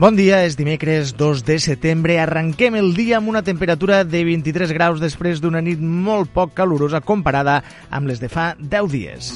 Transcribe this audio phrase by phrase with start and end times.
[0.00, 2.14] Bon dia, és dimecres 2 de setembre.
[2.22, 7.02] Arrenquem el dia amb una temperatura de 23 graus després d'una nit molt poc calorosa
[7.04, 7.58] comparada
[7.90, 9.34] amb les de fa 10 dies.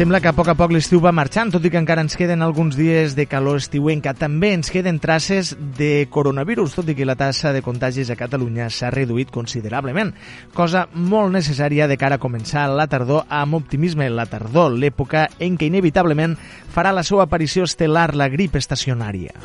[0.00, 2.40] Sembla que a poc a poc l'estiu va marxant, tot i que encara ens queden
[2.40, 4.14] alguns dies de calor estiuenca.
[4.16, 8.70] També ens queden traces de coronavirus, tot i que la tassa de contagis a Catalunya
[8.72, 10.14] s'ha reduït considerablement,
[10.56, 14.08] cosa molt necessària de cara a començar la tardor amb optimisme.
[14.08, 16.38] La tardor, l'època en què inevitablement
[16.72, 19.36] farà la seva aparició estel·lar la grip estacionària.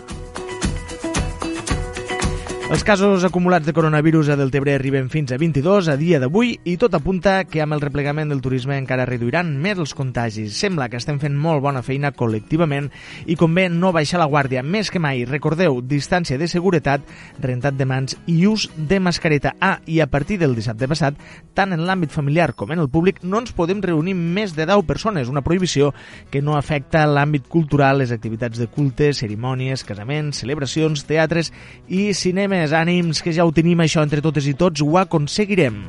[2.66, 6.74] Els casos acumulats de coronavirus a Deltebre arriben fins a 22 a dia d'avui i
[6.82, 10.58] tot apunta que amb el replegament del turisme encara reduiran més els contagis.
[10.58, 12.88] Sembla que estem fent molt bona feina col·lectivament
[13.30, 14.64] i convé no baixar la guàrdia.
[14.66, 17.06] Més que mai, recordeu, distància de seguretat,
[17.38, 19.54] rentat de mans i ús de mascareta.
[19.62, 21.22] Ah, i a partir del dissabte passat,
[21.54, 24.88] tant en l'àmbit familiar com en el públic, no ens podem reunir més de 10
[24.90, 25.94] persones, una prohibició
[26.34, 31.54] que no afecta l'àmbit cultural, les activitats de culte, cerimònies, casaments, celebracions, teatres
[31.86, 35.84] i cinema més ànims, que ja ho tenim això entre totes i tots, ho aconseguirem.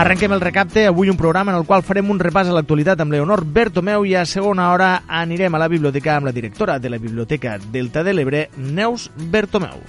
[0.00, 3.12] Arrenquem el recapte, avui un programa en el qual farem un repàs a l'actualitat amb
[3.12, 7.02] Leonor Bertomeu i a segona hora anirem a la biblioteca amb la directora de la
[7.02, 9.82] Biblioteca Delta de l'Ebre, Neus Bertomeu.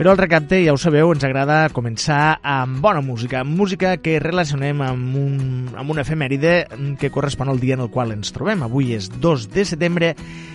[0.00, 4.80] Però el recapte, ja ho sabeu, ens agrada començar amb bona música, música que relacionem
[4.80, 5.34] amb, un,
[5.76, 6.54] amb una efemèride
[6.96, 8.64] que correspon al dia en el qual ens trobem.
[8.64, 10.14] Avui és 2 de setembre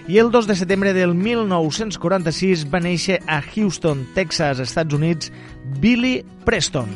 [0.09, 5.29] i el 2 de setembre del 1946 va néixer a Houston, Texas, Estats Units,
[5.77, 6.89] Billy Preston.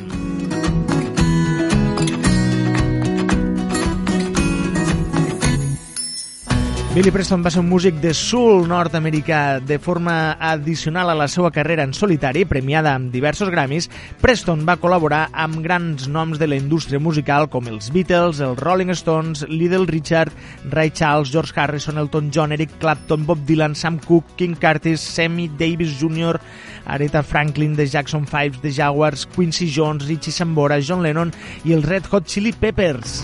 [6.90, 11.52] Billy Preston va ser un músic de soul nord-americà de forma addicional a la seva
[11.54, 13.86] carrera en solitari, premiada amb diversos Grammys.
[14.18, 18.90] Preston va col·laborar amb grans noms de la indústria musical com els Beatles, els Rolling
[18.98, 20.34] Stones, Little Richard,
[20.74, 25.46] Ray Charles, George Harrison, Elton John, Eric Clapton, Bob Dylan, Sam Cooke, King Curtis, Sammy
[25.46, 26.42] Davis Jr.,
[26.90, 31.30] Aretha Franklin, The Jackson 5, The Jaguars, Quincy Jones, Richie Sambora, John Lennon
[31.62, 33.20] i els Red Hot Chili Peppers.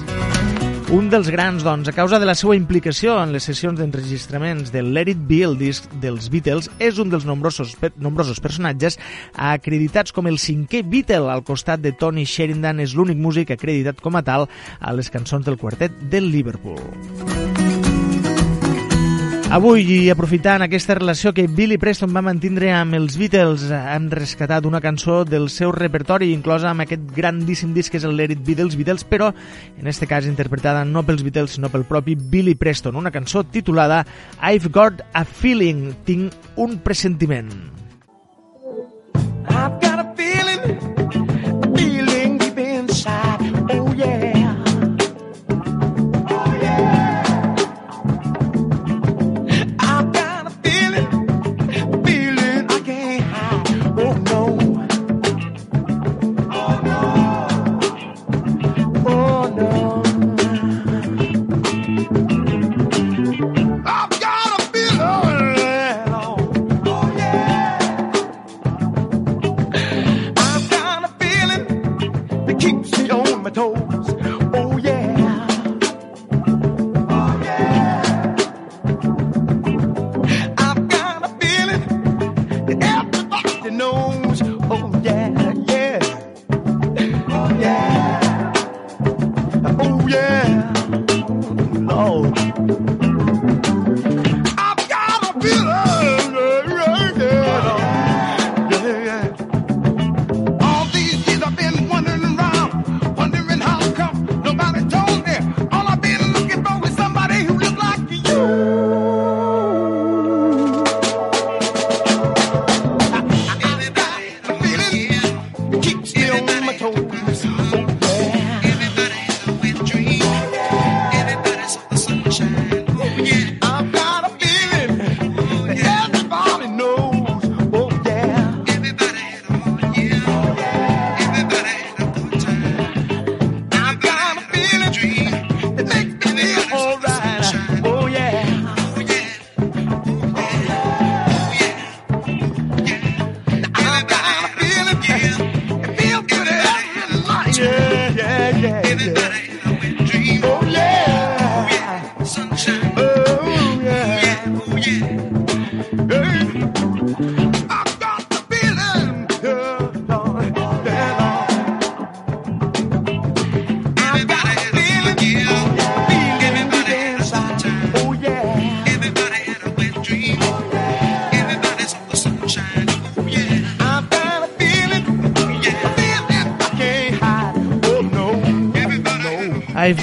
[0.87, 4.85] Un dels grans, doncs, a causa de la seva implicació en les sessions d'enregistraments de
[4.87, 8.95] Let It Be, el disc dels Beatles, és un dels nombrosos, nombrosos personatges
[9.35, 11.27] acreditats com el cinquè Beatle.
[11.35, 14.47] Al costat de Tony Sheridan és l'únic músic acreditat com a tal
[14.79, 17.66] a les cançons del quartet del Liverpool.
[19.47, 24.67] Avui, i aprofitant aquesta relació que Billy Preston va mantindre amb els Beatles, han rescatat
[24.67, 28.43] una cançó del seu repertori, inclosa amb aquest grandíssim disc que és el Let It
[28.43, 29.31] Be dels Beatles, però
[29.79, 34.03] en este cas interpretada no pels Beatles, sinó pel propi Billy Preston, una cançó titulada
[34.43, 37.53] I've Got a Feeling, tinc un pressentiment.
[39.47, 39.86] I've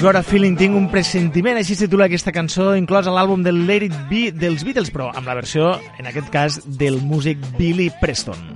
[0.04, 3.62] got a feeling, tinc un pressentiment, així es titula aquesta cançó, inclosa a l'àlbum del
[3.64, 7.88] Let It Be dels Beatles, però amb la versió, en aquest cas, del músic Billy
[8.02, 8.53] Preston.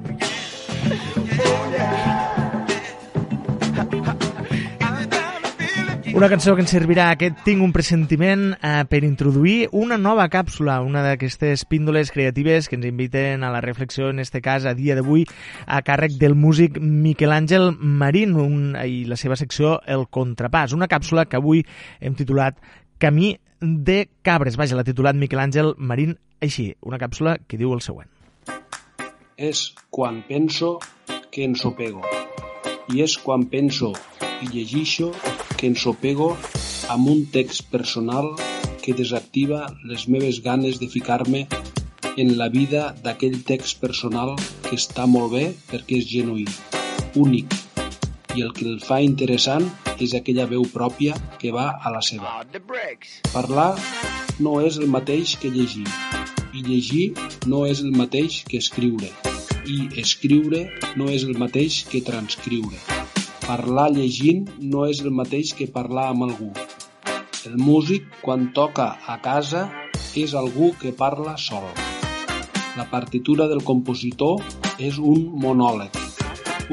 [6.19, 10.81] Una cançó que ens servirà aquest Tinc un pressentiment eh, per introduir una nova càpsula,
[10.83, 14.97] una d'aquestes píndoles creatives que ens inviten a la reflexió, en este cas, a dia
[14.99, 15.29] d'avui,
[15.63, 20.75] a càrrec del músic Miquel Àngel Marín un, i la seva secció El Contrapàs.
[20.75, 21.63] Una càpsula que avui
[22.01, 22.59] hem titulat
[22.99, 24.59] Camí de cabres.
[24.59, 28.11] Vaja, l'ha titulat Miquel Àngel Marín així, una càpsula que diu el següent.
[29.39, 30.81] És quan penso
[31.31, 32.03] que ensopego.
[32.91, 33.95] I és quan penso
[34.43, 35.13] i llegixo
[35.59, 36.31] que ensopego
[36.95, 38.31] amb un text personal
[38.85, 41.47] que desactiva les meves ganes de ficar-me
[42.17, 44.33] en la vida d'aquell text personal
[44.65, 46.47] que està molt bé perquè és genuí,
[47.15, 47.53] únic,
[48.35, 49.67] i el que el fa interessant
[49.99, 52.39] és aquella veu pròpia que va a la seva.
[53.35, 53.73] Parlar
[54.39, 55.87] no és el mateix que llegir,
[56.55, 57.07] i llegir
[57.51, 59.11] no és el mateix que escriure,
[59.67, 60.65] i escriure
[60.97, 62.79] no és el mateix que transcriure.
[63.49, 66.49] Parlar llegint no és el mateix que parlar amb algú.
[67.49, 69.63] El músic, quan toca a casa,
[70.23, 71.65] és algú que parla sol.
[72.77, 74.45] La partitura del compositor
[74.77, 75.97] és un monòleg.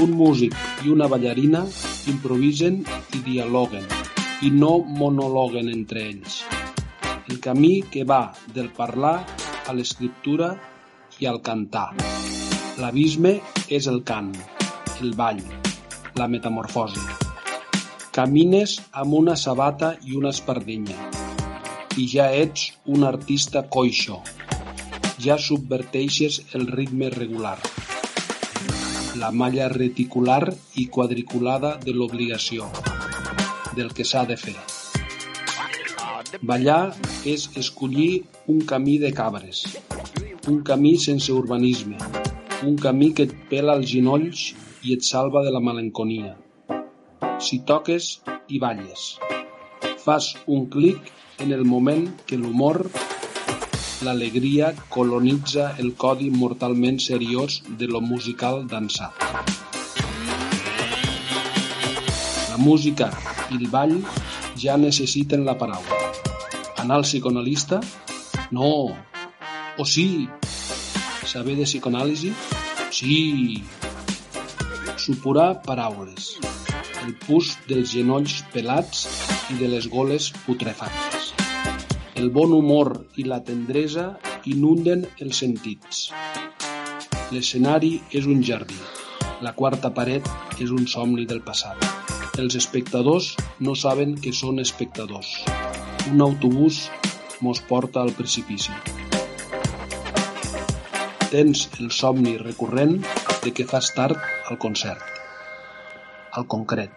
[0.04, 1.64] Un músic i una ballarina
[2.12, 2.84] improvisen
[3.16, 3.88] i dialoguen,
[4.44, 6.42] i no monologuen entre ells.
[7.32, 9.22] El camí que va del parlar
[9.64, 10.58] a l'escriptura
[11.24, 11.94] i al cantar.
[12.84, 13.38] L'abisme
[13.72, 14.34] és el cant,
[15.00, 15.40] el ball,
[16.16, 17.02] la metamorfosi.
[18.16, 20.96] Camines amb una sabata i una espardenya
[22.00, 24.22] i ja ets un artista coixo.
[25.26, 27.58] Ja subverteixes el ritme regular,
[29.20, 32.68] la malla reticular i quadriculada de l'obligació,
[33.76, 34.58] del que s'ha de fer.
[36.42, 39.64] Ballar és escollir un camí de cabres,
[40.48, 41.98] un camí sense urbanisme,
[42.64, 44.52] un camí que et pela els ginolls
[44.86, 46.36] i et salva de la malenconia.
[47.42, 48.10] Si toques
[48.54, 49.06] i balles,
[50.04, 51.10] fas un clic
[51.42, 52.84] en el moment que l'humor,
[54.06, 59.26] l'alegria colonitza el codi mortalment seriós de lo musical dansat.
[62.52, 63.10] La música
[63.50, 63.98] i el ball
[64.62, 66.04] ja necessiten la paraula.
[66.84, 67.82] Anar al psicoanalista?
[68.52, 68.94] No.
[69.82, 70.30] O sí.
[71.26, 72.32] Saber de psicoanàlisi?
[72.94, 73.16] Sí
[75.06, 76.36] supurar paraules,
[77.06, 79.04] el pus dels genolls pelats
[79.54, 81.28] i de les goles putrefactes.
[82.18, 82.90] El bon humor
[83.22, 84.06] i la tendresa
[84.50, 86.08] inunden els sentits.
[87.36, 88.80] L'escenari és un jardí.
[89.46, 90.26] La quarta paret
[90.64, 91.86] és un somni del passat.
[92.42, 95.36] Els espectadors no saben que són espectadors.
[96.14, 96.88] Un autobús
[97.46, 98.74] mos porta al precipici.
[101.30, 102.98] Tens el somni recurrent
[103.44, 105.02] de que fas tard al concert.
[106.32, 106.92] Al concret.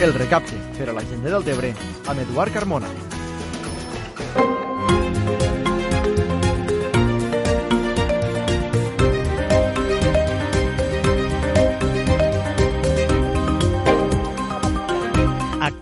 [0.00, 1.72] El recapte per a la gent del Tebre
[2.06, 2.92] amb Eduard Carmona.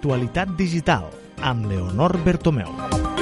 [0.04, 1.06] Actualitat digital
[1.40, 3.13] amb Leonor Bertomeu.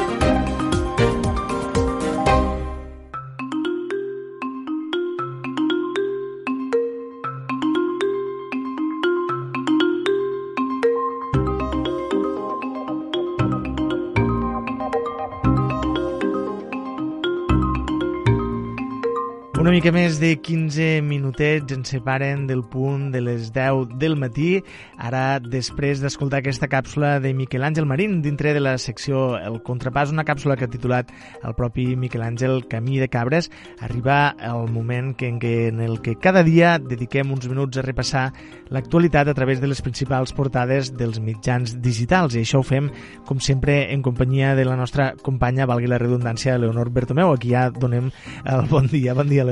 [19.63, 24.57] Una mica més de 15 minutets ens separen del punt de les 10 del matí.
[24.99, 30.11] Ara, després d'escoltar aquesta càpsula de Miquel Àngel Marín dintre de la secció El Contrapàs,
[30.11, 31.13] una càpsula que ha titulat
[31.47, 36.01] el propi Miquel Àngel Camí de Cabres, arriba el moment que, en, què, en el
[36.03, 38.33] que cada dia dediquem uns minuts a repassar
[38.75, 42.35] l'actualitat a través de les principals portades dels mitjans digitals.
[42.35, 42.91] I això ho fem,
[43.31, 47.55] com sempre, en companyia de la nostra companya, valgui la redundància, Leonor Bertomeu, a qui
[47.55, 48.11] ja donem
[48.43, 49.15] el bon dia.
[49.15, 49.52] Bon dia, Leonor.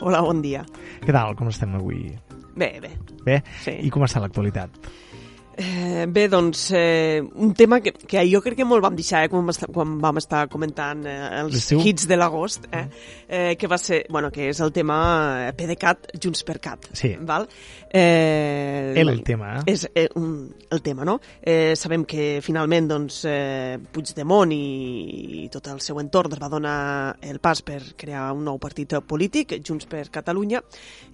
[0.00, 0.64] Hola, bon dia.
[1.04, 1.36] Què tal?
[1.38, 2.08] Com estem avui?
[2.56, 2.94] Bé, bé.
[3.26, 3.42] Bé?
[3.64, 3.76] Sí.
[3.84, 4.80] I com està l'actualitat?
[5.58, 9.30] Eh, bé, doncs, eh, un tema que, que jo crec que molt vam deixar eh,
[9.32, 12.82] quan, vam estar, quan vam estar comentant eh, els hits de l'agost, eh,
[13.24, 14.98] eh, que va ser, bueno, que és el tema
[15.46, 16.90] eh, PDeCAT, Junts per Cat.
[16.92, 17.14] Sí.
[17.24, 17.48] Val?
[17.90, 19.62] Eh, El, el tema, eh?
[19.72, 21.18] és eh, un, el tema, no?
[21.40, 26.50] Eh, sabem que finalment doncs, eh, Puigdemont i, i tot el seu entorn es va
[26.52, 26.78] donar
[27.20, 30.62] el pas per crear un nou partit polític, Junts per Catalunya,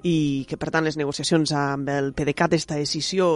[0.06, 3.26] i que per tant les negociacions amb el PDeCAT, aquesta decisió,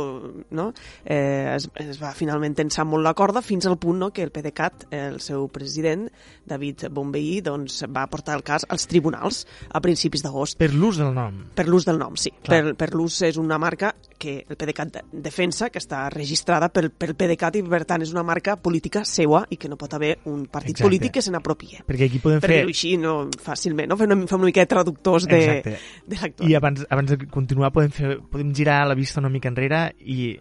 [0.51, 0.73] no?
[1.05, 4.33] eh, es, es va finalment tensar molt la corda fins al punt no, que el
[4.35, 6.07] PDeCAT, el seu president,
[6.47, 10.59] David Bonveí, doncs, va portar el cas als tribunals a principis d'agost.
[10.61, 11.43] Per l'ús del nom.
[11.57, 12.33] Per l'ús del nom, sí.
[12.43, 12.63] Clar.
[12.63, 16.91] Per, per l'ús és una marca que el PDeCAT de- defensa, que està registrada pel,
[16.91, 20.19] pel PDeCAT i per tant és una marca política seua i que no pot haver
[20.25, 20.87] un partit Exacte.
[20.89, 21.83] polític que se n'apropie.
[21.87, 22.59] Perquè aquí podem Per fer...
[22.63, 23.97] dir-ho així, no, fàcilment, no?
[24.01, 25.77] Fem una, fem una mica de traductors de, Exacte.
[26.07, 26.51] de l'actual.
[26.51, 30.35] I abans, abans de continuar podem, fer, podem girar la vista una mica enrere i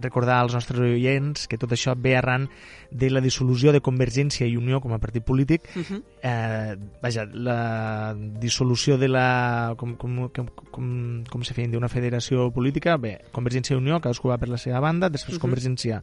[0.00, 2.48] recordar als nostres oients que tot això ve arran
[2.90, 6.02] de la dissolució de Convergència i Unió com a partit polític Uh -huh.
[6.22, 9.74] eh, vaja, la dissolució de la...
[9.76, 14.28] com, com, com, com, com se feia d'una federació política bé, Convergència i Unió, cadascú
[14.28, 15.40] va per la seva banda després Mhm.
[15.40, 16.02] Convergència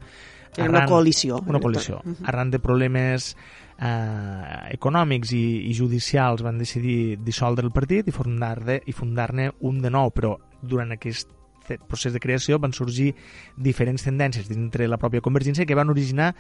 [0.56, 1.44] Era una coalició.
[1.46, 2.02] una coalició.
[2.04, 2.16] Mhm.
[2.24, 3.36] Arran de problemes
[3.80, 9.82] eh, econòmics i, i judicials van decidir dissoldre el partit i fundar-ne i fundar-ne un
[9.82, 11.30] de nou, però durant aquest
[11.68, 13.12] fe- procés de creació van sorgir
[13.56, 16.32] diferents tendències dintre la pròpia Convergència que van originar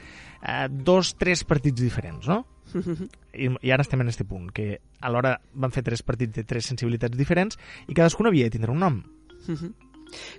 [0.41, 2.45] eh, dos, tres partits diferents, no?
[3.37, 6.65] I, i ara estem en aquest punt, que alhora van fer tres partits de tres
[6.71, 9.03] sensibilitats diferents i cadascun havia de tindre un nom.
[9.47, 9.75] Mhm.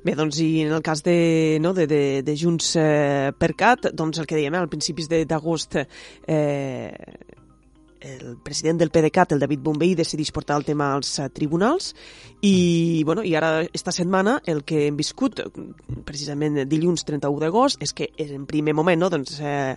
[0.01, 3.91] Bé, doncs, i en el cas de, no, de, de, de Junts eh, per Cat,
[3.93, 6.89] doncs el que dèiem, eh, al principis de- d'agost eh,
[8.01, 11.95] el president del PDeCAT, el David Bombay, decideix portar el tema als eh, tribunals.
[12.41, 15.41] I, bueno, i ara, esta setmana, el que hem viscut,
[16.07, 19.75] precisament dilluns 31 d'agost, és que en primer moment, no, doncs, eh,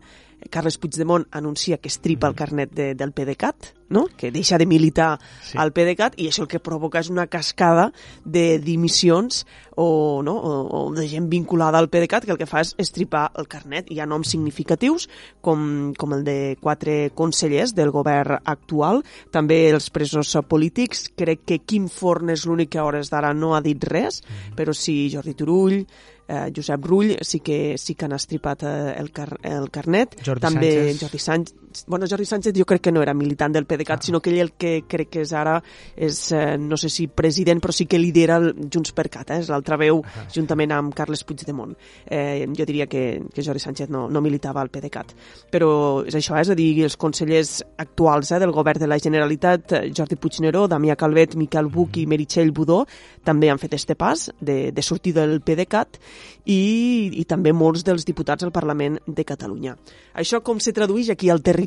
[0.49, 4.07] Carles Puigdemont anuncia que estripa el carnet de, del PDeCAT, no?
[4.17, 5.57] que deixa de militar Sí.
[5.57, 7.91] al PDeCAT, i això el que provoca és una cascada
[8.23, 9.45] de dimissions
[9.75, 10.35] o, no?
[10.37, 10.51] o,
[10.87, 13.91] o de gent vinculada al PDeCAT que el que fa és estripar el carnet.
[13.91, 15.09] Hi ha noms significatius,
[15.41, 21.09] com, com el de quatre consellers del govern actual, també els presos polítics.
[21.15, 24.21] Crec que Quim Forn és l'únic que a hores d'ara no ha dit res,
[24.55, 25.83] però sí Jordi Turull,
[26.31, 30.15] eh, Josep Rull sí que, sí que han estripat eh, el, car el carnet.
[30.25, 31.01] Jordi També Sánchez.
[31.03, 31.60] Jordi Sánchez.
[31.87, 34.03] Bueno, Jordi Sánchez jo crec que no era militant del PDeCAT, Ah.
[34.03, 35.61] sinó que ell el que crec que és ara
[35.95, 39.39] és, eh, no sé si president, però sí que lidera el Junts per Cat, eh?
[39.39, 40.27] és l'altra veu, Ah.
[40.33, 41.75] juntament amb Carles Puigdemont.
[42.05, 45.13] Eh, jo diria que, que Jordi Sánchez no, no militava al PDeCAT.
[45.51, 46.41] Però és això, eh?
[46.41, 50.67] és a dir, els consellers actuals eh, del govern de la Generalitat, eh, Jordi Puigneró,
[50.67, 52.85] Damià Calvet, Miquel Buch i Meritxell Budó,
[53.23, 55.97] també han fet este pas de, de sortir del PDeCAT
[56.45, 59.75] i, i també molts dels diputats al Parlament de Catalunya.
[60.15, 61.60] Això com se tradueix aquí al territori,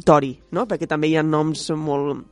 [0.52, 0.66] no?
[0.66, 2.24] perquè també hi ha noms molt,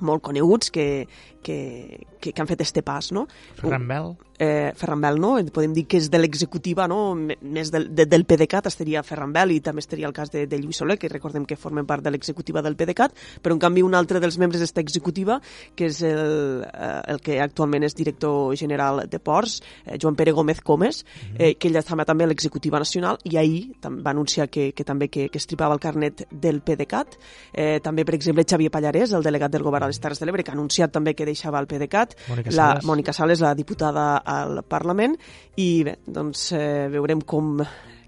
[0.00, 1.06] molt coneguts que,
[1.42, 3.26] que, que, que han fet este pas, no?
[3.58, 5.36] Ferran Bel, eh, Ferran Bel, no?
[5.52, 7.14] Podem dir que és de l'executiva, no?
[7.16, 10.60] Més del, de, del PDeCAT estaria Ferran Bel i també estaria el cas de, de
[10.60, 13.96] Lluís Soler, que recordem que formen part de l'executiva del PDeCAT, però en canvi un
[13.98, 15.40] altre dels membres d'esta executiva,
[15.76, 20.32] que és el, eh, el que actualment és director general de Ports, eh, Joan Pere
[20.32, 21.04] Gómez Comes,
[21.36, 25.08] eh, que ell estava també a l'executiva nacional i ahir va anunciar que, que també
[25.08, 27.18] que, que estripava el carnet del PDeCAT.
[27.52, 30.44] Eh, també, per exemple, Xavier Pallarès, el delegat del govern a les Terres de l'Ebre,
[30.44, 32.88] que ha anunciat també que deixava el PDeCAT, Mònica la Sales.
[32.88, 35.14] Mònica Sales, la diputada al Parlament,
[35.60, 37.58] i bé, doncs eh, veurem com,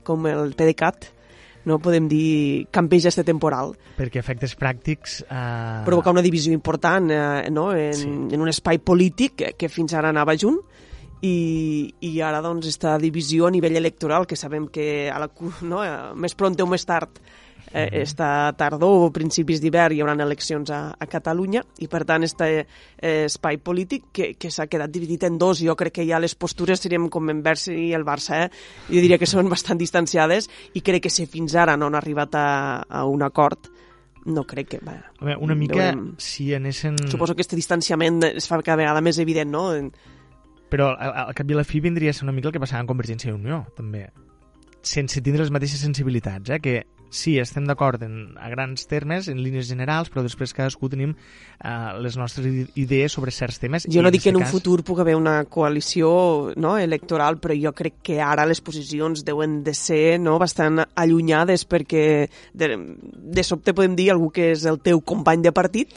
[0.04, 1.10] com el PDeCAT
[1.68, 3.74] no podem dir campeja este temporal.
[3.98, 5.18] perquè efectes pràctics...
[5.28, 7.66] Eh, Provocar una divisió important eh, no?
[7.76, 8.08] en, Sí.
[8.08, 10.56] en un espai polític que, que fins ara anava junt
[11.20, 15.28] i, i ara doncs esta divisió a nivell electoral que sabem que a la,
[15.68, 15.82] no?
[16.16, 17.20] més pront o més tard
[17.72, 22.26] eh, esta tardor o principis d'hivern hi haurà eleccions a, a Catalunya i per tant
[22.26, 26.20] este eh, espai polític que, que s'ha quedat dividit en dos jo crec que ja
[26.20, 28.48] les postures serien com en Versi i el Barça eh?
[28.88, 32.34] jo diria que són bastant distanciades i crec que si fins ara no han arribat
[32.34, 32.48] a,
[32.88, 33.70] a un acord
[34.26, 34.78] no crec que...
[34.84, 36.14] Bé, Home, una mica, veurem.
[36.20, 36.98] si anessin...
[37.08, 39.64] Suposo que aquest distanciament es fa cada vegada més evident, no?
[40.70, 42.62] Però al, al cap i a la fi vindria a ser una mica el que
[42.62, 44.04] passava en Convergència i Unió, també.
[44.86, 46.60] Sense tindre les mateixes sensibilitats, eh?
[46.60, 46.76] que
[47.10, 51.16] sí, estem d'acord en- a grans termes, en línies generals, però després cadascú tenim
[51.62, 51.68] eh,
[52.00, 52.46] les nostres
[52.78, 53.86] idees sobre certs temes.
[53.90, 57.54] Jo no dic que en un cas- futur pugui haver una coalició no, electoral, però
[57.60, 63.42] jo crec que ara les posicions deuen de ser no, bastant allunyades perquè de, de
[63.44, 65.90] sobte podem dir algú que és el teu company de partit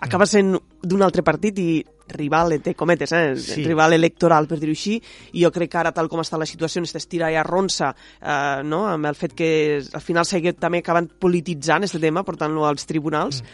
[0.00, 1.70] acaba sent d'un altre partit i
[2.10, 3.36] rival, entre cometes, eh?
[3.38, 3.64] Sí.
[3.64, 4.96] rival electoral, per dir-ho així,
[5.32, 8.62] i jo crec que ara, tal com està la situació, aquesta estira i arronsa, eh,
[8.66, 8.84] no?
[8.90, 13.44] amb el fet que al final s'hagi també acabant polititzant aquest tema, portant-lo als tribunals,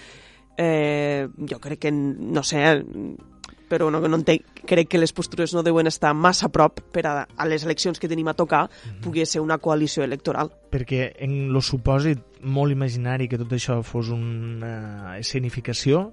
[0.57, 2.65] eh, jo crec que, no sé,
[3.69, 7.03] però no, no entenc, crec que les postures no deuen estar massa a prop per
[7.11, 8.67] a, a les eleccions que tenim a tocar
[9.03, 10.53] pugui ser una coalició electoral.
[10.71, 16.13] perquè en lo supòsit molt imaginari que tot això fos una escenificació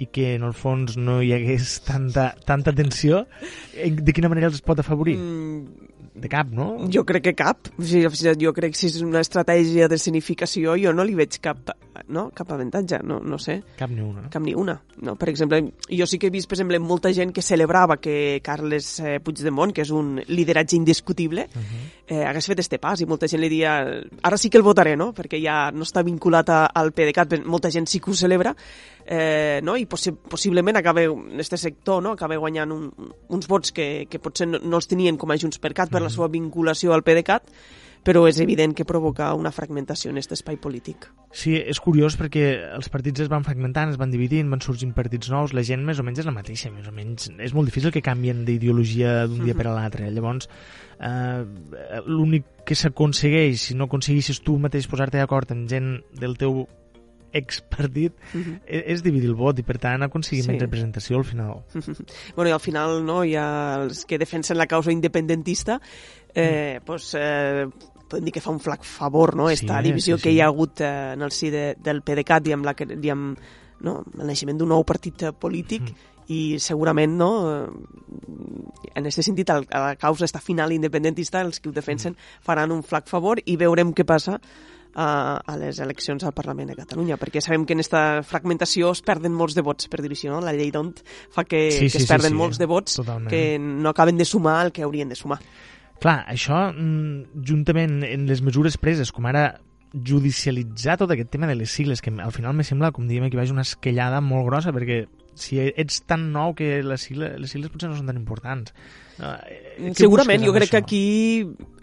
[0.00, 3.26] i que en el fons no hi hagués tanta, tanta tensió,
[3.74, 5.18] eh, de quina manera els pot afavorir?
[5.20, 5.90] Mm,
[6.20, 6.88] De cap, no?
[6.90, 7.68] jo crec que cap.
[7.78, 8.08] O sigui,
[8.42, 11.70] jo crec que si és una estratègia de escenificació jo no li veig cap,
[12.08, 12.26] no?
[12.34, 13.60] cap avantatge, no, no sé.
[13.78, 14.26] Cap ni una.
[14.32, 14.74] Cap ni una.
[15.06, 15.14] No?
[15.20, 18.90] Per exemple, jo sí que he vist, per exemple, molta gent que celebrava que Carles
[19.00, 21.84] eh, Puigdemont, que és un lideratge indiscutible, uh -huh.
[22.08, 23.78] eh, hagués fet este pas i molta gent li dia
[24.22, 25.14] ara sí que el votaré, no?
[25.14, 28.54] perquè ja no està vinculat a, al PDeCAT, molta gent sí que ho celebra,
[29.06, 29.76] eh, no?
[29.76, 32.14] i possi possiblement acabe, en este sector, no?
[32.16, 32.88] acabe guanyant un,
[33.28, 36.02] uns vots que, que potser no, no els tenien com a Junts per Cat per
[36.02, 37.48] la seva vinculació al PDeCAT,
[38.06, 41.06] però és evident que provoca una fragmentació en aquest espai polític.
[41.36, 45.30] Sí, és curiós perquè els partits es van fragmentant, es van dividint, van sorgint partits
[45.32, 47.28] nous, la gent més o menys és la mateixa, més o menys.
[47.38, 50.08] És molt difícil que canvien d'ideologia d'un dia per a l'altre.
[50.10, 50.48] Llavors,
[50.98, 51.44] eh,
[52.06, 56.64] l'únic que s'aconsegueix, si no aconseguissis tu mateix posar-te d'acord amb gent del teu
[57.32, 58.60] expartit, Uh -huh.
[58.66, 60.58] és, és dividir el vot i, per tant, aconseguir Sí.
[60.58, 61.62] representació al final.
[62.36, 65.80] bueno, i al final no, hi ha els que defensen la causa independentista
[66.34, 66.84] eh, mm.
[66.84, 67.66] pues, eh,
[68.08, 69.46] podem dir que fa un flac favor no?
[69.48, 70.36] Sí, esta divisió sí, que sí.
[70.36, 73.08] hi ha hagut eh, en el si de, del PDeCAT i amb, la, que- i
[73.10, 73.38] amb
[73.80, 75.94] no, el naixement d'un nou partit eh, polític Mm.
[76.28, 77.68] i segurament no, eh,
[78.94, 82.70] en aquest sentit el, a la causa esta final independentista els que ho defensen faran
[82.72, 84.40] un flac favor i veurem què passa
[84.94, 89.02] a, a les eleccions al Parlament de Catalunya, perquè sabem que en aquesta fragmentació es
[89.06, 90.40] perden molts de vots, per dir-ho així, no?
[90.44, 90.98] La llei d'ont
[91.30, 93.30] fa que, Sí, que sí, es sí, perden sí, molts de vots totalment.
[93.30, 95.40] que no acaben de sumar el que haurien de sumar.
[96.00, 99.60] Clar, això, mm, juntament en les mesures preses, com ara
[99.92, 103.36] judicialitzar tot aquest tema de les sigles, que al final me sembla, com diem aquí
[103.36, 107.70] baix, una esquellada molt grossa, perquè si ets tan nou que les sigles, les sigles
[107.72, 108.74] potser no són tan importants.
[109.20, 111.04] Uh, Segurament, jo crec que aquí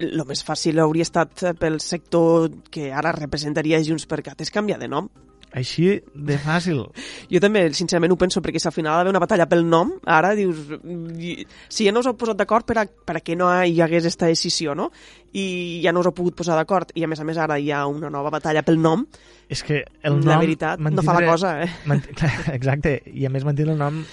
[0.01, 4.53] el més fàcil hauria estat eh, pel sector que ara representaria Junts per Cat és
[4.53, 5.09] canviar de nom.
[5.57, 6.81] Així de fàcil.
[7.31, 9.93] Jo també, sincerament, ho penso, perquè si al final ha d'haver una batalla pel nom,
[10.03, 10.59] ara dius...
[11.69, 14.05] Si ja no us heu posat d'acord per, a, per a que no hi hagués
[14.05, 14.89] aquesta decisió, no?
[15.37, 17.71] I ja no us heu pogut posar d'acord, i a més a més ara hi
[17.71, 19.05] ha una nova batalla pel nom,
[19.47, 20.33] És que el nom...
[20.33, 21.69] la veritat no fa la cosa, eh?
[21.87, 22.03] Mant...
[22.57, 24.03] Exacte, i a més mantenir el nom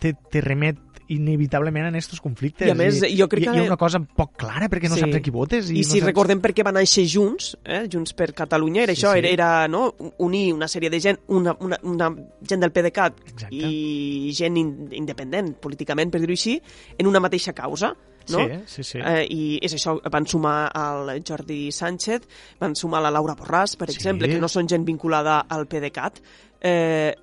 [0.00, 0.78] te, te remet
[1.08, 2.66] inevitablement en aquests conflictes.
[2.66, 4.94] I a més, jo crec hi, que- Hi ha una cosa poc clara perquè no
[4.96, 5.00] Sí.
[5.00, 5.70] saps a qui votes.
[5.70, 6.06] I, I no si saps...
[6.06, 7.86] recordem per què van néixer Junts, eh?
[7.92, 9.18] Junts per Catalunya, era Sí, això, sí.
[9.18, 9.94] era, era no?
[10.18, 12.10] unir una sèrie de gent, una, una, una
[12.42, 13.54] gent del PDeCAT Exacte.
[13.54, 16.60] i gent in, independent, políticament, per dir-ho així,
[16.98, 17.94] en una mateixa causa.
[18.28, 18.38] No?
[18.42, 18.98] Sí, sí, sí.
[18.98, 22.22] Eh, I és això, van sumar al Jordi Sánchez,
[22.58, 23.96] van sumar la Laura Borràs, per Sí.
[23.96, 26.18] exemple, que no són gent vinculada al PDeCAT.
[26.60, 27.14] Eh,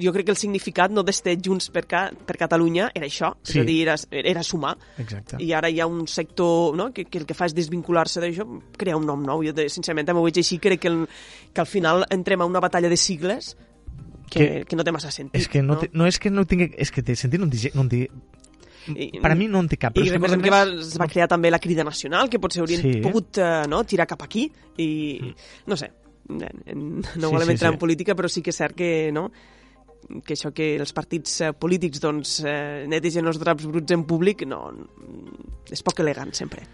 [0.00, 3.58] jo crec que el significat no d'este Junts per, Ca per Catalunya era això, Sí.
[3.58, 5.36] és a dir, era, era sumar Exacte.
[5.42, 8.46] i ara hi ha un sector no, que, que el que fa és desvincular-se d'això,
[8.76, 9.42] crear un nom nou.
[9.42, 10.58] Jo, sincerament, també ho veig així.
[10.58, 11.06] Crec que, el,
[11.52, 13.56] que al final entrem a una batalla de sigles
[14.30, 15.40] que, Que- que no té massa sentit.
[15.40, 16.72] És que no, té, no és que no tingui...
[16.76, 18.08] És que té sentit, no en té, no en té
[18.86, 19.96] I, per a mi no en té cap.
[19.98, 23.00] I recordem que va, es va crear també la crida nacional, que potser haurien Sí.
[23.02, 24.44] pogut eh, no, tirar cap aquí,
[24.78, 25.32] i
[25.66, 25.90] no sé,
[26.28, 27.74] no Sí, volem sí, entrar sí.
[27.74, 29.28] en política, però sí que és cert que, no,
[30.24, 34.46] que això que els partits eh, polítics doncs, eh, netegen els draps bruts en públic
[34.48, 34.62] no,
[35.70, 36.66] és poc elegant sempre.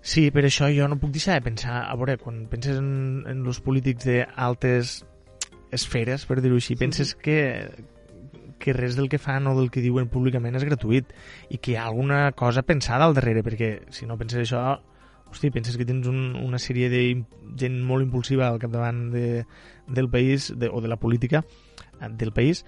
[0.00, 3.44] Sí, per això jo no puc deixar de pensar, a veure, quan penses en, en
[3.44, 5.02] els polítics d'altes
[5.74, 7.38] esferes, per dir-ho així, penses que,
[8.62, 11.10] que res del que fan o del que diuen públicament és gratuït
[11.50, 14.78] i que hi ha alguna cosa pensada al darrere, perquè si no penses això,
[15.30, 17.02] hosti, penses que tens un, una sèrie de
[17.58, 19.44] gent molt impulsiva al capdavant de,
[19.86, 21.44] del país de, o de la política
[22.00, 22.64] eh, del país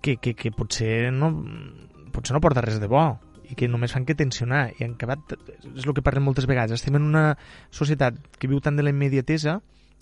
[0.00, 1.32] que, que, que potser no
[2.12, 3.06] potser no porta res de bo
[3.48, 4.74] i que només fan que tensionar.
[4.76, 5.32] I han acabat,
[5.72, 7.30] és el que parlem moltes vegades estem en una
[7.72, 9.58] societat que viu tant de la immediatesa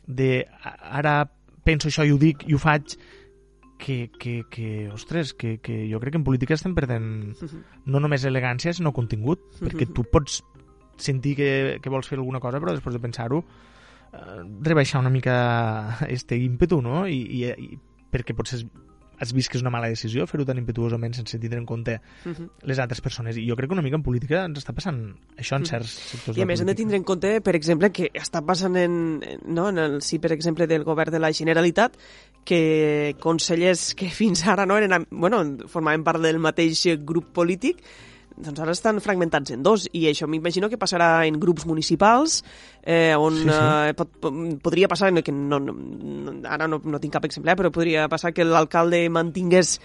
[0.07, 1.21] de ara
[1.67, 2.97] penso això i ho dic i ho faig
[3.79, 7.37] que, que, que ostres, que, que jo crec que en política estem perdent
[7.85, 10.41] no només elegància sinó contingut perquè tu pots
[10.97, 11.51] sentir que,
[11.83, 15.37] que vols fer alguna cosa però després de pensar-ho eh, rebaixar una mica
[16.09, 17.07] este ímpetu no?
[17.07, 17.79] I, i, i
[18.13, 18.65] perquè potser
[19.19, 22.33] has vist que és una mala decisió fer-ho tan impetuosament sense tindre en compte uh
[22.33, 22.49] -huh.
[22.63, 23.37] les altres persones.
[23.37, 26.39] I jo crec que una mica en política ens està passant això en certs sectors
[26.39, 29.69] I a més hem de tindre en compte, per exemple, que està passant en, no,
[29.69, 31.97] en el si, per exemple, del govern de la Generalitat,
[32.45, 37.83] que consellers que fins ara no eren, bueno, formaven part del mateix grup polític,
[38.37, 42.43] doncs ara estan fragmentats en dos i això m'imagino que passarà en grups municipals
[42.83, 43.57] eh, on sí, sí.
[43.57, 44.13] Eh, pot,
[44.63, 45.75] podria passar que no, no,
[46.45, 49.77] ara no, no tinc cap exemple, eh, però podria passar que l'alcalde mantingués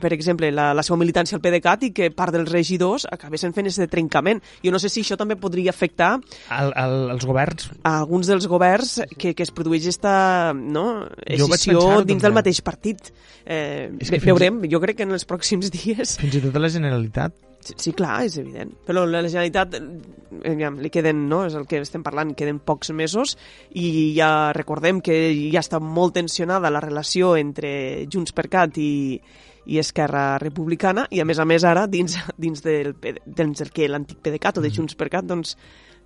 [0.00, 3.68] per exemple la, la seva militància al PDeCAT i que part dels regidors acabessin fent
[3.70, 4.42] aquest trencament.
[4.64, 8.46] Jo no sé si això també podria afectar el, el, els governs a alguns dels
[8.50, 10.86] governs que, que es produeix aquesta no,
[11.26, 13.10] escissió dins del mateix partit.
[13.46, 13.90] Eh,
[14.24, 16.16] veurem, jo crec que en els pròxims dies...
[16.22, 18.70] Fins i tot a la Generalitat Sí, clar, és evident.
[18.86, 22.92] Però la Generalitat, eh, ja, li queden, no?, és el que estem parlant, queden pocs
[22.94, 23.36] mesos
[23.74, 25.16] i ja recordem que
[25.52, 29.18] ja està molt tensionada la relació entre Junts per Cat i,
[29.66, 32.94] i Esquerra Republicana i a més a més ara dins, dins del,
[33.26, 34.78] dins del que l'antic PDeCAT o de mm.
[34.78, 35.56] Junts per Cat doncs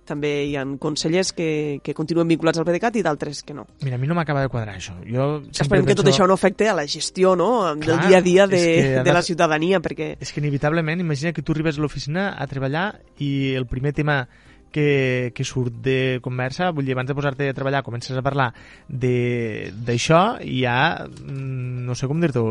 [0.07, 3.67] també hi ha consellers que, que continuen vinculats al PDeCAT i d'altres que no.
[3.85, 4.95] Mira, a mi no m'acaba de quadrar això.
[5.05, 7.51] Jo Esperem que tot això no afecte a la gestió no?
[7.75, 10.15] del Clar, dia a dia de, de, de la ciutadania, perquè...
[10.19, 12.87] És que inevitablement, imagina que tu arribes a l'oficina a treballar
[13.21, 14.23] i el primer tema
[14.71, 18.49] que, que surt de conversa, vull dir, abans de posar-te a treballar comences a parlar
[18.87, 22.45] d'això i ja, mm, no sé com dir-t'ho,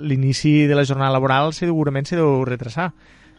[0.00, 2.90] l'inici de la jornada laboral segurament s'ha de retrasar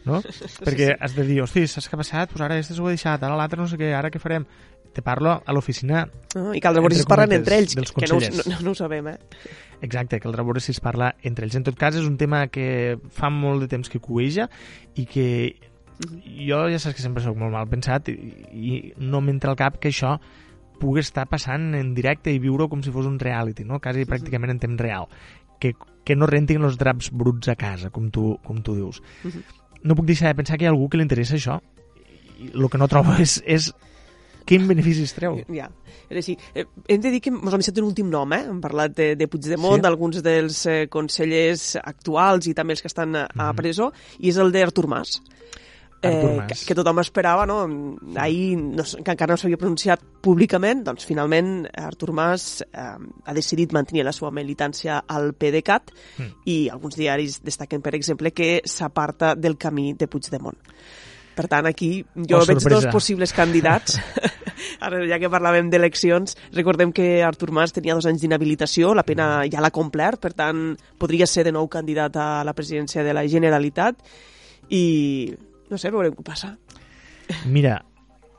[0.06, 0.22] no?
[0.66, 2.34] Perquè has de dir, hosti, saps què ha passat?
[2.34, 4.46] Pues ara este s'ho he deixat, ara l'altre no sé què, ara què farem?
[4.92, 6.04] Te parlo a l'oficina...
[6.36, 9.08] Uh, I caldrà veure si es parlen entre ells, que no, no, no ho sabem,
[9.14, 9.18] eh?
[9.82, 11.56] Exacte, caldrà veure si es parla entre ells.
[11.56, 14.50] En tot cas, és un tema que fa molt de temps que cueja
[15.00, 15.28] i que
[16.02, 18.16] jo ja saps que sempre sóc molt mal pensat i,
[18.52, 20.16] i no m'entra al cap que això
[20.82, 23.80] pugui estar passant en directe i viure com si fos un reality, no?
[23.80, 25.08] quasi pràcticament en temps real.
[25.62, 29.02] Que, que no rentin els draps bruts a casa, com tu, com tu dius.
[29.24, 31.60] Uh -huh no puc deixar de pensar que hi ha algú que li interessa això.
[32.42, 33.72] I el que no trobo és, és
[34.50, 35.40] quin beneficis treu.
[35.54, 35.70] Ja,
[36.10, 36.38] és així.
[36.56, 38.44] Eh, hem de dir que ens hem deixat un últim nom, eh?
[38.50, 39.86] Hem parlat de, de Puigdemont, sí.
[39.86, 43.62] d'alguns dels eh, consellers actuals i també els que estan a, a mhm.
[43.62, 45.20] presó, i és el d'Artur Mas
[46.02, 47.62] eh, que, que tothom esperava, no?
[48.18, 53.74] Ahir, no, que encara no s'havia pronunciat públicament, doncs finalment Artur Mas eh, ha decidit
[53.76, 56.34] mantenir la seva militància al PDeCAT mm.
[56.50, 60.60] i alguns diaris destaquen, per exemple, que s'aparta del camí de Puigdemont.
[61.32, 63.96] Per tant, aquí jo oh, veig dos possibles candidats.
[64.84, 69.46] Ara, ja que parlàvem d'eleccions, recordem que Artur Mas tenia dos anys d'inhabilitació, la pena
[69.50, 73.24] ja l'ha complert, per tant, podria ser de nou candidat a la presidència de la
[73.32, 74.04] Generalitat
[74.70, 74.84] i
[75.72, 76.54] no sé, veurem què passa.
[77.48, 77.80] Mira,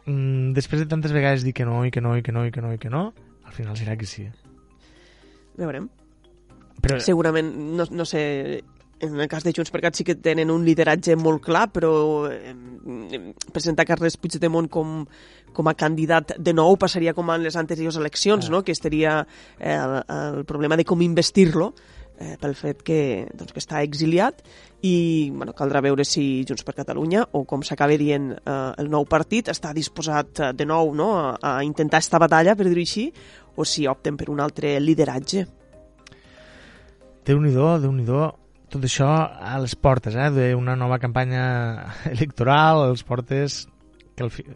[0.05, 2.53] mm, després de tantes vegades dir que no, i que no, i que no, i
[2.53, 3.09] que no, i que no,
[3.45, 4.29] al final serà que sí.
[5.57, 5.89] Veurem.
[6.83, 6.99] Però...
[7.01, 8.23] Segurament, no, no sé,
[9.03, 11.93] en el cas de Junts per Cat sí que tenen un lideratge molt clar, però
[12.31, 12.53] eh,
[13.53, 15.01] presentar Carles Puigdemont com,
[15.53, 18.53] com a candidat de nou passaria com en les anteriors eleccions, ah.
[18.55, 18.63] no?
[18.63, 19.21] que estaria
[19.59, 21.73] eh, el, el problema de com investir-lo
[22.19, 23.01] eh, pel fet que,
[23.35, 24.43] doncs, que està exiliat
[24.83, 29.07] i bueno, caldrà veure si Junts per Catalunya o com s'acaba dient eh, el nou
[29.09, 33.09] partit està disposat eh, de nou no, a, a intentar esta batalla, per dir-ho així,
[33.57, 35.47] o si opten per un altre lideratge.
[37.27, 38.31] Déu-n'hi-do, déu nhi déu
[38.73, 41.45] tot això a les portes eh, d'una nova campanya
[42.15, 43.67] electoral, a les portes
[44.17, 44.47] que al fi...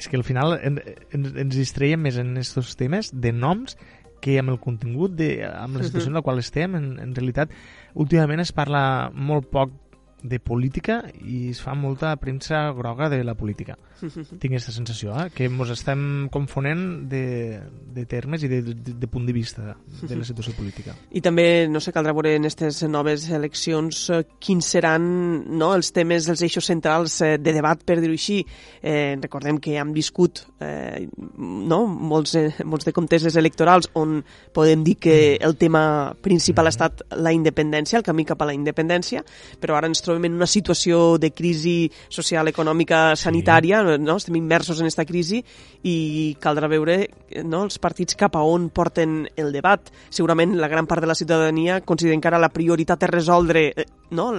[0.00, 0.78] és que al final en,
[1.12, 3.76] en, ens distreiem més en aquests temes de noms
[4.22, 7.52] que amb el contingut, de, amb la situació en la qual estem, en, en realitat,
[7.94, 8.82] últimament es parla
[9.14, 9.74] molt poc
[10.22, 13.76] de política i es fa molta premsa groga de la política.
[14.40, 15.28] Tinc aquesta sensació, eh?
[15.34, 17.60] que ens estem confonent de,
[17.94, 20.94] de termes i de, de, de punt de vista de la situació política.
[21.18, 25.08] I també, no sé, caldrà veure en aquestes noves eleccions eh, quins seran
[25.50, 28.40] no, els temes, els eixos centrals eh, de debat, per dir-ho així.
[28.82, 31.06] Eh, recordem que han viscut eh,
[31.38, 34.20] no, molts, eh, molts de conteses electorals on
[34.54, 35.46] podem dir que mm.
[35.46, 35.84] el tema
[36.20, 36.76] principal ha mm.
[36.76, 39.24] estat la independència, el camí cap a la independència,
[39.60, 43.98] però ara ens trobem en una situació de crisi social, econòmica, sanitària, sí.
[44.02, 44.16] no?
[44.16, 45.42] estem immersos en aquesta crisi
[45.82, 46.98] i caldrà veure
[47.44, 47.64] no?
[47.66, 49.92] els partits cap a on porten el debat.
[50.10, 54.32] Segurament la gran part de la ciutadania considera encara la prioritat és resoldre eh, no?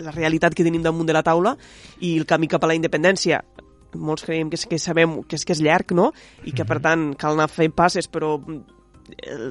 [0.00, 1.56] la realitat que tenim damunt de la taula
[2.00, 3.42] i el camí cap a la independència
[3.98, 6.10] molts creiem que, és, que sabem que és, que és llarg, no?
[6.44, 6.84] I que, per mhm.
[6.84, 8.36] tant, cal anar fent passes, però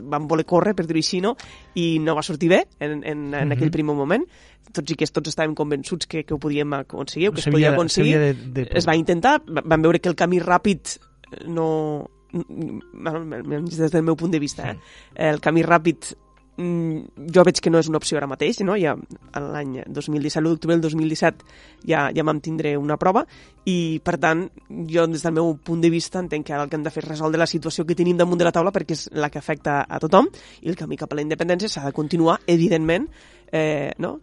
[0.04, 1.36] van voler córrer, per dir-ho així, no?
[1.76, 3.54] i no va sortir bé en, en, en mm -hmm.
[3.54, 4.26] aquell primer moment.
[4.74, 8.18] Tots i que tots estàvem convençuts que, que ho podíem aconseguir, que es podia aconseguir.
[8.18, 8.68] De, de...
[8.72, 11.00] Es va intentar, van veure que el camí ràpid
[11.48, 12.10] no...
[12.32, 13.26] Bueno,
[13.66, 14.78] des del meu punt de vista, eh?
[15.16, 16.14] el camí ràpid
[16.60, 18.76] jo veig que no és una opció ara mateix, no?
[18.80, 18.96] ja
[19.40, 21.46] l'any 2017, l'1 d'octubre del 2017
[21.88, 23.24] ja, ja vam tindre una prova
[23.70, 24.46] i per tant
[24.92, 27.04] jo des del meu punt de vista entenc que ara el que hem de fer
[27.06, 29.82] és resoldre la situació que tenim damunt de la taula perquè és la que afecta
[29.88, 30.28] a tothom
[30.62, 33.08] i el camí cap a la independència s'ha de continuar, evidentment,
[33.52, 34.20] eh, no?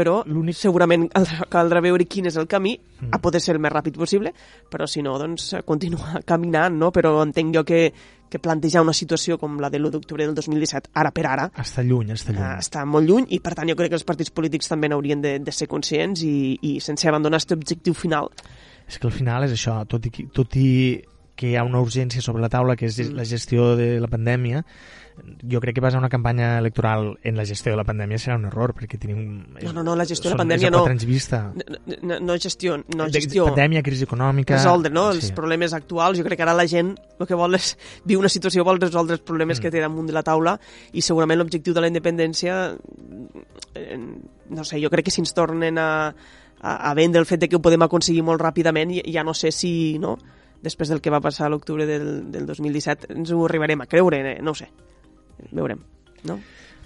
[0.00, 0.22] Però
[0.56, 3.12] segurament caldrà, caldrà veure quin és el camí, mm.
[3.12, 4.32] a poder ser el més ràpid possible,
[4.72, 6.88] però si no, doncs, continuar caminant, no?
[6.94, 7.82] Però entenc jo que,
[8.30, 11.46] que plantejar una situació com la de l'1 d'octubre del 2017, ara per ara...
[11.60, 12.46] Està lluny, està lluny.
[12.46, 15.20] Uh, està molt lluny i, per tant, jo crec que els partits polítics també n'haurien
[15.24, 18.32] de, de ser conscients i, i sense abandonar aquest objectiu final.
[18.88, 20.70] És que al final és això, tot i, tot i
[21.40, 23.16] que hi ha una urgència sobre la taula, que és mm.
[23.16, 24.64] la gestió de la pandèmia,
[25.42, 28.46] jo crec que basar una campanya electoral en la gestió de la pandèmia serà un
[28.48, 29.20] error, perquè tenim...
[29.60, 30.84] No, no, no, la gestió de la pandèmia no.
[30.86, 31.42] anys vista.
[31.54, 33.46] No, no, no gestió, no gestió.
[33.46, 34.58] De, pandèmia, crisi econòmica...
[34.58, 35.10] Resoldre, no?
[35.12, 35.24] Sí.
[35.24, 36.18] Els problemes actuals.
[36.18, 37.72] Jo crec que ara la gent el que vol és
[38.04, 39.62] viu una situació, vol resoldre els problemes mm.
[39.62, 40.56] que té damunt de la taula
[40.92, 42.60] i segurament l'objectiu de la independència
[43.74, 43.98] eh,
[44.50, 45.90] no sé, jo crec que si ens tornen a,
[46.60, 49.52] a, a vendre el fet de que ho podem aconseguir molt ràpidament, ja no sé
[49.54, 50.16] si, no?,
[50.60, 54.20] després del que va passar a l'octubre del, del 2017, ens ho arribarem a creure,
[54.20, 54.38] eh?
[54.44, 54.68] no ho sé
[55.52, 55.80] veurem,
[56.28, 56.40] no?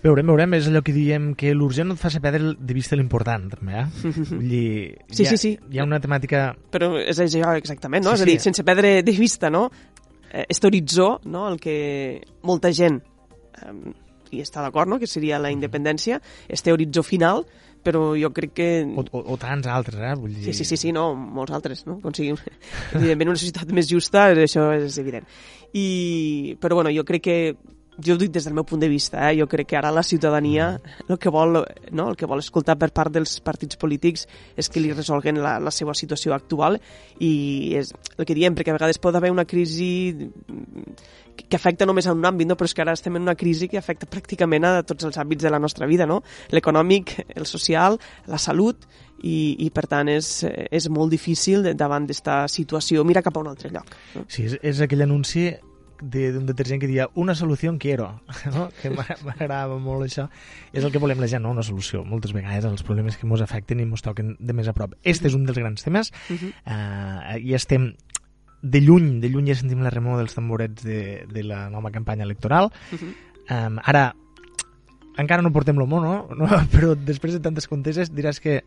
[0.04, 3.46] Veurem, veurem, és allò que diem que l'urgent no et fa perdre de vista l'important,
[3.54, 3.84] també, eh?
[4.34, 4.66] Vull dir,
[5.08, 5.52] sí, hi ha, sí, sí.
[5.72, 6.50] Hi ha una temàtica...
[6.74, 8.12] Però és això exactament, no?
[8.12, 9.70] Sí, és a dir, sense perdre de vista, no?
[10.44, 13.74] Este horitzó, no?, el que molta gent eh,
[14.34, 16.20] hi està d'acord, no?, que seria la independència,
[16.52, 17.46] este horitzó final,
[17.84, 18.70] però jo crec que...
[18.84, 20.14] O, o, o tants altres, eh?
[20.20, 20.50] Vull dir...
[20.50, 21.96] Sí, sí, sí, sí, no, molts altres, no?
[22.02, 22.36] Aconseguim,
[22.92, 25.24] evidentment, una societat més justa, això és evident.
[25.72, 27.38] I, però, bueno, jo crec que
[28.02, 29.37] jo ho dic des del meu punt de vista, eh?
[29.38, 31.12] jo crec que ara la ciutadania mm.
[31.12, 31.61] el que vol,
[31.92, 32.09] no?
[32.11, 34.26] el que vol escoltar per part dels partits polítics
[34.57, 36.80] és que li resolguen la, la seva situació actual
[37.20, 40.30] i és el que diem, perquè a vegades pot haver una crisi
[41.35, 42.57] que afecta només a un àmbit, no?
[42.59, 45.42] però és que ara estem en una crisi que afecta pràcticament a tots els àmbits
[45.44, 46.22] de la nostra vida, no?
[46.54, 47.98] l'econòmic, el social,
[48.30, 48.87] la salut,
[49.24, 53.52] i, i per tant és, és molt difícil davant d'esta situació mirar cap a un
[53.52, 53.94] altre lloc.
[54.14, 54.24] No?
[54.28, 55.48] Sí, és, és aquell anunci
[56.00, 58.20] d'un detergent que dia una solució quiero,
[58.54, 58.68] no?
[58.80, 58.90] que
[59.26, 60.28] m'agrada molt això.
[60.72, 61.52] És el que volem la gent, no?
[61.54, 62.04] una solució.
[62.04, 64.96] Moltes vegades els problemes que ens afecten i ens toquen de més a prop.
[65.02, 66.52] Este és un dels grans temes uh -huh.
[66.66, 67.94] uh, i estem
[68.62, 72.24] de lluny, de lluny ja sentim la remor dels tamborets de, de la nova campanya
[72.24, 72.72] electoral.
[72.92, 73.66] Uh -huh.
[73.66, 74.14] um, ara,
[75.16, 76.28] encara no portem l'homo, no?
[76.35, 76.46] no?
[76.74, 78.64] Però després de tantes conteses diràs que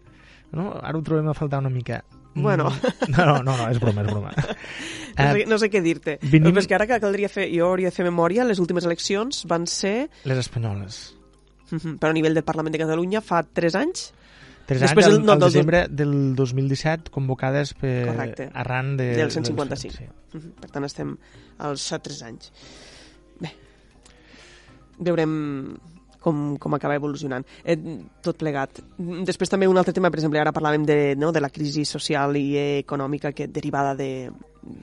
[0.51, 0.71] no?
[0.81, 2.03] ara ho trobem a faltar una mica.
[2.37, 2.69] Bueno.
[2.69, 3.11] Mm.
[3.17, 4.31] No, no, no, és broma, és broma.
[5.17, 6.17] no, sé, no sé què dir-te.
[6.21, 9.43] Però és que ara que caldria fer, jo hauria de fer memòria, les últimes eleccions
[9.49, 10.09] van ser...
[10.29, 11.17] Les espanyoles.
[11.71, 11.97] Uh -huh.
[11.99, 14.13] Però a nivell del Parlament de Catalunya fa 3 anys?
[14.67, 18.49] 3 Després anys, el, no, al desembre del 2017, convocades per, Correcte.
[18.53, 19.95] arran de, del 155.
[19.95, 20.37] Del, sí.
[20.37, 20.51] Uh -huh.
[20.61, 21.17] Per tant, estem
[21.57, 22.51] als 3 anys.
[23.39, 23.51] Bé,
[24.99, 25.77] veurem
[26.19, 27.45] com, com acaba evolucionant.
[27.63, 27.77] Eh,
[28.23, 28.81] tot plegat.
[29.27, 32.35] Després també un altre tema, per exemple, ara parlàvem de, no, de la crisi social
[32.39, 32.47] i
[32.83, 34.11] econòmica que derivada de.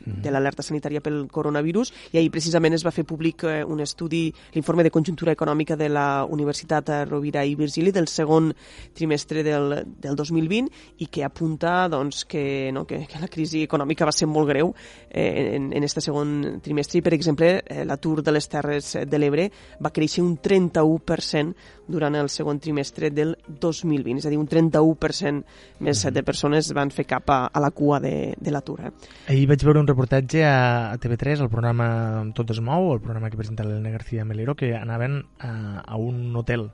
[0.05, 4.27] De l'alerta sanitària pel coronavirus i ahir precisament es va fer públic eh, un estudi,
[4.55, 8.53] l'informe de conjuntura econòmica de la Universitat Rovira i Virgili del segon
[8.94, 14.09] trimestre del, del 2020 i que apunta doncs, que, no, que, que la crisi econòmica
[14.09, 14.75] va ser molt greu
[15.11, 19.20] eh, en, en este segon trimestre i, per exemple, eh, l'atur de les Terres de
[19.20, 19.49] l'Ebre
[19.83, 21.55] va créixer un 31%
[21.87, 25.42] durant el segon trimestre del 2020, és a dir, un 31%
[25.85, 28.79] més de persones van fer cap a, a la cua de, de l'atur.
[28.87, 28.92] Eh?
[29.33, 31.87] Ahir vaig veure un reportatge a, a TV3, el programa
[32.34, 36.34] Tot es mou, el programa que presenta l'Elena García Melero, que anaven a, a un
[36.37, 36.70] hotel,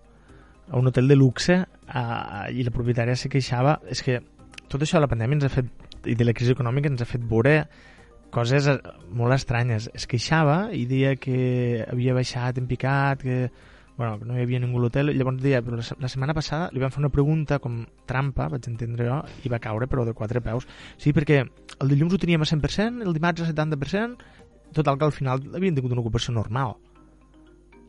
[0.70, 4.20] a un hotel de luxe, a, a, i la propietària se queixava, és que
[4.70, 5.70] tot això de la pandèmia ens ha fet,
[6.06, 7.64] i de la crisi econòmica ens ha fet veure
[8.30, 8.68] coses
[9.10, 9.90] molt estranyes.
[9.94, 13.50] Es queixava i deia que havia baixat en picat, que
[14.00, 16.80] bueno, no hi havia ningú a l'hotel, llavors deia, però la, la setmana passada li
[16.80, 20.40] van fer una pregunta com trampa, vaig entendre jo, i va caure, però de quatre
[20.40, 20.64] peus.
[20.96, 24.24] Sí, perquè el dilluns ho teníem a 100%, el dimarts a 70%,
[24.72, 26.78] total que al final havien tingut una ocupació normal.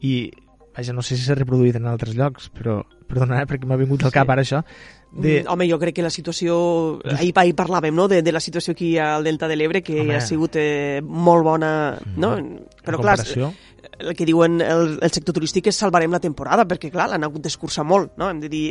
[0.04, 0.34] I,
[0.76, 4.04] vaja, no sé si s'ha reproduït en altres llocs, però, perdona, eh, perquè m'ha vingut
[4.04, 4.36] al cap sí.
[4.36, 4.62] ara això.
[5.12, 5.42] De...
[5.42, 6.56] Mm, home, jo crec que la situació...
[7.18, 8.08] Ahir, ahir parlàvem no?
[8.08, 10.16] de, de la situació aquí al Delta de l'Ebre, que Home.
[10.16, 11.72] ha sigut eh, molt bona,
[12.16, 12.38] no?
[12.38, 12.70] Mm.
[12.86, 13.18] Però, clar,
[14.02, 17.44] el que diuen el, el sector turístic és salvarem la temporada, perquè clar, l'han hagut
[17.46, 18.30] d'escurçar molt, no?
[18.32, 18.64] Hem de dir,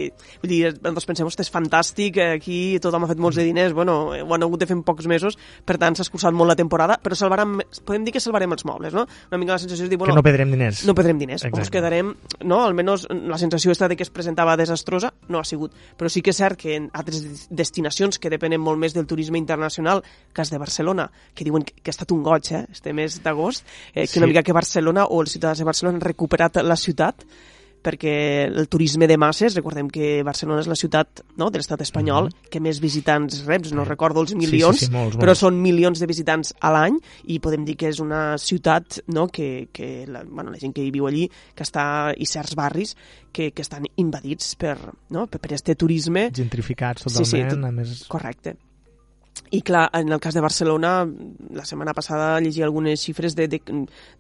[0.42, 3.96] vull dir, doncs pensem, ostres, és fantàstic, aquí tothom ha fet molts de diners, bueno,
[4.10, 6.98] ho han hagut de fer en pocs mesos, per tant s'ha escurçat molt la temporada,
[7.02, 9.06] però salvarem, podem dir que salvarem els mobles, no?
[9.30, 10.14] Una mica la sensació és dir, bueno...
[10.14, 10.84] Que no perdrem diners.
[10.88, 11.64] No perdrem diners, Exacte.
[11.64, 12.62] ens quedarem, no?
[12.66, 16.29] Almenys la sensació està de que es presentava desastrosa, no ha sigut, però sí que
[16.30, 20.58] és cert que en altres destinacions que depenen molt més del turisme internacional, cas de
[20.62, 24.14] Barcelona, que diuen que, que ha estat un goig, eh, este mes d'agost, eh, que
[24.14, 24.20] sí.
[24.22, 27.26] una mica que Barcelona o els ciutadans de Barcelona han recuperat la ciutat,
[27.82, 32.28] perquè el turisme de masses, recordem que Barcelona és la ciutat no, de l'estat espanyol
[32.28, 32.50] mm -hmm.
[32.50, 35.40] que més visitants reps, no recordo els milions, sí, sí, sí, molts, però molts.
[35.40, 39.68] són milions de visitants a l'any i podem dir que és una ciutat no, que,
[39.72, 42.96] que la, bueno, la gent que hi viu allí que està, i certs barris
[43.32, 44.78] que, que estan invadits per,
[45.10, 48.04] no, per, per este turisme Gentrificats Sí, sí, totalment, tot- a més...
[48.08, 48.56] Correcte.
[49.50, 51.06] I clar, en el cas de Barcelona,
[51.50, 53.60] la setmana passada llegia algunes xifres de, de,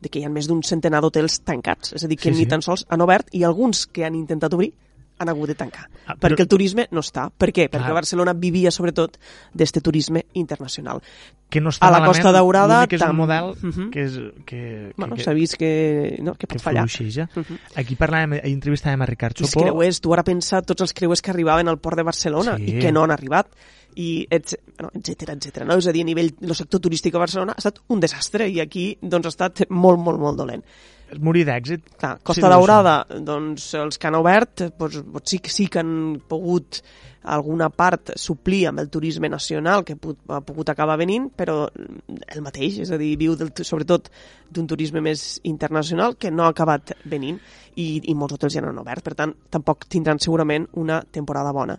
[0.00, 1.92] de que hi ha més d'un centenar d'hotels tancats.
[1.94, 2.46] És a dir, que Sí, ni sí.
[2.50, 4.72] tan sols han obert i alguns que han intentat obrir
[5.20, 5.84] han hagut de tancar.
[6.06, 7.28] Ah, però- Perquè el turisme no està.
[7.30, 7.68] Per què?
[7.68, 7.92] Perquè.
[7.92, 9.18] Barcelona vivia sobretot
[9.52, 11.02] d'este turisme internacional.
[11.50, 13.90] que no està A la malament, Costa Daurada, que és un tam- model Mhm.
[13.90, 14.12] que, és,
[14.46, 16.88] que, Bueno, que, s'ha vist que, no, que que pot fallar.
[16.88, 17.28] fluixeja.
[17.34, 17.58] Mhm.
[17.74, 19.64] Aquí parlàvem, ahir entrevistàvem a Ricard Els Chopó.
[19.64, 22.76] creuers, tu ara pensa tots els creuers que arribaven al port de Barcelona Sí.
[22.76, 23.48] i que no han arribat
[23.96, 25.66] i etc, bueno, etcètera, etcètera.
[25.66, 25.76] No?
[25.80, 28.60] És a dir, a nivell del sector turístic a Barcelona ha estat un desastre i
[28.62, 30.62] aquí doncs, ha estat molt, molt, molt dolent.
[31.10, 31.88] És morir d'èxit.
[31.98, 35.80] Clar, Costa Sí, Daurada, doncs els que han obert doncs, doncs sí, que sí que
[35.82, 36.82] han pogut
[37.30, 42.40] alguna part suplir amb el turisme nacional que pu- ha pogut acabar venint, però el
[42.40, 44.08] mateix, és a dir, viu del, sobretot
[44.48, 47.36] d'un turisme més internacional que no ha acabat venint
[47.74, 51.52] i, i molts hotels ja no han obert, per tant, tampoc tindran segurament una temporada
[51.52, 51.76] bona.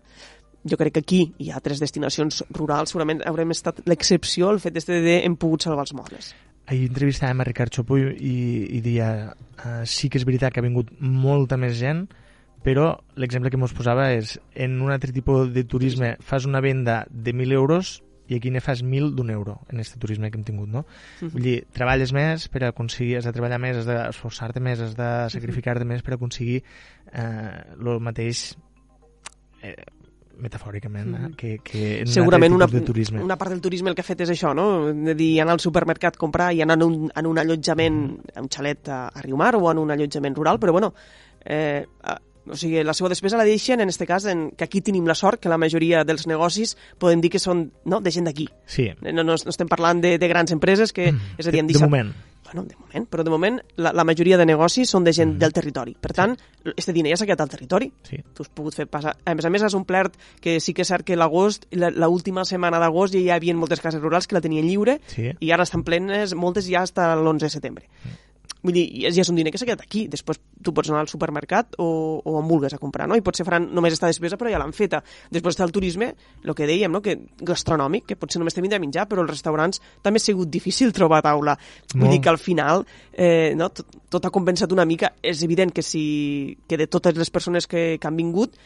[0.64, 4.78] Jo crec que aquí hi ha altres destinacions rurals, segurament haurem estat l'excepció, el fet
[4.78, 6.34] este de hem pogut salvar els mobles.
[6.70, 10.68] Ahir entrevistàvem a Ricard Chopó i, i, dia uh, sí que és veritat que ha
[10.68, 12.06] vingut molta més gent,
[12.62, 17.02] però l'exemple que mos posava és en un altre tipus de turisme fas una venda
[17.10, 17.98] de 1.000 euros
[18.30, 20.86] i aquí ne fas 1.000 d'un euro en aquest turisme que hem tingut, no?
[21.20, 21.32] Mhm.
[21.34, 25.10] Vull dir, treballes més per aconseguir, has de treballar més, has d'esforçar-te més, has de
[25.34, 28.54] sacrificar-te més per aconseguir eh, el mateix
[29.64, 29.76] eh,
[30.42, 31.36] metafòricament, eh, Mhm.
[31.36, 33.22] que, que un segurament una, de turisme.
[33.24, 34.92] una part del turisme el que ha fet és això, no?
[34.94, 38.50] De dir, anar al supermercat, comprar i anar en un, en un allotjament, a un
[38.50, 40.94] xalet a, a Riumar o en un allotjament rural, però bueno,
[41.46, 42.18] eh, a,
[42.50, 45.14] o sigui, la seva despesa la deixen, en este cas, en, que aquí tenim la
[45.16, 48.48] sort que la majoria dels negocis podem dir que són no, de gent d'aquí.
[48.66, 51.68] Sí, No, no, no estem parlant de, de grans empreses que, és a dir, han
[51.68, 51.88] de deixat...
[51.90, 52.12] moment.
[52.52, 55.54] Bueno, de moment, però de moment la, la majoria de negocis són de gent del
[55.56, 55.94] territori.
[55.96, 56.34] Per tant,
[56.76, 58.18] este diner ja s'ha quedat al territori Sí.
[58.36, 59.16] tu has pogut fer passar...
[59.26, 62.44] A més a més, has omplert que sí que és cert que l'agost, la- l'última
[62.46, 65.30] setmana d'agost ja hi havia moltes cases rurals que la tenien lliure Sí.
[65.40, 67.88] i ara estan plenes, moltes ja està l'11 de setembre.
[68.62, 70.04] Vull dir, ja és un diner que s'ha quedat aquí.
[70.12, 71.88] Després tu pots anar al supermercat o,
[72.22, 73.18] o on vulguis a comprar, no?
[73.18, 75.02] I potser faran només esta despesa, però ja l'han feta.
[75.34, 76.12] Després està el turisme,
[76.46, 77.02] el que dèiem, no?
[77.02, 80.52] que gastronòmic, que potser només te vindrà a menjar, però els restaurants també ha sigut
[80.54, 81.58] difícil trobar taula.
[81.96, 82.16] Vull Molt.
[82.16, 83.72] dir que al final eh, no?
[83.74, 85.16] tot, tot ha compensat una mica.
[85.22, 86.04] És evident que, si,
[86.68, 88.60] que de totes les persones que, que han vingut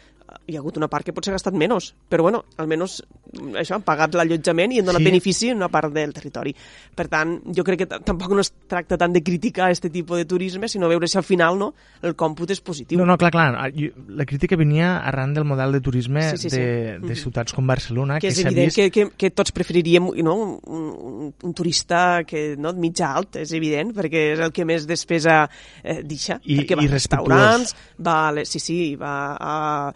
[0.47, 2.99] hi ha hagut una part que potser ha gastat menys, però bueno, almenys
[3.39, 5.05] mm, això, han pagat l'allotjament i han donat Sí.
[5.09, 6.53] benefici en una part del territori.
[6.95, 10.25] Per tant, jo crec que tampoc no es tracta tant de criticar aquest tipus de
[10.25, 12.97] turisme, sinó veure si al final no, el còmput és positiu.
[12.99, 13.55] No, no, clar, clar.
[13.55, 13.69] ah,
[14.07, 16.57] La crítica venia arran del model de turisme Sí, sí, sí.
[16.57, 17.15] de, de Mhm.
[17.15, 18.77] ciutats com Barcelona, que és s'ha evident vist...
[18.77, 23.51] que, que, que tots preferiríem no, un, un, un turista que no, mitjà alt, és
[23.53, 25.49] evident, perquè és el que més despesa
[25.83, 26.39] eh, deixa.
[26.45, 29.93] I- perquè va i a restaurants, va a les, sí, sí, va a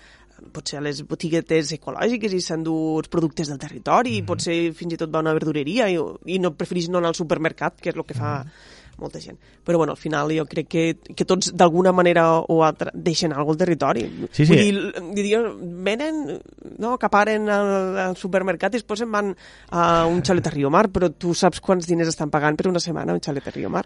[0.54, 4.17] potser a les botiguetes ecològiques i s'endú els productes del territori, Mhm.
[4.17, 7.10] i potser fins i tot va a una verdureria i, i no preferís no anar
[7.10, 8.52] al supermercat, que és el que fa Mhm.
[8.99, 9.38] molta gent.
[9.65, 13.54] Però bueno, al final jo crec que, que tots d'alguna manera o altra deixen alguna
[13.54, 14.02] al territori.
[14.32, 14.54] Sí, sí.
[14.54, 16.41] Vull dir, diria, venen,
[16.80, 19.34] no, acaparen al, al supermercat i després se'n van
[19.71, 23.13] a un xalet a Riomar, però tu saps quants diners estan pagant per una setmana
[23.13, 23.86] a un xalet a Riomar.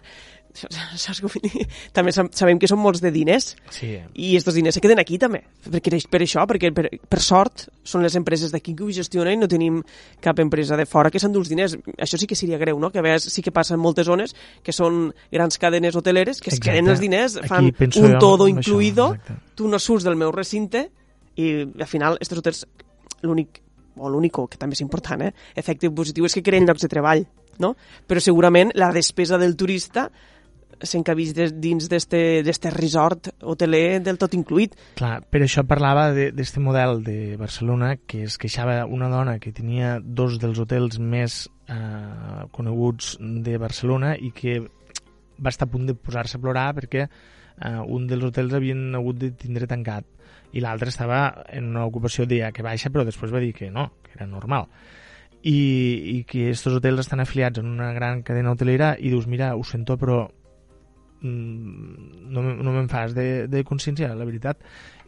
[0.54, 1.64] Saps què vull dir?
[1.92, 3.98] També sab- sabem que són molts de diners Sí.
[4.14, 8.02] i estos diners se queden aquí també, perquè, per això, perquè per, per sort són
[8.06, 9.80] les empreses d'aquí que ho gestionen i no tenim
[10.22, 11.74] cap empresa de fora que s'endú els diners.
[11.98, 12.90] Això sí que seria greu, no?
[12.94, 16.50] Que a vegades sí que passa en moltes zones que són grans cadenes hoteleres que
[16.50, 16.70] es Exacte.
[16.70, 19.40] queden els diners, fan un todo això, incluido, exacte.
[19.56, 20.90] tu no surts del meu recinte
[21.36, 22.66] i al final estos hotels
[23.22, 23.60] l'únic
[23.96, 25.32] o l'únic, que també és important, eh?
[25.54, 27.26] efecte positiu és que creen llocs de treball,
[27.62, 27.76] no?
[28.06, 30.08] Però segurament la despesa del turista
[30.82, 34.74] s'encabís des- dins d'este resort hoteler del tot incluït.
[34.98, 39.98] Clar, per això parlava d'aquest model de Barcelona que es queixava una dona que tenia
[40.02, 45.94] dos dels hotels més eh, coneguts de Barcelona i que va estar a punt de
[45.94, 50.04] posar-se a plorar perquè eh, un dels hotels havien hagut de tindre tancat
[50.54, 53.88] i l'altre estava en una ocupació dia que baixa però després va dir que no,
[54.04, 54.68] que era normal
[55.42, 55.56] i,
[56.14, 59.64] i que aquests hotels estan afiliats en una gran cadena hotelera i dius, mira, ho
[59.64, 60.22] sento però
[61.24, 64.60] no, me- no me'n fas de, de consciència, la veritat.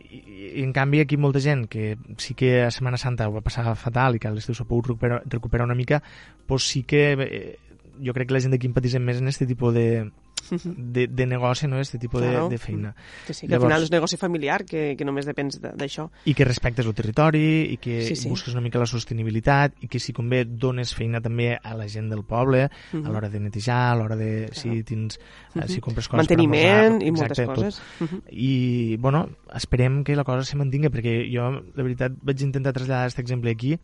[0.07, 0.21] I,
[0.61, 3.75] i en canvi aquí molta gent que sí que a Setmana Santa ho va passar
[3.77, 5.99] fatal i que a l'estiu s'ha pogut recuperar, recuperar una mica
[6.47, 7.59] doncs sí que eh,
[8.05, 10.07] jo crec que la gent d'aquí empatisem més en aquest tipus de,
[10.51, 12.45] de, de negoci, no?, aquest tipus Claro.
[12.49, 12.95] de, de feina.
[13.27, 16.09] Que sí, que al final és negoci familiar, que, que només depens de- d'això.
[16.25, 18.29] I que respectes el territori, i que Sí, sí.
[18.29, 22.09] busques una mica la sostenibilitat, i que si convé dones feina també a la gent
[22.11, 23.07] del poble, Mhm.
[23.07, 24.49] a l'hora de netejar, a l'hora de...
[24.53, 25.19] Si, tens,
[25.55, 27.47] eh, si compres coses Manteniment per i moltes tot.
[27.55, 27.83] coses.
[28.01, 28.23] Mhm.
[28.31, 33.05] i bueno, esperem que la cosa se mantingui perquè jo, de veritat, vaig intentar traslladar
[33.07, 33.79] aquest exemple aquí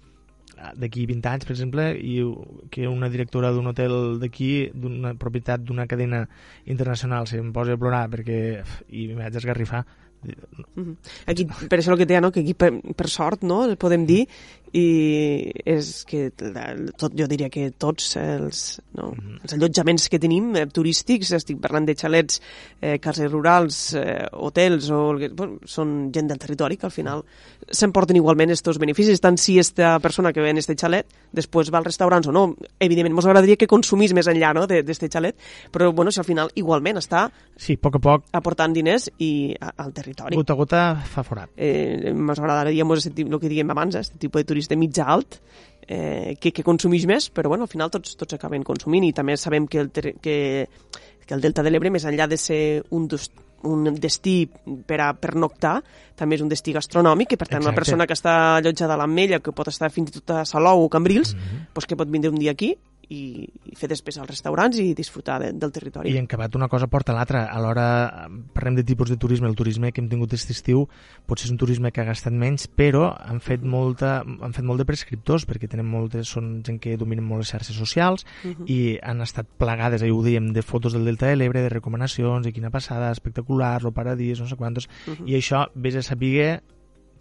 [0.76, 2.20] d'aquí 20 anys, per exemple, i
[2.70, 6.26] que una directora d'un hotel d'aquí, d'una propietat d'una cadena
[6.64, 8.38] internacional, se em posa a plorar perquè
[8.90, 9.84] i m'hi vaig esgarrifar.
[10.22, 10.96] Mhm.
[11.26, 12.30] Aquí, per això el que té, no?
[12.30, 13.64] que aquí per, per sort no?
[13.76, 14.28] podem dir
[14.72, 19.10] i és que la, tot, jo diria que tots els, no?
[19.42, 22.40] els allotjaments que tenim eh, turístics, estic parlant de xalets,
[22.80, 25.02] eh, cases rurals, eh, hotels, o,
[25.36, 27.24] bueno, són gent del territori que al final
[27.68, 31.78] s'emporten igualment estos beneficis, tant si esta persona que ve en este xalet després va
[31.82, 32.46] als restaurants o no.
[32.80, 34.66] Evidentment, ens agradaria que consumís més enllà no?
[34.66, 35.36] de- d'este xalet,
[35.72, 39.52] però bueno, si al final igualment està Sí, a poc a poc, aportant diners i
[39.60, 41.50] a, al territori gota a gota fa forat.
[41.56, 45.40] eh, ens agradaria mos el que diguem abans, eh, este tipus de turista mitjà alt,
[45.88, 49.36] eh, que, que consumeix més, però bueno, al final tots, tots acaben consumint i també
[49.36, 50.68] sabem que el, que,
[51.26, 52.60] que el Delta de l'Ebre, més enllà de ser
[52.90, 53.30] un, dos,
[53.68, 54.46] un destí
[54.86, 55.80] per a pernoctar,
[56.18, 57.72] també és un destí gastronòmic i per tant Exacte.
[57.72, 60.86] una persona que està allotjada a l'Ametlla, que pot estar fins i tot a Salou
[60.86, 61.34] o Cambrils,
[61.74, 62.76] pues que pot vindre un dia aquí
[63.08, 66.12] i, i fer despesa als restaurants i disfrutar de, del territori.
[66.12, 67.44] I en acabat una cosa porta l'altra.
[67.52, 69.48] Alhora parlem de tipus de turisme.
[69.48, 70.86] El turisme que hem tingut aquest estiu
[71.26, 74.82] potser és un turisme que ha gastat menys, però han fet, molta, han fet molt
[74.82, 78.64] de prescriptors, perquè tenen moltes, són gent que dominen molt les xarxes socials Mhm.
[78.66, 82.46] i han estat plegades, ahir ho dèiem, de fotos del Delta de l'Ebre, de recomanacions,
[82.46, 85.28] i quina passada, espectacular, lo paradís, no sé quantos, Mhm.
[85.28, 86.62] i això vés a saber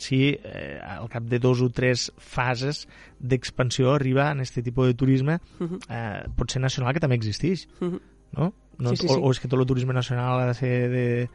[0.01, 2.87] si eh, al cap de dos o tres fases
[3.19, 5.79] d'expansió arriba en aquest tipus de turisme Mhm.
[5.89, 7.99] eh, potser nacional que també existeix Mhm.
[8.37, 8.53] no?
[8.79, 9.13] no Sí, sí, sí.
[9.13, 11.29] O, o és que tot el turisme nacional ha de ser de,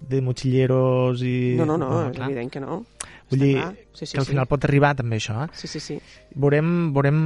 [0.00, 1.54] de motxilleros i...
[1.58, 2.28] No, no, no, és clar.
[2.30, 2.84] evident que no.
[3.32, 3.62] Vull dir
[3.94, 4.32] sí, sí, que al sí.
[4.34, 5.46] final pot arribar també això.
[5.46, 5.48] Eh?
[5.56, 5.94] Sí, sí, sí.
[6.36, 7.20] Veurem, veurem,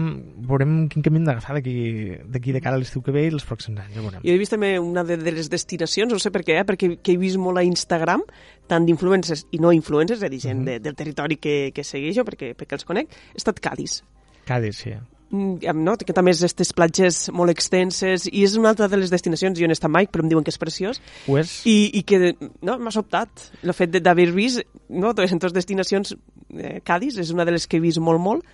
[0.46, 3.80] veurem quin camí hem d'agafar d'aquí de cara a l'estiu que ve i els pròxims
[3.82, 3.94] anys.
[3.96, 4.22] Ja veurem.
[4.22, 6.92] Jo he vist també una de, de les destinacions, no sé per què, eh, perquè
[7.02, 8.22] que he vist molt a Instagram,
[8.66, 10.64] tant d'influencers i no influencers, és a dir, gent Mhm.
[10.66, 14.02] de, del territori que, que segueixo, perquè, perquè els conec, he estat Cádiz.
[14.44, 14.92] Cádiz, sí.
[15.30, 15.96] Mm, no?
[15.98, 19.66] que també és aquestes platges molt extenses i és una altra de les destinacions, jo
[19.66, 21.66] no he estat mai però em diuen que és preciós Ho és?
[21.66, 23.28] i, i que no, m'ha sobtat
[23.64, 26.14] el fet de- d'haver vist no, en destinacions
[26.54, 28.44] eh, Cádiz és una de les que he vist molt molt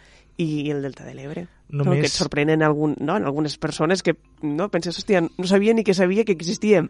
[0.41, 2.01] i el Delta de l'Ebre Només- Només...
[2.03, 4.12] que et sorprenen algun, no, en algunes persones que
[4.43, 6.89] no, penses, hòstia, no sabia ni que sabia que existíem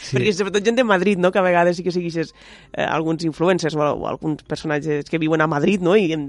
[0.00, 0.14] Sí.
[0.16, 1.30] perquè sobretot gent de Madrid no?
[1.32, 2.32] que a vegades sí que segueixes
[2.72, 5.92] eh, alguns influencers o, o alguns personatges que viuen a Madrid no?
[5.96, 6.24] i en,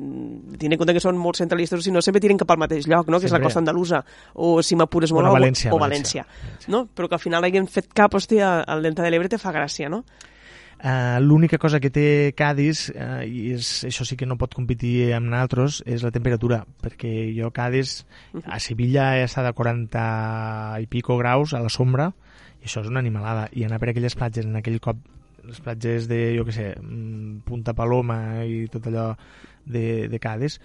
[0.60, 2.88] tenint en compte que són molt centralistes o si no sempre tiren cap al mateix
[2.88, 3.20] lloc no?
[3.20, 3.48] que és la Sempre.
[3.48, 4.04] costa andalusa
[4.36, 6.26] o si m'apures molt o- València, o València.
[6.28, 6.86] València, no?
[6.92, 9.88] però que al final hagin fet cap hòstia al Delta de l'Ebre te fa gràcia
[9.90, 10.04] no?
[10.86, 15.16] Uh, L'única cosa que té Cádiz, uh, i és, això sí que no pot competir
[15.18, 18.04] amb nosaltres, és la temperatura, perquè jo Cádiz,
[18.46, 20.04] a Sevilla he estat a 40
[20.84, 22.12] i pico graus a la sombra,
[22.62, 25.02] i això és una animalada, i anar per aquelles platges en aquell cop
[25.42, 29.08] les platges de, jo què sé, mm, Punta Paloma i tot allò
[29.66, 30.60] de, de Cádiz,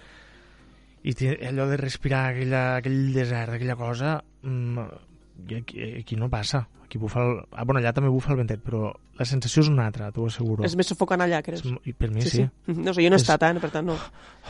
[1.01, 1.17] i
[1.49, 4.85] allò de respirar aquella, aquell desert, aquella cosa, mm,
[5.57, 6.69] aquí, aquí no passa.
[6.85, 7.37] Aquí bufa el...
[7.53, 8.89] Ah, bueno, allà també bufa el ventet, però
[9.19, 10.65] la sensació és una altra, t'ho asseguro.
[10.67, 11.63] és més sufocant allà, creus?
[11.63, 12.31] És I per mi sí.
[12.43, 12.47] sí.
[12.75, 13.61] No sé, jo no he És- estat, eh?
[13.63, 13.95] per tant no.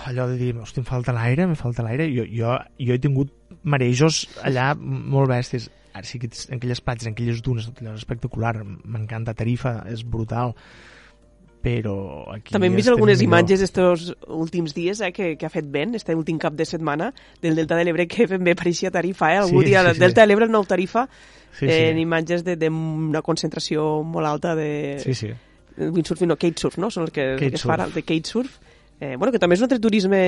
[0.06, 2.06] Allò de dir, hosti, em falta l'aire, em falta l'aire.
[2.14, 5.68] Jo, jo, jo he tingut marejos allà molt bèsties.
[5.92, 8.54] Ara sí que en aquelles platges, en aquelles dunes, tot allò és espectacular.
[8.64, 10.54] M'encanta Tarifa, és brutal.
[11.60, 12.54] Però aquí...
[12.54, 13.28] També hem vist algunes millor.
[13.40, 17.10] imatges estos últims dies eh, que, que ha fet vent, este últim cap de setmana,
[17.42, 19.42] del Delta de l'Ebre, que ben bé pareixia Tarifa, eh?
[19.42, 20.00] Algú Sí, dia, sí, sí.
[20.00, 21.06] Delta de l'Ebre, nou Tarifa,
[21.50, 22.02] Sí, eh, en sí.
[22.06, 25.32] imatges d'una concentració molt alta de sí, sí.
[25.76, 26.88] windsurf, no, kitesurf, no?
[26.94, 27.94] Són els que, els que es fa Kitesurf.
[27.96, 28.58] de kitesurf.
[29.00, 30.18] Eh, bueno, que també és un altre turisme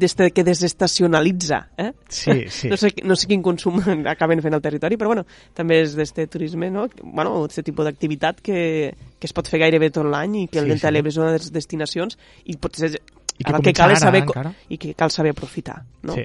[0.00, 1.90] d'este que desestacionalitza, eh?
[2.08, 2.68] Sí, sí.
[2.72, 3.82] No sé, no sé quin consum
[4.14, 6.86] acaben fent al territori, però bueno, també és d'este turisme, no?
[7.02, 10.70] Bueno, aquest tipus d'activitat que, que es pot fer gairebé tot l'any i que el
[10.70, 10.94] Sí, Delta sí.
[10.96, 12.16] l'Ebre és una de les destinacions
[12.48, 12.94] i potser
[13.38, 14.54] I que que cal ara, saber encara.
[14.72, 16.16] i que cal saber aprofitar, no?
[16.16, 16.24] Sí.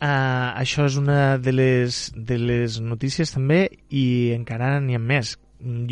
[0.00, 5.36] Uh, això és una de les, de les notícies també i encara n'hi ha més.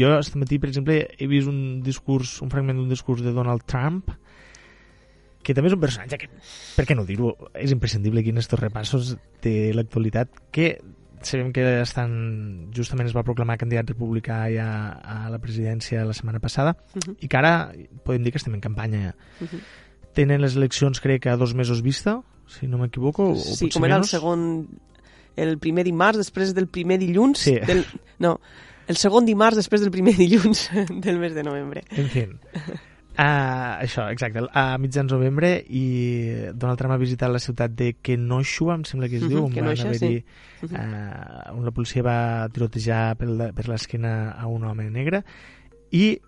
[0.00, 3.62] Jo aquest matí, per exemple, he vist un discurs, un fragment d'un discurs de Donald
[3.68, 4.10] Trump
[5.48, 6.28] que també és un personatge que,
[6.76, 10.76] per què no dir-ho, és imprescindible aquí en estos repassos de l'actualitat que
[11.24, 14.68] sabem que estan, justament es va proclamar candidat republicà ja
[15.02, 17.16] a la presidència la setmana passada Mhm.
[17.18, 17.72] i que ara
[18.04, 19.14] podem dir que estem en campanya ja.
[19.40, 19.60] Mhm.
[20.14, 23.72] Tenen les eleccions, crec que a dos mesos vista, si no m'equivoco, o Sí, potser
[23.80, 24.68] com era el segon...
[25.38, 27.38] El primer dimarts, després del primer dilluns...
[27.38, 27.58] Sí.
[27.66, 27.84] Del,
[28.18, 28.40] no,
[28.88, 31.82] El segon dimarts després del primer dilluns del mes de novembre.
[31.94, 32.24] En fi.
[33.18, 35.80] Uh, això, exacte, a mitjans novembre i
[36.54, 39.44] Donald Trump ha visitat la ciutat de Kenosha, em sembla que es uh -huh, diu,
[39.46, 40.22] on, Kenosha, sí.
[40.62, 41.50] uh -huh.
[41.50, 45.24] uh, on la policia va tirotejar per, l'esquena a un home negre
[45.90, 46.20] i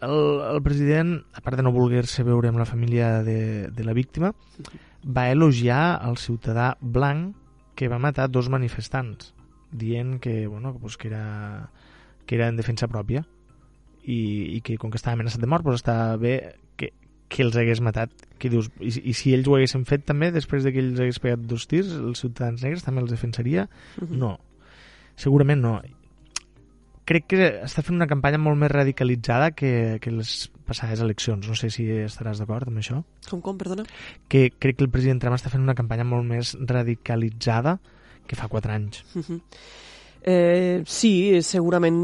[0.00, 3.92] el, el president, a part de no voler-se veure amb la família de, de la
[3.92, 4.32] víctima,
[5.04, 7.36] va elogiar el ciutadà blanc
[7.74, 9.34] que va matar dos manifestants,
[9.72, 11.70] dient que, bueno, pues que, era,
[12.24, 13.26] que era en defensa pròpia
[14.08, 14.18] i,
[14.56, 16.34] i que com que estava amenaçat de mort pues estava bé
[16.80, 16.92] que,
[17.28, 20.64] que els hagués matat que dius, i, i si ells ho haguessin fet també després
[20.64, 23.68] de que ells hagués pegat dos tirs els ciutadans negres també els defensaria?
[24.00, 24.20] Uh -huh.
[24.24, 24.34] no
[25.16, 25.78] segurament no
[27.08, 31.48] crec que està fent una campanya molt més radicalitzada que, que les passades eleccions.
[31.48, 33.00] No sé si estaràs d'acord amb això.
[33.30, 33.86] Com, com, perdona?
[34.28, 37.78] Que crec que el president Trump està fent una campanya molt més radicalitzada
[38.28, 39.04] que fa quatre anys.
[39.14, 39.40] Uh -huh.
[40.22, 41.98] Eh, sí, segurament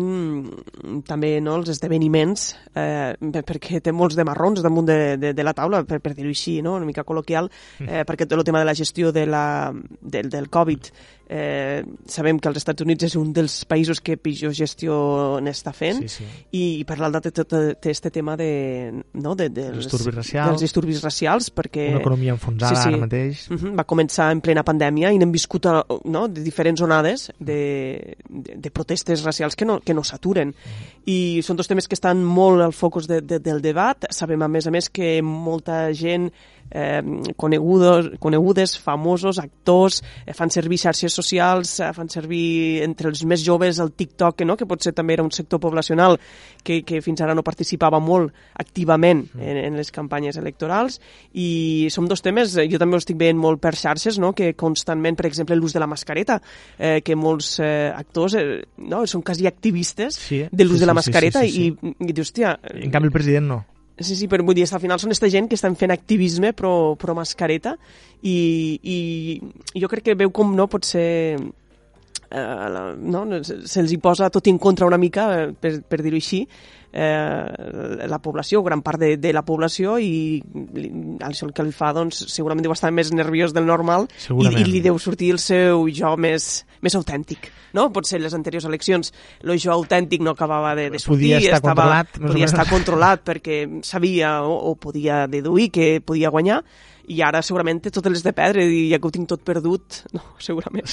[1.06, 2.46] també no, els esdeveniments,
[2.78, 6.30] eh, perquè té molts de marrons damunt de, de, de la taula, per, per dir-ho
[6.30, 6.76] així, no?
[6.78, 7.50] una mica col·loquial,
[7.82, 10.92] eh, perquè tot el tema de la gestió de la, del, del Covid
[11.26, 16.02] Eh, sabem que els Estats Units és un dels països que pitjor gestió n'està fent
[16.04, 16.24] Sí, sí.
[16.52, 20.50] i, per l'altre té tot este tema de, no, de, dels, disturbis racials.
[20.50, 22.88] dels disturbis racials perquè Una economia enfonsada Sí, sí.
[22.92, 23.46] ara mateix.
[23.50, 23.74] Uh -huh.
[23.78, 28.56] Va començar en plena pandèmia i n'hem viscut a, no, de diferents onades de, de,
[28.56, 30.54] de protestes racials que no, que no s'aturen.
[31.06, 34.04] I són dos temes que estan molt al focus de, de, del debat.
[34.10, 36.30] Sabem, a més a més, que molta gent
[36.70, 37.02] eh,
[37.36, 43.42] conegudos, conegudes, famosos, actors, eh, fan servir xarxes socials, eh, fan servir entre els més
[43.44, 44.56] joves el TikTok, no?
[44.56, 46.18] que potser també era un sector poblacional
[46.64, 51.00] que, que fins ara no participava molt activament en, en les campanyes electorals
[51.32, 54.32] i són dos temes, eh, jo també ho estic veient molt per xarxes, no?
[54.36, 56.40] que constantment, per exemple, l'ús de la mascareta,
[56.78, 58.46] eh, que molts eh, actors eh,
[58.78, 59.04] no?
[59.10, 61.94] són quasi activistes Sí, de l'ús sí, de la sí, sí, mascareta sí, sí, i,
[62.08, 63.62] i dius, hòstia, En canvi, el president no.
[63.98, 66.96] Sí, sí, però vull dir, al final són esta gent que estan fent activisme pro,
[66.98, 67.76] pro mascareta
[68.26, 71.38] i, i jo crec que veu com no pot ser
[72.34, 73.24] eh, la, no?
[73.42, 76.42] se'ls hi posa tot en contra una mica, eh, per, per dir-ho així,
[76.94, 80.38] eh, la població, gran part de, de la població i
[80.78, 80.90] li,
[81.26, 84.64] això el que li fa, doncs, segurament deu estar més nerviós del normal i, i
[84.68, 87.50] li deu sortir el seu jo més, més autèntic.
[87.74, 87.88] No?
[87.90, 89.10] Potser les anteriors eleccions
[89.42, 93.26] el jo autèntic no acabava de, de sortir, Podia estar estava, controlat, podia estar controlat
[93.26, 96.62] perquè sabia o, o podia deduir que podia guanyar
[97.08, 100.02] i ara segurament té totes les de perdre i ja que ho tinc tot perdut,
[100.16, 100.88] no, segurament.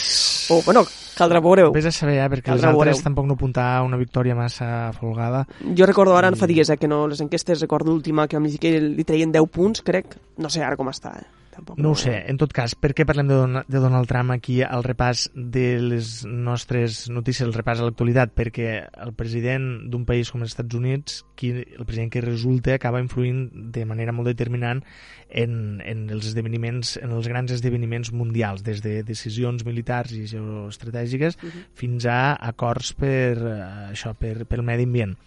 [0.51, 0.83] O, bueno,
[1.17, 1.71] caldrà veure-ho.
[1.75, 3.03] Vés a saber, eh, perquè les Caldrà altres veure-ho.
[3.09, 5.45] tampoc no apuntava una victòria massa folgada.
[5.77, 8.49] Jo recordo ara, en fa dies, eh, que no, les enquestes, recordo l'última, que, em
[8.57, 10.17] que li treien 10 punts, crec.
[10.37, 11.40] No sé ara com està, eh?
[11.51, 14.31] Tampoc No ho sé, en tot cas, per què parlem de, Don de Donald Trump
[14.31, 18.31] aquí al repàs de les nostres notícies, el repàs a l'actualitat?
[18.37, 18.69] Perquè
[19.03, 23.43] el president d'un país com els Estats Units, qui, el president que resulta, acaba influint
[23.75, 24.83] de manera molt determinant
[25.29, 31.35] en, en els esdeveniments, en els grans esdeveniments mundials, des de decisions militars i geoestratègiques
[31.35, 31.65] uh -huh.
[31.73, 35.17] fins a acords per, eh, això, per, pel medi ambient.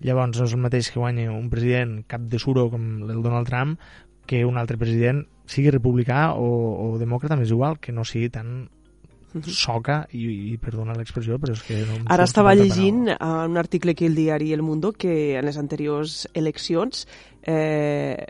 [0.00, 3.46] Llavors, no és el mateix que guanyi un president cap de suro com el Donald
[3.46, 3.78] Trump
[4.26, 6.50] que un altre president sigui republicà o,
[6.86, 8.68] o demòcrata, m'és igual, que no sigui tan
[9.46, 11.78] soca, i, i perdona l'expressió, però és que...
[11.86, 15.58] No Ara estava llegint uh, un article que el diari El Mundo que en les
[15.60, 17.06] anteriors eleccions
[17.46, 18.26] eh,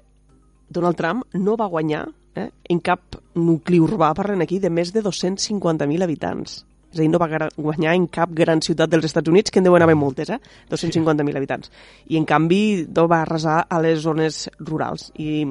[0.68, 2.05] Donald Trump no va guanyar
[2.37, 6.61] eh, en cap nucli urbà, parlen aquí, de més de 250.000 habitants.
[6.91, 9.64] És a dir, no va guanyar en cap gran ciutat dels Estats Units, que en
[9.68, 10.38] deuen haver moltes, eh?
[10.70, 11.70] 250.000 habitants.
[12.11, 15.12] I en canvi no va arrasar a les zones rurals.
[15.22, 15.45] I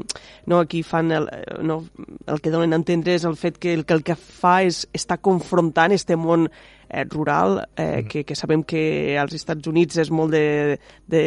[0.47, 1.85] no, aquí fan el, eh, no,
[2.27, 4.81] el que donen a entendre és el fet que el que, el que fa és
[4.91, 6.49] estar confrontant este món
[6.89, 10.75] eh, rural, eh, que, que sabem que als Estats Units és molt de,
[11.07, 11.23] de,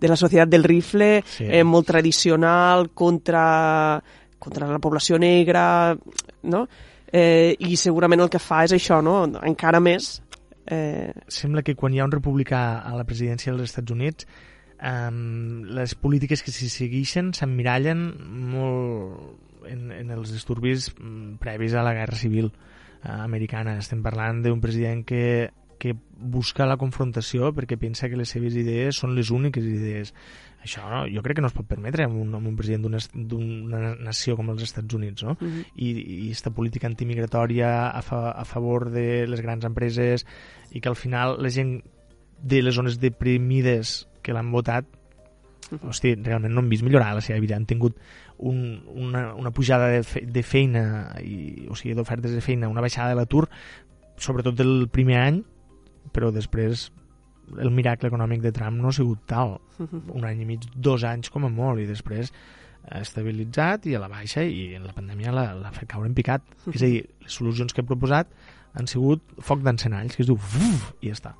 [0.00, 1.46] de la societat del rifle, Sí.
[1.48, 4.02] eh, molt tradicional, contra,
[4.38, 5.96] contra la població negra,
[6.42, 6.66] no?
[7.12, 9.22] Eh, I segurament el que fa és això, no?
[9.48, 10.18] Encara més
[10.68, 14.28] eh, Sembla que quan hi ha un republicà a la presidència dels Estats Units
[14.82, 18.02] um, les polítiques que s'hi segueixen s'emmirallen
[18.52, 23.78] molt en, en els disturbis mm, previs a la guerra civil eh, americana.
[23.82, 29.00] Estem parlant d'un president que, que busca la confrontació perquè pensa que les seves idees
[29.00, 30.14] són les úniques idees.
[30.68, 33.94] Això no, jo crec que no es pot permetre amb un, amb un president d'una
[34.04, 35.38] nació com els Estats Units, no?
[35.40, 35.62] Mhm.
[35.80, 40.26] I, i esta política antimigratòria a, fa, a favor de les grans empreses
[40.70, 41.78] i que al final la gent
[42.38, 44.86] de les zones deprimides que l'han votat
[45.82, 47.96] hosti, realment no han vist millorar la seva vida, han tingut
[48.38, 50.84] un, una, una pujada de, fe, de feina
[51.24, 53.48] i, o sigui, d'ofertes de feina, una baixada de l'atur
[54.18, 55.42] sobretot del primer any
[56.14, 56.88] però després
[57.56, 59.56] el miracle econòmic de Trump no ha sigut tal.
[59.78, 62.32] Un any i mig, dos anys com a molt, i després
[62.88, 66.44] ha estabilitzat i a la baixa i en la pandèmia l'ha fet caure en picat.
[66.72, 68.30] És a dir, les solucions que he proposat
[68.78, 71.34] han sigut foc d'encenalls, que es diu uf, i ja està.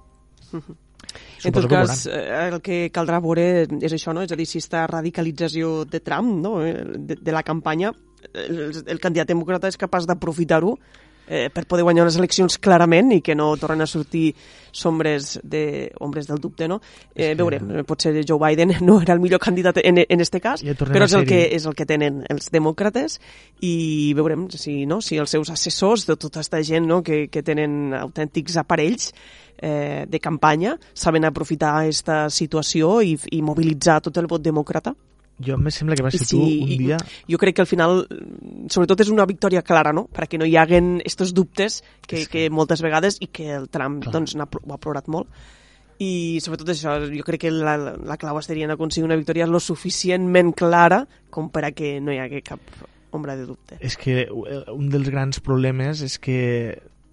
[1.45, 4.25] En tot cas, eh, el que caldrà veure és això, no?
[4.27, 6.59] És a dir, si aquesta radicalització de Trump, no?
[6.65, 7.93] Eh, de, de la campanya,
[8.33, 10.75] el, el candidat demòcrata és capaç d'aprofitar-ho
[11.29, 14.33] eh, per poder guanyar les eleccions clarament i que no tornen a sortir
[14.73, 16.81] sombres de, ombres del dubte, no?
[17.15, 17.35] Eh, que...
[17.39, 21.05] Veurem, potser Joe Biden no era el millor candidat en, en este cas, ja però
[21.05, 23.19] és el, que, és el que tenen els demòcrates
[23.65, 27.45] i veurem si, no, si els seus assessors de tota aquesta gent no, que, que
[27.45, 29.13] tenen autèntics aparells
[29.59, 34.95] eh, de campanya saben aprofitar aquesta situació i, i mobilitzar tot el vot demòcrata
[35.39, 36.99] jo em sembla que va ser sí, tu un dia...
[37.31, 38.03] Jo crec que al final,
[38.73, 40.09] sobretot és una victòria clara, no?
[40.15, 42.27] Perquè no hi haguen aquests dubtes que, que...
[42.33, 44.17] que moltes vegades i que el Trump Clar.
[44.19, 45.31] doncs, ha, ho ha plorat molt.
[46.03, 49.59] I sobretot això, jo crec que la, la clau estaria en aconseguir una victòria lo
[49.63, 51.03] suficientment clara
[51.35, 52.63] com per a que no hi hagi cap
[53.15, 53.79] ombra de dubte.
[53.83, 56.39] És que eh, un dels grans problemes és que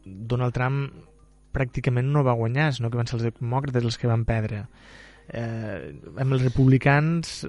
[0.05, 0.89] Donald Trump
[1.55, 4.65] pràcticament no va guanyar, sinó que van ser els demòcrates els que van perdre
[5.29, 7.45] eh, amb els republicans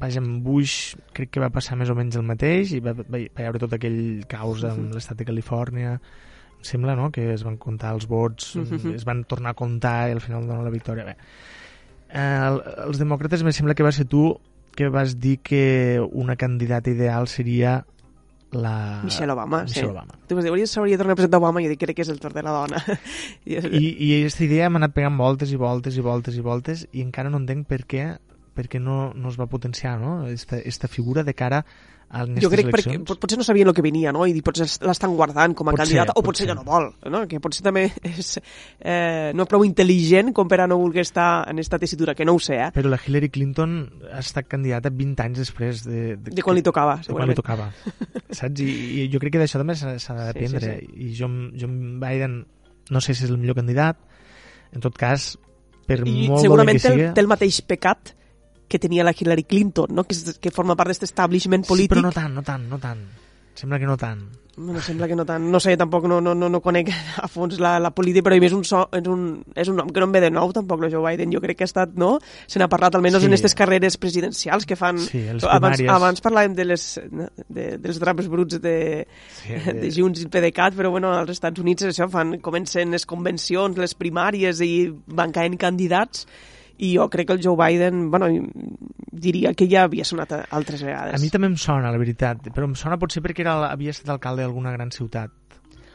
[0.00, 3.06] vaja, amb Bush crec que va passar més o menys el mateix i va, va,
[3.10, 7.10] va hi haure tot aquell caos amb l'estat de Califòrnia em sembla no?
[7.14, 8.94] que es van comptar els vots uh -huh.
[8.94, 11.16] es van tornar a comptar i al final donar la victòria bé.
[12.10, 14.38] Eh, els demòcrates me sembla que va ser tu
[14.74, 17.84] que vas dir que una candidata ideal seria
[18.52, 19.00] la...
[19.04, 19.90] Michelle Obama, Michelle sí.
[19.90, 20.18] Obama.
[20.28, 22.10] Tu vas dir, s'hauria de tornar a presentar Obama i jo dic, crec que és
[22.12, 22.82] el torn de la dona.
[23.46, 23.56] I,
[23.92, 27.30] I aquesta idea m'ha anat pegant voltes i voltes i voltes i voltes i encara
[27.30, 28.10] no entenc per què
[28.54, 30.26] perquè no, no es va potenciar no?
[30.28, 31.64] esta, esta figura de cara
[32.10, 33.06] a jo crec eleccions.
[33.06, 34.24] perquè potser no sabien el que venia no?
[34.26, 37.22] i potser l'estan guardant com a pot candidata ser, o potser ja no vol no?
[37.30, 38.32] que potser també és
[38.80, 42.34] eh, no prou intel·ligent com per a no voler estar en aquesta tessitura que no
[42.34, 42.68] ho sé eh?
[42.74, 43.78] però la Hillary Clinton
[44.10, 47.38] ha estat candidata 20 anys després de, de, de quan li tocava de quan li
[47.38, 47.70] tocava
[48.40, 48.58] saps?
[48.58, 48.70] I,
[49.04, 51.04] i jo crec que d'això també s'ha d'aprendre sí, sí, sí.
[51.06, 51.70] i jo, jo
[52.02, 52.40] Biden
[52.90, 54.02] no sé si és el millor candidat
[54.74, 55.36] en tot cas
[55.86, 57.12] per I molt segurament que sigui...
[57.14, 58.16] té el mateix pecat
[58.70, 60.06] que tenia la Hillary Clinton, no?
[60.06, 61.90] que, que forma part d'aquest establishment polític.
[61.90, 63.02] Sí, però no tant, no tant, no tant.
[63.58, 64.22] Sembla que no tant.
[64.60, 65.42] No, no sembla que no tant.
[65.50, 66.90] No sé, tampoc no, no, no, no conec
[67.24, 69.24] a fons la, la política, però és un, so, és, un,
[69.58, 71.32] és un nom que no em ve de nou, tampoc, el Joe Biden.
[71.34, 72.12] Jo crec que ha estat, no?
[72.46, 73.26] Se n'ha parlat, almenys sí.
[73.26, 75.00] en aquestes carreres presidencials que fan...
[75.02, 76.86] Sí, abans, abans parlàvem de les,
[77.48, 78.76] de, dels draps bruts de,
[79.40, 79.76] sí, de...
[79.80, 83.96] de Junts i PDeCAT, però bueno, als Estats Units això fan, comencen les convencions, les
[83.98, 84.72] primàries i
[85.08, 86.28] van caent candidats
[86.80, 88.30] i jo crec que el Joe Biden, bueno,
[89.12, 91.18] diria que ja havia sonat altres vegades.
[91.18, 94.12] A mi també em sona, la veritat, però em sona potser perquè era, havia estat
[94.16, 95.34] alcalde d'alguna gran ciutat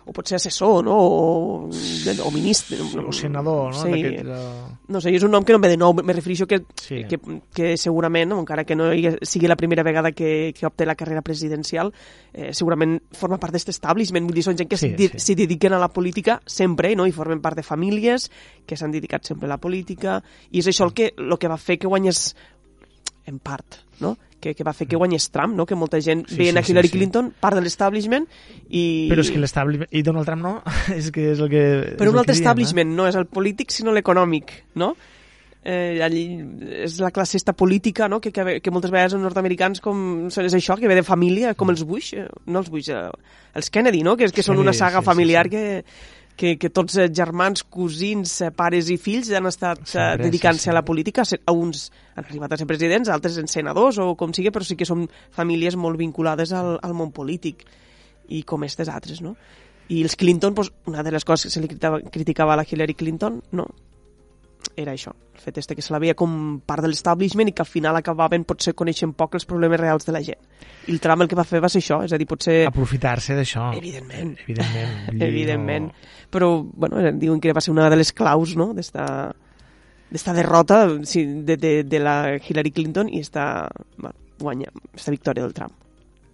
[0.06, 0.93] o pot ser assessor, no?
[0.93, 2.78] o, o ministre.
[2.80, 3.82] O senador, no?
[3.82, 4.03] Sí.
[4.88, 7.01] No sé, és un nom que no em ve de nou, me refereixo que, sí.
[7.10, 7.18] que,
[7.56, 8.38] que segurament, no?
[8.43, 8.91] encara que no
[9.26, 11.89] sigui la primera vegada que, que opte la carrera presidencial,
[12.34, 15.38] eh, segurament forma part d'aquest establishment, vull dir, són gent que s'hi sí, sí.
[15.41, 17.10] dediquen a la política sempre, no?
[17.10, 18.30] i formen part de famílies
[18.66, 20.20] que s'han dedicat sempre a la política,
[20.51, 22.28] i és això el que, el que va fer que guanyés
[23.26, 24.14] en part, no?
[24.45, 25.65] Que, que va fer que guanyés Trump, no?
[25.65, 26.99] que molta gent sí, veien sí, a Hillary sí, sí.
[26.99, 28.29] Clinton part de l'establishment
[28.69, 28.85] i...
[29.09, 29.89] Però és que l'establishment...
[29.89, 30.55] I Donald Trump no?
[30.99, 31.65] és que és el que...
[31.97, 32.97] Però un altre establishment eh?
[33.01, 34.93] no és el polític sinó l'econòmic, no?
[35.65, 36.25] eh, allí
[36.85, 38.21] és la classe esta política no?
[38.21, 41.73] que, que, que moltes vegades els nord-americans com, és això, que ve de família, com
[41.73, 43.09] els Bush, eh, no els Bush, eh,
[43.57, 44.13] els Kennedy, no?
[44.15, 45.81] que, que són una saga sí, familiar sí, sí.
[46.36, 50.67] Que que, tots els germans, cosins, eh, pares i fills han estat uh, dedicant-se sí,
[50.67, 50.73] sí.
[50.73, 51.23] a la política.
[51.23, 54.77] A uns han arribat a ser presidents, altres en senadors o com sigui, però sí
[54.79, 57.65] que són famílies molt vinculades al, al món polític
[58.27, 59.36] i com aquestes altres, no?
[59.93, 62.65] I els Clinton, doncs, una de les coses que se li criticava, criticava a la
[62.65, 63.67] Hillary Clinton, no?
[64.76, 67.63] Era això, el fet este que se la veia com part de l'establishment i que
[67.63, 70.41] al final acabaven potser coneixent poc els problemes reals de la gent.
[70.88, 72.57] I el Trump el que va fer va ser això, és a dir, potser...
[72.69, 73.71] Aprofitar-se d'això.
[73.78, 74.36] Evidentment.
[74.45, 75.23] Evidentment.
[75.30, 75.89] Evidentment.
[75.89, 76.28] No...
[76.36, 79.07] Però, bueno, diuen que va ser una de les claus, no?, d'esta
[80.05, 83.67] d'esta derrota sí, de, de, de la Hillary Clinton i esta,
[83.97, 85.73] bueno, guanya, esta victòria del Trump.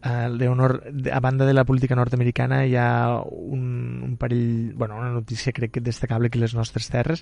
[0.01, 0.81] Uh, Leonor,
[1.13, 5.75] a banda de la política nord-americana hi ha un, un parell, bueno, una notícia crec
[5.75, 7.21] que destacable aquí a les nostres terres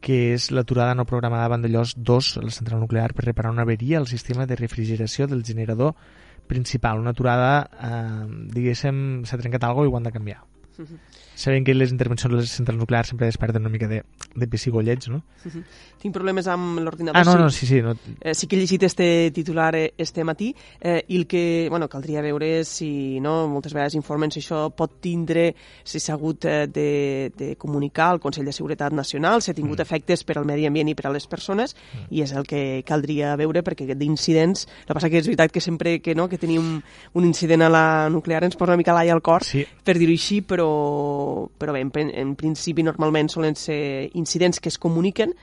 [0.00, 3.64] que és l'aturada no programada de Vandellós 2 a la central nuclear per reparar una
[3.68, 5.94] averia al sistema de refrigeració del generador
[6.48, 6.98] principal.
[6.98, 10.40] Una aturada, eh, diguéssim, s'ha trencat alguna i ho han de canviar.
[11.40, 14.02] Sabem que les intervencions de les centrals nuclears sempre desperten una mica de,
[14.36, 15.22] de pessigollets, no?
[16.00, 17.16] Tinc problemes amb l'ordinador.
[17.16, 17.80] Ah, no, no, sí, sí.
[17.80, 17.94] No...
[18.20, 21.88] Eh, sí que he llegit este titular eh, este matí eh, i el que, bueno,
[21.88, 26.66] caldria veure si, no, moltes vegades informen si això pot tindre, si s'ha hagut eh,
[26.68, 29.86] de, de comunicar al Consell de Seguretat Nacional, si ha tingut mm.
[29.88, 32.10] efectes per al medi ambient i per a les persones, mm.
[32.12, 35.64] i és el que caldria veure, perquè d'incidents, el que passa que és veritat que
[35.64, 36.68] sempre que, no, que tenim
[37.16, 39.64] un incident a la nuclear ens posa una mica l'ai al cor, Sí.
[39.84, 40.68] per dir-ho així, però,
[41.58, 45.34] però bé, en, en principi normalment solen ser incidents que es comuniquen,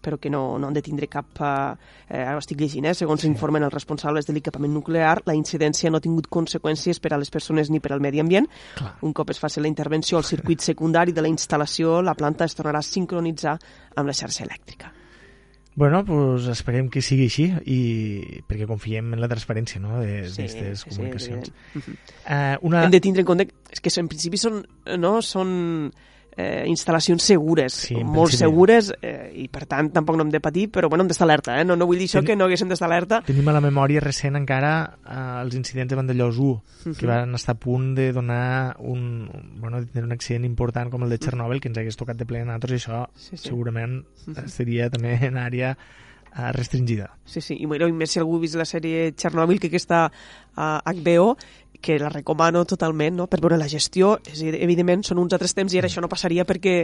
[0.00, 1.26] però que no, no han de tindre cap...
[1.40, 1.74] Eh,
[2.10, 5.90] eh, ara ho estic llegint, eh, segons informen els responsables de l'equipament nuclear, la incidència
[5.90, 8.48] no ha tingut conseqüències per a les persones ni per al medi ambient.
[8.78, 8.94] Clar.
[9.06, 12.56] Un cop es faci la intervenció al circuit secundari de la instal·lació, la planta es
[12.58, 13.58] tornarà a sincronitzar
[13.96, 14.99] amb la xarxa elèctrica.
[15.74, 20.88] Bueno, pues esperem que sigui així i perquè confiem en la transparència no, d'aquestes sí,
[20.90, 21.50] comunicacions.
[21.50, 21.76] evident.
[21.78, 21.98] Mhm.
[22.26, 22.84] uh, una...
[22.84, 24.64] Hem de tindre en compte és que en principi són,
[24.98, 25.92] no, són
[26.36, 28.38] eh, instal·lacions segures, Sí, molt principi.
[28.44, 31.60] segures, eh, i per tant tampoc no hem de patir, però bueno, hem d'estar alerta,
[31.60, 31.64] eh?
[31.64, 33.22] no, no vull dir això Ten- que no haguéssim d'estar alerta.
[33.26, 34.72] Tenim a la memòria recent encara
[35.04, 39.28] eh, els incidents de Vandellós 1, que van estar a punt de donar un,
[39.60, 42.26] bueno, de tenir un accident important com el de Txernòbil, que ens hagués tocat de
[42.26, 43.48] ple a nosaltres, i això Sí, sí.
[43.48, 47.10] segurament eh, seria també en àrea eh, restringida.
[47.26, 50.10] Sí, sí, i, bueno, i més si algú ha vist la sèrie Chernobyl, que aquesta
[50.56, 51.36] a HBO,
[51.80, 53.26] que la recomano totalment, no?
[53.26, 56.10] per veure la gestió, és, dir, evidentment són uns altres temps i ara això no
[56.12, 56.74] passaria perquè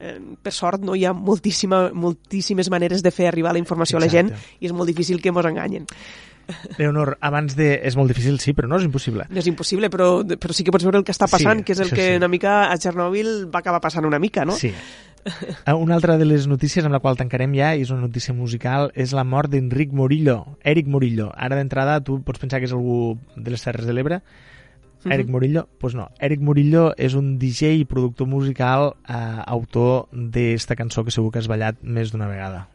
[0.00, 4.04] eh, per sort no hi ha moltíssima, moltíssimes maneres de fer arribar la informació a
[4.04, 4.58] la gent Exacte.
[4.60, 5.86] i és molt difícil que mos enganyen.
[6.78, 7.80] Leonor, abans de...
[7.86, 9.26] És molt difícil, sí, però no és impossible.
[9.30, 11.76] No és impossible, però, però sí que pots veure el que està passant, Sí, que
[11.76, 12.16] és el que sí.
[12.18, 14.56] una mica a Chernobyl va acabar passant una mica, no?
[14.58, 14.72] Sí.
[15.66, 18.32] Eh, Una altra de les notícies amb la qual tancarem ja, i és una notícia
[18.34, 21.30] musical, és la mort d'Enric Morillo, Eric Morillo.
[21.36, 24.22] Ara d'entrada tu pots pensar que és algú de les Terres de l'Ebre,
[25.02, 25.12] Mhm.
[25.12, 25.60] Eric Morillo?
[25.62, 26.10] Doncs pues no.
[26.20, 29.14] Eric Morillo és un DJ i productor musical, eh,
[29.46, 32.68] autor d'esta cançó que segur que has ballat més d'una vegada.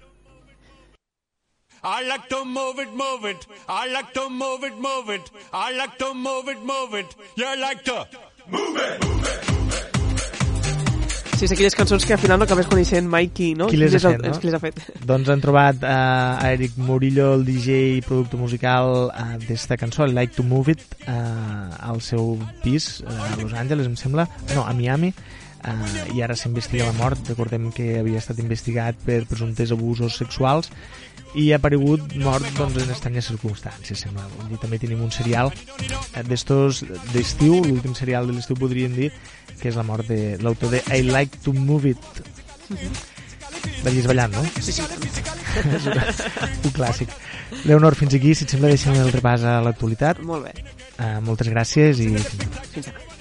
[1.84, 3.46] I like to move it, move it.
[3.70, 5.30] I like to move it, move it.
[5.54, 7.16] I like to move it, move it.
[7.38, 8.08] You like to.
[11.36, 13.68] Sí, és aquelles cançons que al final no acabes coneixent mai qui, no?
[13.68, 14.32] Qui les és ha el- fet, no?
[14.32, 14.80] és qui les ha fet.
[15.10, 20.08] Doncs han trobat eh, a Eric Murillo, el DJ i productor musical eh, d'esta cançó,
[20.08, 21.12] I Like to Move It, eh,
[21.92, 26.38] al seu pis eh, a Los Angeles, em sembla, no, a Miami, eh, i ara
[26.40, 27.28] s'investiga la mort.
[27.34, 30.72] Recordem que havia estat investigat per presumptes abusos sexuals
[31.36, 34.28] i ha aparegut mort doncs, en estranyes circumstàncies, sembla.
[34.50, 36.84] Dir, també tenim un serial eh, d'estos
[37.14, 39.12] d'estiu, l'últim serial de l'estiu podríem dir,
[39.60, 42.24] que és la mort de l'autor de I Like to Move It.
[43.86, 44.46] Veies ballant, no?
[44.60, 44.86] Sí, sí,
[46.66, 47.12] un clàssic.
[47.66, 50.24] Leonor, fins aquí, si et sembla, deixem el repàs a l'actualitat.
[50.26, 50.56] molt bé.
[50.96, 53.15] Uh, moltes gràcies i fins ara.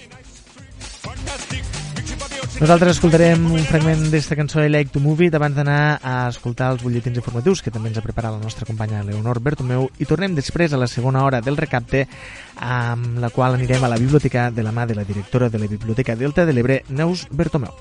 [2.55, 6.69] Nosaltres escoltarem un fragment d'esta cançó I Like to Move It abans d'anar a escoltar
[6.71, 10.39] els butlletins informatius que també ens ha preparat la nostra companya Leonor Bertomeu i tornem
[10.39, 12.05] després a la segona hora del recapte
[12.63, 15.67] amb la qual anirem a la biblioteca de la mà de la directora de la
[15.67, 17.75] Biblioteca Delta de l'Ebre, Neus Bertomeu.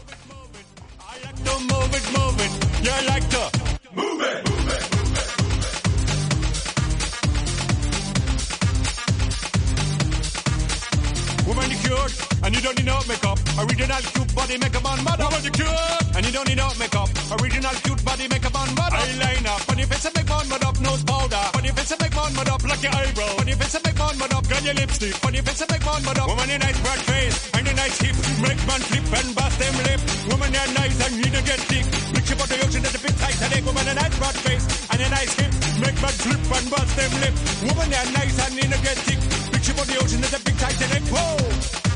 [11.84, 12.14] Cute,
[12.44, 13.38] and you don't need no makeup.
[13.60, 15.28] Original cute body makeup on mother.
[15.28, 17.10] Woman, you cute, and you don't need no makeup.
[17.40, 18.98] Original cute body makeup on mother.
[18.98, 20.80] Eyeliner, on your face and make one mud up.
[20.80, 22.62] Nose powder, your face and make one mud up.
[22.64, 24.44] Like your eyebrow, your face and make one mud up.
[24.48, 26.28] Girl, your lipstick, your face and make one mud up.
[26.28, 28.16] Woman, you nice broad face, and your nice hip.
[28.42, 30.02] Make man flip and bust them lip.
[30.32, 31.86] Woman, you're nice and you don't get thick.
[32.16, 33.66] Look you the ocean at the big tight headache.
[33.66, 35.52] Woman, a nice broad face, and a nice hip.
[35.84, 37.36] Make man flip and bust them lip.
[37.68, 39.43] Woman, you're nice and you don't get thick.
[39.64, 41.08] You the ocean at the big headache.
[41.08, 41.40] Whoa,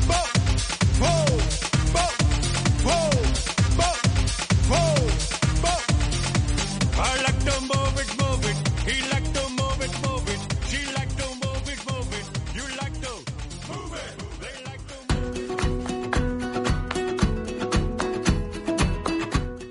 [0.07, 0.23] whoa,
[1.03, 1.27] whoa,
[1.91, 2.11] whoa,
[2.87, 3.11] whoa,
[3.75, 3.95] whoa,
[4.71, 4.95] whoa,
[5.63, 5.79] whoa.
[6.95, 8.57] I like to move it, move it.
[8.87, 10.39] He like to move it, move it.
[10.69, 12.25] She like to move it, move it.
[12.55, 13.11] You like to
[13.67, 14.15] move it.
[14.39, 14.95] They like to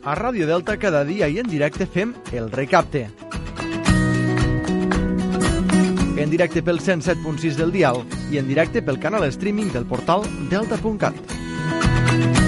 [0.05, 3.26] A Ràdio Delta cada dia i en directe fem el recapte.
[6.17, 8.03] En directe pel 107.6 del dial
[8.33, 12.46] i en directe pel canal streaming del portal delta.cat.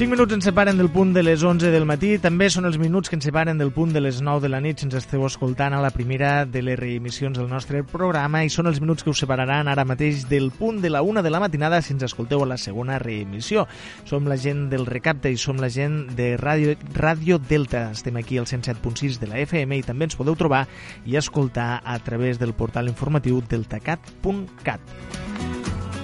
[0.00, 3.10] 5 minuts ens separen del punt de les 11 del matí, també són els minuts
[3.12, 5.76] que ens separen del punt de les 9 de la nit si ens esteu escoltant
[5.76, 9.20] a la primera de les reemissions del nostre programa i són els minuts que us
[9.20, 12.48] separaran ara mateix del punt de la 1 de la matinada si ens escolteu a
[12.48, 13.66] la segona reemissió.
[14.08, 17.90] Som la gent del Recapte i som la gent de Ràdio, Ràdio Delta.
[17.92, 20.64] Estem aquí al 107.6 de la FM i també ens podeu trobar
[21.04, 25.59] i escoltar a través del portal informatiu deltacat.cat.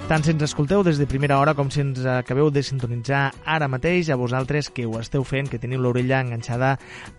[0.07, 3.67] Tant si ens escolteu des de primera hora com si ens acabeu de sintonitzar ara
[3.67, 6.77] mateix, a vosaltres que ho esteu fent, que teniu l'orella enganxada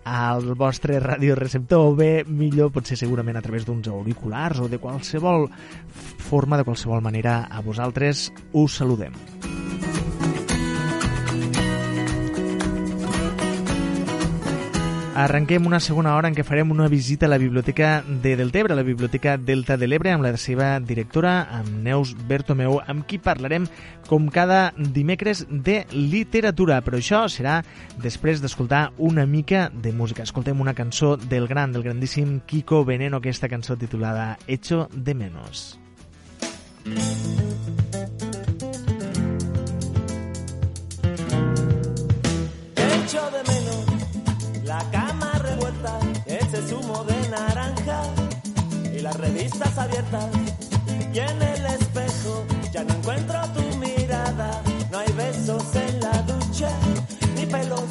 [0.09, 5.45] al vostre radioreceptor o bé, millor, potser segurament a través d'uns auriculars o de qualsevol
[6.31, 9.13] forma, de qualsevol manera, a vosaltres us saludem.
[15.15, 18.85] Arrenquem una segona hora en què farem una visita a la Biblioteca de Deltebre, la
[18.85, 23.65] Biblioteca Delta de l'Ebre, amb la seva directora, amb Neus Bertomeu, amb qui parlarem
[24.07, 26.79] com cada dimecres de literatura.
[26.85, 27.59] Però això serà
[27.99, 30.23] després d'escoltar una mica de música.
[30.23, 35.79] Escoltem una cançó del gran, del grandíssim Kiko Veneno, aquesta cançó titulada Hecho de Menos.
[42.77, 43.68] Hecho de menos
[48.99, 50.25] y las revistas abiertas.
[51.13, 56.69] Y en el espejo ya no encuentro tu mirada, no hay besos en la ducha,
[57.35, 57.83] ni pelos,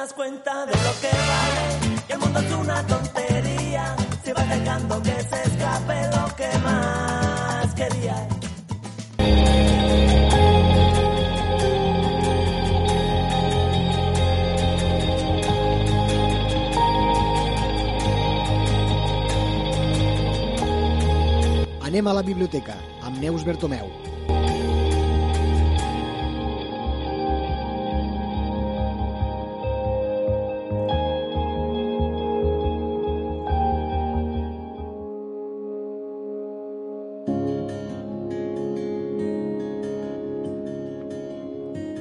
[0.00, 5.02] das cuenta de lo que vale, que el mundo es una tontería, si vas dejando
[5.02, 8.26] que se escape lo que más querías.
[21.82, 24.09] Anem a la biblioteca amb Neus Bertomeu.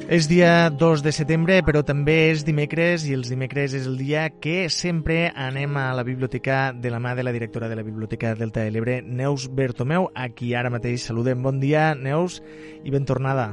[0.10, 4.24] És dia 2 de setembre, però també és dimecres i els dimecres és el dia
[4.42, 8.32] que sempre anem a la biblioteca de la mà de la directora de la Biblioteca
[8.34, 11.44] Delta de l'Ebre, Neus Bertomeu, a qui ara mateix saludem.
[11.46, 12.40] Bon dia, Neus,
[12.82, 13.52] i ben tornada.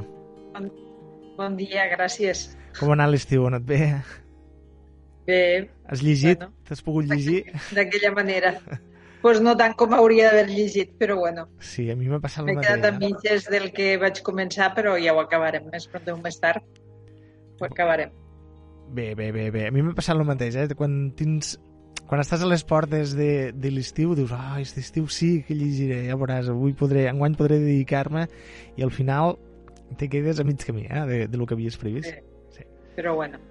[0.55, 0.65] Bon,
[1.37, 2.47] bon dia, gràcies.
[2.79, 3.45] Com ha anat l'estiu?
[3.45, 3.93] Ha anat bé?
[5.29, 5.39] Bé,
[5.85, 6.41] Has llegit?
[6.41, 6.57] Bueno.
[6.65, 7.43] T'has pogut llegir?
[7.77, 8.57] d'aquella manera.
[9.21, 11.47] pues no tant com hauria d'haver llegit, però bueno.
[11.59, 12.73] Sí, a mi m'ha passat el M'he mateix.
[12.75, 12.99] quedat a eh?
[13.01, 16.63] mitges del que vaig començar, però ja ho acabarem més pront o més tard.
[17.59, 18.11] Ho acabarem.
[18.93, 19.67] Bé, bé, bé, bé.
[19.67, 20.67] A mi m'ha passat el mateix, eh?
[20.75, 21.57] Quan tens...
[22.07, 26.05] Quan estàs a les portes de, de l'estiu, dius, ah, aquest estiu sí que llegiré,
[26.07, 28.29] ja veuràs, avui podré, enguany podré dedicar-me,
[28.79, 29.33] i al final
[29.99, 32.13] te quedes a mig camí, eh, de, de lo que havies previst.
[32.55, 32.63] Sí.
[32.95, 33.41] Però bueno,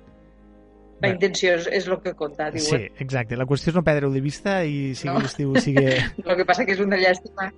[1.03, 2.87] la intenció és, és el que compta, Sí, diuen.
[3.05, 3.37] exacte.
[3.37, 5.21] La qüestió és no perdre-ho de vista i sigui No.
[5.21, 5.85] l'estiu, sigui...
[5.85, 7.51] El que passa que és una llàstima.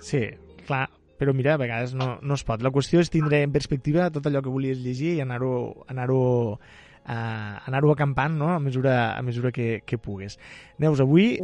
[0.00, 0.22] Sí,
[0.66, 0.86] clar,
[1.18, 2.62] però mira, a vegades no, no es pot.
[2.64, 6.22] La qüestió és tindre en perspectiva tot allò que volies llegir i anar-ho anar-ho
[6.54, 8.48] uh, anar-ho acampant no?
[8.54, 10.38] a mesura, a mesura que, que pugues.
[10.78, 11.36] Neus, avui,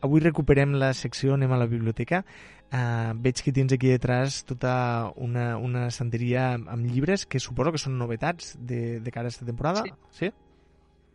[0.00, 2.24] avui recuperem la secció Anem a la biblioteca.
[2.70, 7.72] Uh, veig que tens aquí detrás tota una, una estanteria amb, amb llibres que suposo
[7.74, 9.82] que són novetats de, de cara a aquesta temporada.
[9.82, 10.28] Sí.
[10.28, 10.30] sí?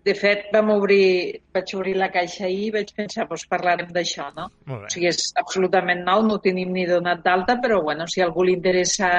[0.05, 4.27] De fet, vam obrir, vaig obrir la caixa ahir i vaig pensar, doncs parlarem d'això,
[4.35, 4.51] no?
[4.69, 8.27] O sigui, és absolutament nou, no ho tenim ni donat d'alta, però bueno, si a
[8.27, 9.09] algú li interessa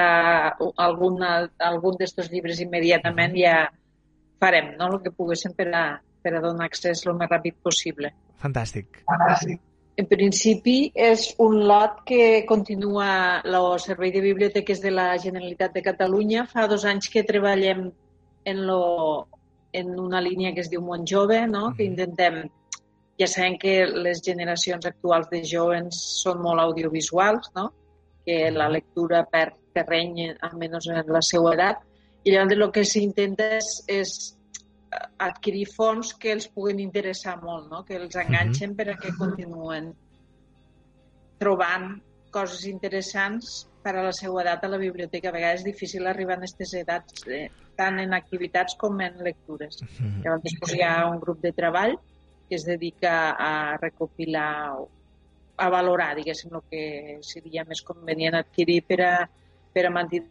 [0.87, 1.33] alguna,
[1.71, 3.57] algun d'estos llibres immediatament ja
[4.39, 4.93] farem no?
[4.93, 5.85] el que poguéssim per a,
[6.23, 8.13] per a donar accés el més ràpid possible.
[8.39, 9.03] Fantàstic.
[9.97, 15.81] En principi és un lot que continua el Servei de Biblioteques de la Generalitat de
[15.81, 16.45] Catalunya.
[16.51, 17.89] Fa dos anys que treballem
[18.45, 19.27] en, lo,
[19.73, 21.73] en una línia que es diu Mont Jove, no?
[21.75, 22.45] que intentem...
[23.17, 27.71] Ja sabem que les generacions actuals de jovens són molt audiovisuals, no?
[28.27, 31.81] que la lectura perd terreny, almenys en la seva edat,
[32.27, 34.13] i llavors el que s'intenta és, és
[35.25, 37.81] adquirir fons que els puguen interessar molt, no?
[37.87, 39.89] que els enganxen per a que continuen
[41.41, 41.95] trobant
[42.33, 45.31] coses interessants per a la seva edat a la biblioteca.
[45.31, 47.47] A vegades és difícil arribar a aquestes edats, eh,
[47.79, 49.79] tant en activitats com en lectures.
[49.81, 50.23] Mhm.
[50.25, 51.95] Llavors després hi ha un grup de treball
[52.49, 54.89] que es dedica a recopilar, o
[55.57, 56.83] a valorar, diguéssim, el que
[57.21, 59.13] seria més convenient adquirir per a,
[59.73, 60.27] per a mantenir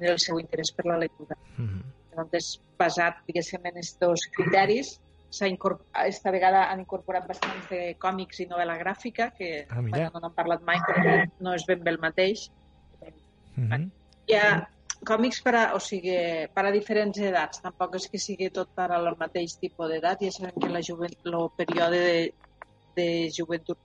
[0.00, 1.36] el seu interès per la lectura.
[1.56, 1.82] Mhm.
[2.12, 8.78] Llavors, basat, diguéssim, en aquests criteris, esta vegada han incorporat bastants de còmics i novel·la
[8.78, 9.96] gràfica, que Ah, mira.
[9.98, 12.50] bueno, no n'han parlat mai, però no és ben bé el mateix.
[13.56, 13.90] Mhm.
[14.28, 14.68] Hi ha
[15.04, 16.16] còmics per a, o sigui,
[16.54, 20.30] per a diferents edats, tampoc és que sigui tot per al mateix tipus d'edat, ja
[20.30, 22.34] sabem que la jovent, el període de,
[22.96, 23.78] de joventut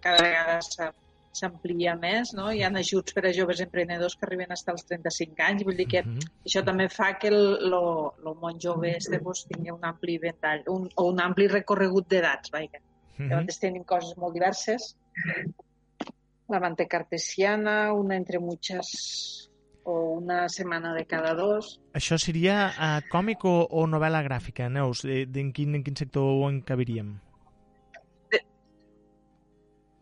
[0.00, 0.92] cada vegada s'ha-
[1.32, 2.50] s'amplia més, no?
[2.52, 5.86] Hi ha ajuts per a joves emprenedors que arriben fins als 35 anys, vull dir
[5.88, 6.18] que Mhm.
[6.46, 10.62] això també fa que el, lo, lo món jove este pues, tingui un ampli ventall,
[10.68, 12.80] un, o un ampli recorregut d'edats, vaja.
[13.18, 13.28] Mhm.
[13.30, 14.96] Llavors tenim coses molt diverses.
[16.48, 19.50] La manteca artesiana, una entre muchas
[19.84, 21.80] o una setmana de cada dos.
[21.94, 25.04] Això seria uh, còmic o, o novel·la gràfica, Neus?
[25.04, 27.18] Eh, En quin, en quin sector ho encabiríem?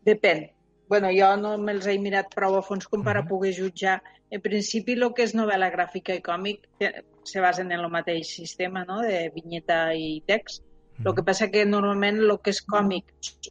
[0.07, 0.51] Depèn.
[0.89, 3.29] Bueno, jo no me'ls he mirat prou a fons com per a Mhm.
[3.29, 4.03] poder jutjar.
[4.31, 8.29] En principi, el que és novel·la gràfica i còmic eh, se basen en el mateix
[8.29, 9.01] sistema no?
[9.03, 10.63] de vinyeta i text.
[11.05, 13.05] El que passa que normalment el que és còmic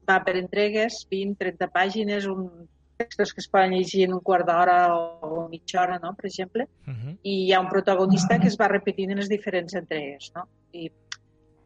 [0.09, 2.67] va per entregues, 20-30 pàgines, un
[2.97, 6.15] textos que es poden llegir en un quart d'hora o mitja hora, no?
[6.15, 7.17] per exemple, Mhm.
[7.23, 10.31] i hi ha un protagonista que es va repetint en les diferents entregues.
[10.33, 10.47] No?
[10.71, 10.89] I,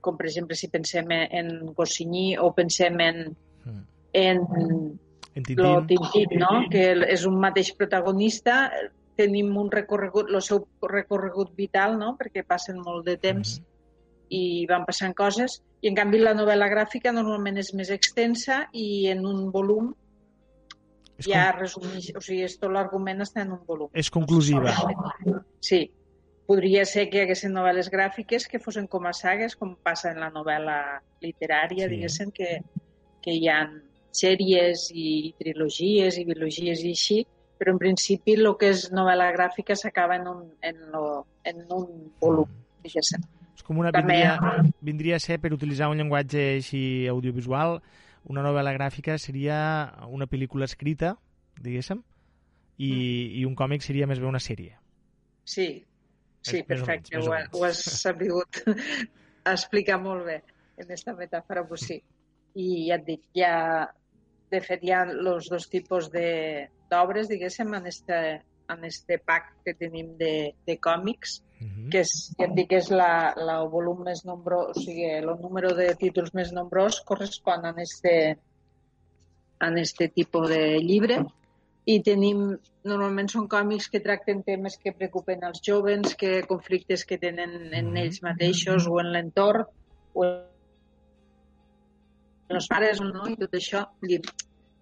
[0.01, 3.85] com per exemple si pensem en, Goscinny o pensem en, Mhm.
[4.13, 4.99] en
[5.35, 5.99] En lo Tintín.
[6.13, 6.65] Tintín, no?
[6.71, 8.71] que és un mateix protagonista,
[9.19, 12.15] tenim un recorregut, el seu recorregut vital, no?
[12.19, 13.65] perquè passen molt de temps Mhm.
[14.29, 19.07] i van passant coses, i en canvi la novel·la gràfica normalment és més extensa i
[19.07, 19.93] en un volum
[21.17, 23.89] És, ja con resumeix, o sigui, és tot l'argument està en un volum.
[23.93, 24.73] és conclusiva.
[25.59, 25.91] Sí,
[26.47, 30.19] podria ser que hi haguessin novel·les gràfiques que fossin com a sagues, com passa en
[30.19, 31.95] la novel·la literària, sí.
[31.95, 32.61] diguéssim, que,
[33.21, 33.69] que hi ha
[34.11, 37.19] sèries i trilogies i bilogies i així,
[37.59, 41.87] però en principi el que és novel·la gràfica s'acaba en, un, en, lo, en un
[42.21, 42.49] volum,
[42.83, 43.21] diguéssim.
[43.55, 47.81] És com una També- vindria, vindria a ser, per utilitzar un llenguatge així audiovisual,
[48.29, 49.57] una novel·la gràfica seria
[50.07, 51.17] una pel·lícula escrita,
[51.61, 52.01] diguéssim,
[52.79, 53.39] i, Mm.
[53.41, 54.77] i un còmic seria més bé una sèrie.
[55.43, 55.83] Sí,
[56.41, 57.49] sí, Més- perfecte, menys, més o ho, menys.
[57.53, 58.61] ho has sabut
[59.45, 60.37] explicar molt bé
[60.77, 62.01] en aquesta metàfora, pues sí.
[62.55, 63.83] I ja et dic, ha,
[64.51, 69.63] de fet, hi ha els dos tipus de- d'obres, diguéssim, en este, en este pack
[69.65, 71.89] que tenim de, de còmics, Mhm.
[71.91, 75.25] que és, ja et dic, és la, la el volum més nombrós, o sigui, el
[75.41, 78.37] número de títols més nombrós correspon a este,
[79.61, 81.17] en este tipus de llibre
[81.85, 87.17] i tenim, normalment són còmics que tracten temes que preocupen als jovens, que conflictes que
[87.17, 87.97] tenen en Mhm.
[87.97, 89.65] ells mateixos o en l'entorn
[90.13, 90.23] o
[92.49, 93.27] els pares, no?
[93.29, 93.85] I tot això.
[94.01, 94.21] Dir,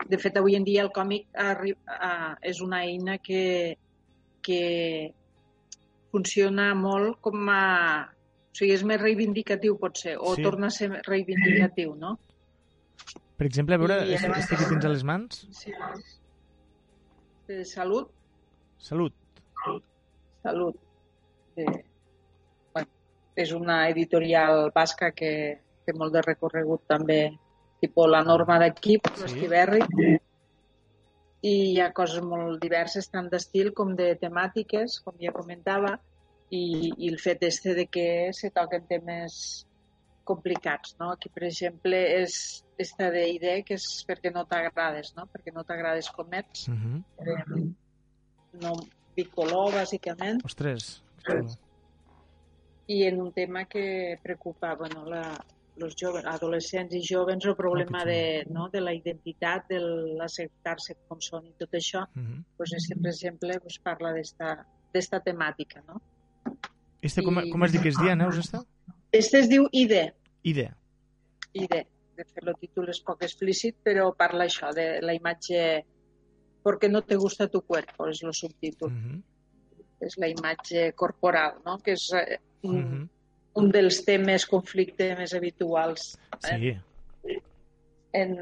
[0.08, 1.26] De fet, avui en dia el còmic
[2.46, 3.78] és una eina que,
[4.46, 5.14] que
[6.12, 7.64] funciona molt com a...
[8.54, 10.44] O sigui, és més reivindicatiu, potser, o Sí.
[10.46, 12.16] torna a ser reivindicatiu, no?
[13.38, 15.74] Per exemple, a veure, I este, que tens a les mans, Sí.
[17.48, 18.10] De salut,
[18.78, 19.14] salut.
[20.44, 20.76] Salut.
[21.56, 21.66] Eh,
[22.74, 22.88] bueno,
[23.36, 25.32] és una editorial basca que
[25.86, 27.38] té molt de recorregut també,
[27.82, 29.22] tipus la norma d'equip, Sí.
[29.24, 29.82] l'Estiberri,
[31.42, 36.00] i hi ha coses molt diverses, tant d'estil com de temàtiques, com ja comentava,
[36.50, 39.66] i, i el fet este de que se toquen temes
[40.28, 41.12] complicats, no?
[41.12, 45.28] Aquí, per exemple, és esta d'idea que és perquè no t'agrades, no?
[45.32, 47.04] Perquè no t'agrades com ets, Uh -huh.
[47.20, 47.72] eh,
[48.62, 48.74] no
[49.16, 51.02] bicolor, bàsicament, Ostres,
[52.88, 55.24] i en un tema que preocupa bueno, la,
[55.78, 59.80] los joves, adolescents i jovens el problema de, no, de la identitat, de
[60.18, 62.44] l'acceptar-se com són i tot això, Uh -huh.
[62.58, 65.84] pues, este, per exemple, pues, parla d'esta temàtica.
[65.88, 66.02] No?
[67.02, 68.64] Este, com, I- com has dit que es dia, Neus, esta?
[69.12, 70.14] Este es diu IDE,
[70.44, 70.76] Idea.
[71.54, 71.88] IDE.
[72.16, 75.86] De fet, el títol és poc explícit, però parla això, de la imatge
[76.64, 78.08] ¿Por qué no te gusta tu cuerpo?
[78.10, 78.92] És el subtítol.
[78.92, 79.22] Uh -huh.
[80.02, 81.78] És la imatge corporal, no?
[81.78, 83.10] que és eh, un, -huh.
[83.58, 86.12] Un dels temes conflicte més habituals
[86.46, 86.74] Sí,
[88.14, 88.34] en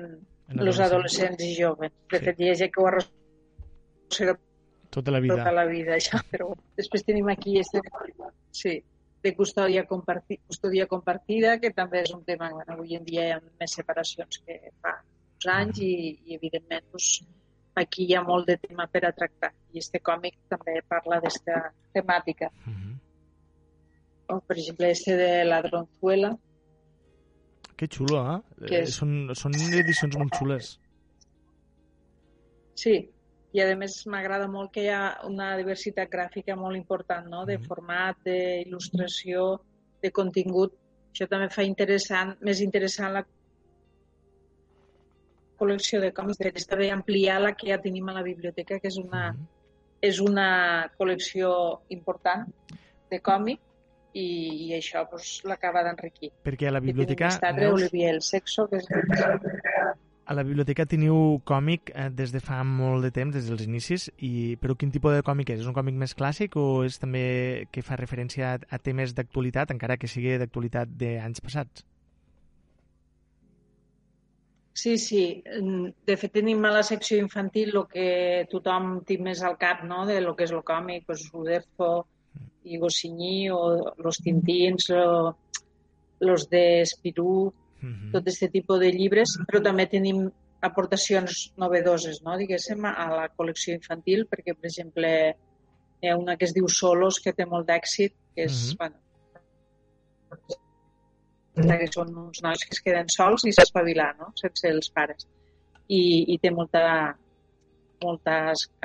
[0.47, 1.41] en els adolescents.
[1.43, 1.91] i joves.
[2.11, 2.25] De Sí.
[2.25, 4.35] fet, hi ha gent que ho arrossega
[4.91, 5.51] Tota la tota vida.
[5.51, 6.19] la vida, això.
[6.31, 7.81] Però després tenim aquí este,
[8.51, 8.75] sí,
[9.23, 13.31] de custòdia, comparti, custòdia compartida, que també és un tema, bueno, avui en dia hi
[13.33, 14.93] ha més separacions que fa
[15.35, 17.23] uns anys i, i evidentment, doncs,
[17.75, 19.51] aquí hi ha molt de tema per a tractar.
[19.73, 22.51] I este còmic també parla d'esta temàtica.
[22.67, 22.84] Uh -huh.
[24.27, 26.37] O, per exemple, este de Ladronzuela,
[27.77, 28.41] Que xulo, eh?
[28.67, 28.81] Que eh?
[28.83, 30.79] és- Són, són edicions molt xules.
[32.75, 32.93] Sí,
[33.51, 37.45] i a més m'agrada molt que hi ha una diversitat gràfica molt important, no?
[37.45, 37.65] de Mhm.
[37.67, 39.59] format, d'il·lustració,
[40.01, 40.73] de contingut.
[41.13, 43.25] Això també fa interessant, més interessant la
[45.59, 48.87] col·lecció de còmics, de fet, també ampliar la que ja tenim a la biblioteca, que
[48.87, 49.47] és una, Mhm.
[50.01, 52.47] és una col·lecció important
[53.09, 53.59] de còmic
[54.15, 54.25] i,
[54.67, 56.31] i això pues, l'acaba d'enriquir.
[56.45, 58.87] Perquè a la tenim biblioteca, Neus, Olivier el Sexo, que és...
[60.25, 64.07] a la biblioteca teniu còmic eh, des de fa molt de temps, des dels inicis,
[64.17, 65.65] i però quin tipus de còmic és?
[65.65, 67.25] És un còmic més clàssic o és també
[67.75, 71.85] que fa referència a, a temes d'actualitat, encara que sigui d'actualitat d'anys passats?
[74.75, 75.43] Sí, sí.
[75.45, 78.09] Mm, De fet, tenim a la secció infantil el que
[78.51, 81.93] tothom té més al cap, no?, de lo que és el còmic, pues, Uderzo
[82.65, 85.35] i Goscinny, o los Tintins, o
[86.19, 87.53] los de Spirou,
[87.83, 88.11] Uh -huh.
[88.13, 93.73] tot aquest tipus de llibres, però també tenim aportacions novedoses, no?, diguéssim, a la col·lecció
[93.75, 95.35] infantil, perquè, per exemple,
[96.01, 98.77] hi ha una que es diu Solos, que té molt d'èxit, que és, Mhm.
[98.79, 98.95] bueno,
[101.79, 105.27] que són uns nois que es queden sols i s'espavilar, no?, sense els pares.
[105.87, 107.15] I, i té molta,
[108.05, 108.35] molta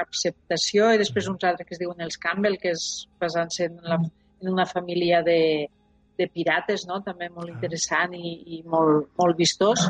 [0.05, 2.87] acceptació, i després uns altres que es diuen els Campbell, que és
[3.23, 3.99] basant-se en, la,
[4.43, 5.39] en una família de,
[6.19, 7.01] de pirates, no?
[7.07, 7.55] també molt Ah.
[7.59, 9.87] interessant i, i molt, molt vistós.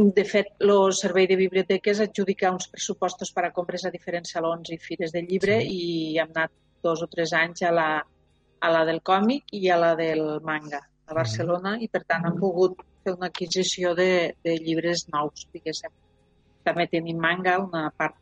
[0.00, 4.70] De fet, el Servei de Biblioteques adjudica uns pressupostos per a compres a diferents salons
[4.72, 5.74] i fires del llibre Sí.
[5.76, 7.88] i hem anat dos o tres anys a la,
[8.60, 10.80] a la del còmic i a la del manga
[11.10, 14.08] a Barcelona i, per tant, hem pogut fer una adquisició de,
[14.44, 15.92] de llibres nous, diguéssim.
[16.64, 18.16] També tenim manga, una part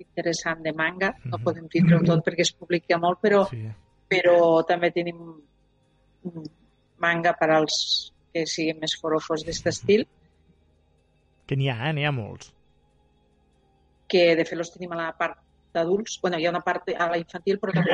[0.00, 1.14] interessant de manga.
[1.24, 1.44] No Mhm.
[1.44, 3.68] podem tindre-ho tot perquè es publica molt, però Sí.
[4.08, 5.16] però també tenim
[6.98, 10.06] manga per als que siguin més forofos d'aquest estil,
[11.48, 11.92] Que n'hi ha, eh?
[11.94, 12.52] N'hi ha molts.
[14.08, 15.38] que de fet els tenim a la part
[15.74, 16.18] d'adults.
[16.22, 17.92] bueno, hi ha una part a la infantil, però també...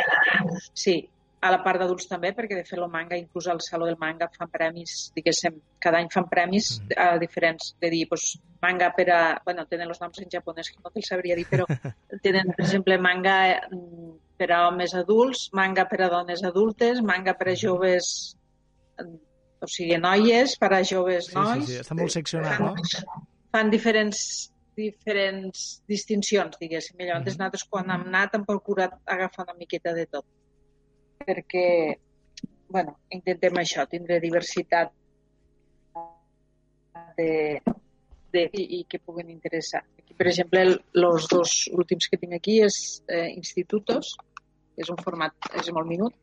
[0.73, 1.09] Sí,
[1.45, 4.31] a la part d'adults també, perquè de fet el manga, inclús al Saló del Manga,
[4.39, 6.95] fan premis, diguéssim, cada any fan premis Mhm.
[6.97, 9.19] a diferents, de dir, pues, manga per a...
[9.45, 11.67] bueno, tenen els noms en japonès, que no te'ls sabria dir, però
[12.25, 13.37] tenen, per exemple, manga
[13.71, 18.35] mm, per a homes adults, manga per a dones adultes, manga per a joves,
[19.03, 19.19] mm,
[19.61, 21.65] o sigui, noies, per a joves Sí, nois.
[21.67, 21.79] sí, sí.
[21.85, 22.75] Està molt seccionat, no?
[23.55, 26.97] Fan diferents diferents distincions, diguéssim.
[26.99, 27.39] Llavors Mhm.
[27.39, 30.25] nosaltres quan hem anat hem procurat agafar una miqueta de tot.
[31.27, 31.67] Perquè,
[32.69, 34.93] bueno, intentem això, tindre diversitat
[37.17, 37.61] de,
[38.33, 39.85] de, i, i que puguen interessar.
[39.99, 40.67] Aquí, per exemple,
[40.99, 42.79] els dos últims que tinc aquí és
[43.09, 44.15] eh, Institutos,
[44.77, 46.15] és un format, és molt minut,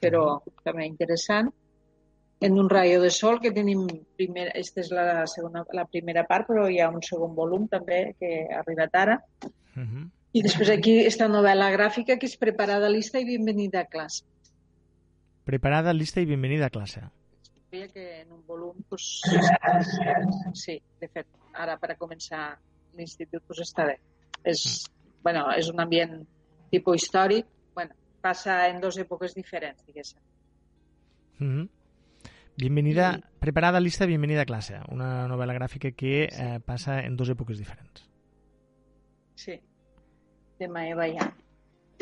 [0.00, 1.52] però també interessant.
[2.40, 3.86] en un rayo de sol que tenim
[4.18, 8.00] primer, aquesta és la, segona, la primera part, però hi ha un segon volum també
[8.18, 9.14] que ha arribat ara.
[9.40, 10.04] Uh -huh.
[10.32, 14.24] I després aquí esta novel·la gràfica que és Preparada, lista i benvenida a classe.
[15.44, 17.02] Preparada, lista i benvenida a classe.
[17.70, 19.20] Veia que en un volum, pues,
[20.54, 22.54] sí, de fet, ara per a començar
[22.96, 23.98] l'institut pues, està bé.
[24.44, 24.64] És,
[25.24, 26.22] bueno, és un ambient
[26.72, 27.92] tipus històric, bueno,
[28.24, 30.20] passa en dues èpoques diferents, diguéssim.
[31.40, 31.68] Uh -huh.
[32.56, 34.78] Bienvenida, preparada, lista, bienvenida a classe.
[34.88, 38.08] Una novel·la gràfica que eh, passa en dues èpoques diferents.
[39.34, 39.60] Sí,
[40.58, 41.34] de Maeva ja.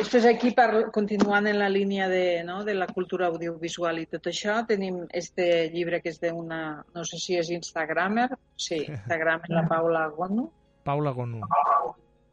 [0.03, 4.27] Després aquí, per, continuant en la línia de, no, de la cultura audiovisual i tot
[4.27, 6.59] això, tenim este llibre que és d'una,
[6.97, 8.27] no sé si és Instagramer,
[8.59, 10.49] sí, Instagramer, la Paula Gonu,
[10.83, 11.47] Paula Gonu.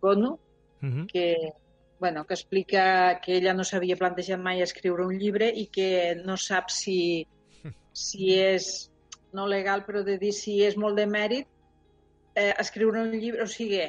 [0.02, 0.38] Gonu
[0.82, 1.06] Uh -huh.
[1.12, 1.54] que,
[2.00, 6.38] bueno, que explica que ella no s'havia plantejat mai escriure un llibre i que no
[6.38, 7.28] sap si,
[7.92, 8.90] si és,
[9.34, 11.48] no legal, però de dir si és molt de mèrit
[12.36, 13.84] eh, escriure un llibre, o sigui,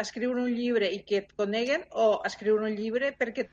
[0.00, 3.46] escriure un llibre i que et coneguen o escriure un llibre perquè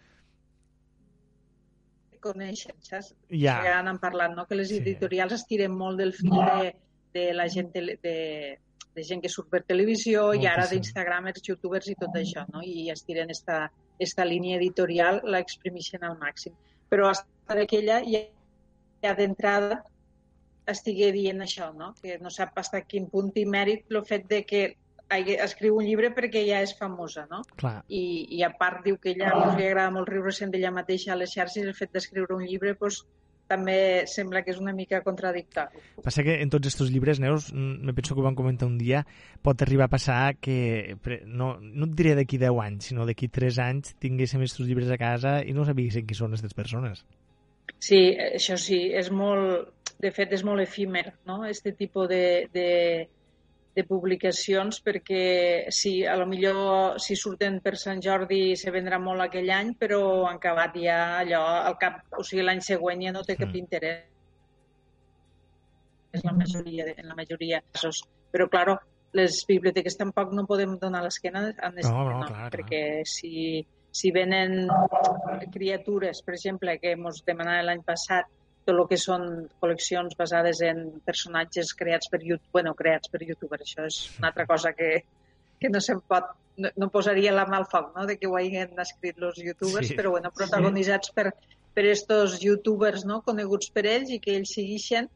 [2.12, 3.14] et coneixen, saps?
[3.30, 3.60] Ja.
[3.64, 4.46] Que han parlat, no?
[4.48, 4.78] Que les Sí.
[4.84, 6.76] editorials es tiren molt del fil de,
[7.14, 8.58] de la gent tele- de,
[8.96, 10.78] de gent que surt per televisió i ara Moltíssim.
[10.82, 12.62] d'instagramers, youtubers i tot això, no?
[12.64, 16.54] I es tiren esta, esta línia editorial, la exprimeixen al màxim.
[16.90, 18.24] Però hasta que ella ja,
[19.04, 19.84] ja d'entrada
[20.66, 21.94] estigué dient això, no?
[22.02, 24.76] Que no sap fins a quin punt i mèrit el fet de que
[25.10, 27.44] escriu un llibre perquè ja és famosa, no?
[27.60, 31.14] Clar, I, i a part diu que ella doncs, li agrada molt riure-se'n d'ella mateixa
[31.14, 33.06] a les xarxes el fet d'escriure un llibre doncs,
[33.48, 35.80] també sembla que és una mica contradictori.
[36.04, 39.06] Passa que en tots aquests llibres, Neus, me penso que ho vam comentar un dia,
[39.42, 43.62] pot arribar a passar que, no, no et diré d'aquí 10 anys, sinó d'aquí 3
[43.64, 47.06] anys tinguéssim aquests llibres a casa i no sabíssim qui són aquestes persones.
[47.84, 49.72] Sí, això sí, és molt,
[50.04, 52.24] de fet és molt efímer, no?, este tipus de,
[52.54, 52.68] de,
[53.78, 59.22] de publicacions, perquè sí, a lo millor si surten per Sant Jordi se vendrà molt
[59.28, 63.22] aquell any, però han acabat ja allò, al cap, o sigui, l'any següent ja no
[63.28, 63.60] té cap Mm.
[63.62, 64.06] interès.
[66.18, 68.02] És la majoria, en la majoria de casos.
[68.34, 68.78] Però, claro,
[69.14, 72.50] les biblioteques tampoc no podem donar l'esquena a este, No, no, clar, clar.
[72.56, 74.68] perquè si, si venen
[75.54, 78.26] criatures, per exemple, que ens demanaven l'any passat
[78.68, 79.24] tot el que són
[79.64, 84.46] col·leccions basades en personatges creats per YouTube, bueno, creats per youtubers, això és una altra
[84.50, 84.90] cosa que,
[85.62, 88.36] que no se'n pot, no, no posaria la mà al foc, no?, de que ho
[88.38, 89.96] hagin escrit els youtubers, Sí.
[89.96, 91.32] però bueno, protagonitzats per,
[91.74, 95.08] per estos youtubers, no?, coneguts per ells i que ells seguixen,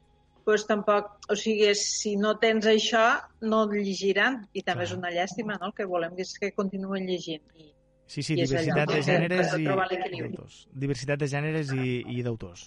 [0.46, 3.04] pues tampoc, o sigui, si no tens això,
[3.46, 4.90] no el llegiran, i també Clar.
[4.90, 7.44] és una llàstima, no?, el que volem és que continuen llegint.
[7.58, 7.68] I,
[8.12, 10.32] Sí, sí, I diversitat allò, de gèneres i l'equilibri.
[10.34, 10.56] d'autors.
[10.76, 12.66] Diversitat de gèneres i, i d'autors.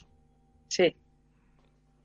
[0.77, 0.89] Sí,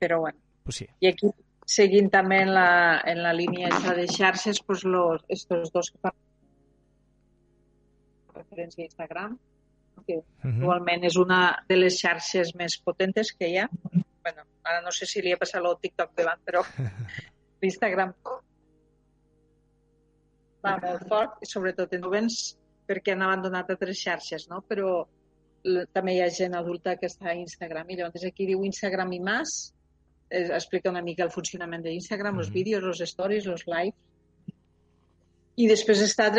[0.00, 0.38] però bueno.
[0.64, 0.86] Pues sí.
[1.00, 1.30] I aquí,
[1.66, 2.70] seguint també en la,
[3.12, 6.16] en la línia esta de xarxes, pues los, estos dos que fan
[8.34, 9.38] referència a Instagram,
[10.06, 10.62] que Uh -huh.
[10.62, 13.68] igualment és una de les xarxes més potentes que hi ha.
[14.24, 16.62] bueno, ara no sé si li ha passat el TikTok davant, però
[17.62, 18.12] l'Instagram
[20.64, 22.56] va molt fort, sobretot en jovens,
[22.86, 24.60] perquè han abandonat altres xarxes, no?
[24.68, 25.06] Però
[25.92, 29.20] també hi ha gent adulta que està a Instagram i llavors aquí diu Instagram i
[29.20, 29.52] més
[30.30, 32.54] eh, explica una mica el funcionament d'Instagram, els Mhm.
[32.54, 33.94] vídeos, els stories, els lives
[35.56, 36.30] i després està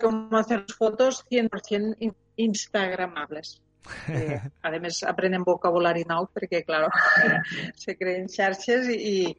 [0.00, 3.60] com hacer fotos 100% in- instagramables.
[4.12, 6.82] Eh, a més, aprenen vocabulari nou perquè, clar,
[7.82, 9.34] se creen xarxes i,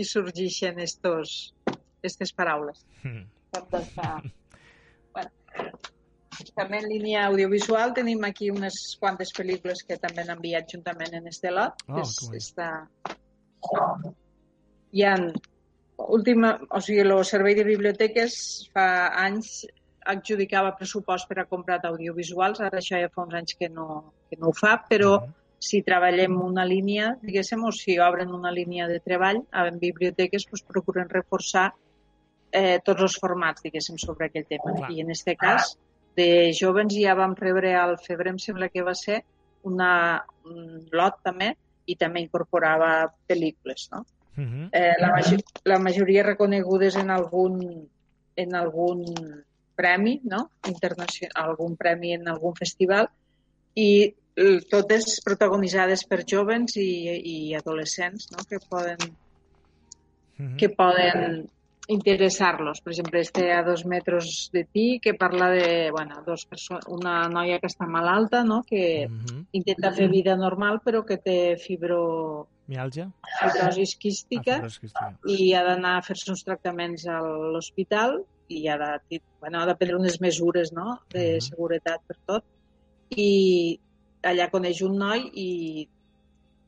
[0.00, 1.52] i, sorgeixen estos,
[2.02, 2.86] estes paraules.
[3.04, 3.26] Mm.
[3.52, 3.82] Està...
[3.94, 4.30] Bueno,
[6.56, 11.26] també en línia audiovisual tenim aquí unes quantes pel·lícules que també han enviat juntament en
[11.30, 11.82] este lot.
[11.88, 12.70] Oh, que és, està...
[14.92, 15.14] Hi ha
[16.12, 18.34] última, o sigui, el Servei de Biblioteques
[18.74, 18.86] fa
[19.22, 19.62] anys
[20.12, 23.86] adjudicava pressupost per a comprar audiovisuals, ara això ja fa uns anys que no,
[24.28, 25.34] que no ho fa, però Mhm.
[25.62, 30.64] si treballem una línia, diguéssim, o si obren una línia de treball en biblioteques, doncs
[30.66, 31.72] procuren reforçar
[32.50, 34.74] eh, tots els formats, diguéssim, sobre aquell tema.
[34.74, 34.90] Clar.
[34.90, 35.78] I en aquest cas,
[36.16, 39.22] de jovens ja vam rebre al febrer, em sembla que va ser,
[39.62, 41.52] una, un lot també,
[41.86, 44.04] i també incorporava pel·lícules, no?
[44.32, 44.68] Uh -huh.
[44.72, 47.88] eh, la, major, la majoria reconegudes en algun,
[48.36, 49.04] en algun
[49.74, 50.50] premi, no?
[50.68, 53.08] Internacional, algun premi en algun festival,
[53.74, 54.14] i
[54.70, 56.90] totes protagonitzades per jovens i,
[57.34, 58.38] i adolescents, no?
[58.48, 58.98] Que poden,
[60.38, 60.56] Uh -huh.
[60.56, 61.50] que poden
[61.88, 62.80] interessar-los.
[62.80, 66.46] Per exemple, este a dos metres de ti, que parla de, bueno, dos
[66.88, 68.62] una noia que està malalta, no?
[68.64, 69.46] Que, Uh -huh.
[69.52, 73.10] intenta fer vida normal però que té fibro, Mialgia?
[73.40, 74.62] fibrosis quística
[74.94, 79.66] Ah, i ha d'anar a fer-se uns tractaments a l'hospital i ha de, bueno, ha
[79.66, 81.00] de prendre unes mesures no?
[81.10, 81.40] de Mhm.
[81.40, 82.44] seguretat per tot
[83.10, 83.78] i
[84.22, 85.88] allà coneix un noi i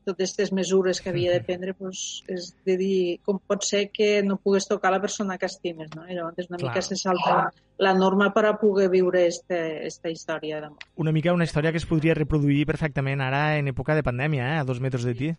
[0.05, 4.21] totes aquestes mesures que havia de prendre pues, és de dir com pot ser que
[4.23, 6.05] no pugues tocar la persona que estimes no?
[6.07, 6.71] i llavors una Clar.
[6.71, 7.51] mica se salta
[7.81, 10.85] la norma per a poder viure este, esta història d'amor.
[11.01, 14.59] Una mica una història que es podria reproduir perfectament ara en època de pandèmia, eh?
[14.61, 15.33] a dos metres de ti.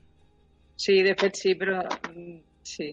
[0.77, 1.81] Sí, de fet sí, però
[2.13, 2.91] mm, sí.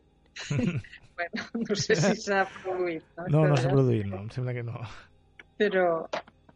[1.17, 3.03] bueno, no sé si s'ha produït.
[3.17, 4.79] No, No, no s'ha produït, no, em sembla que no.
[5.59, 5.87] Però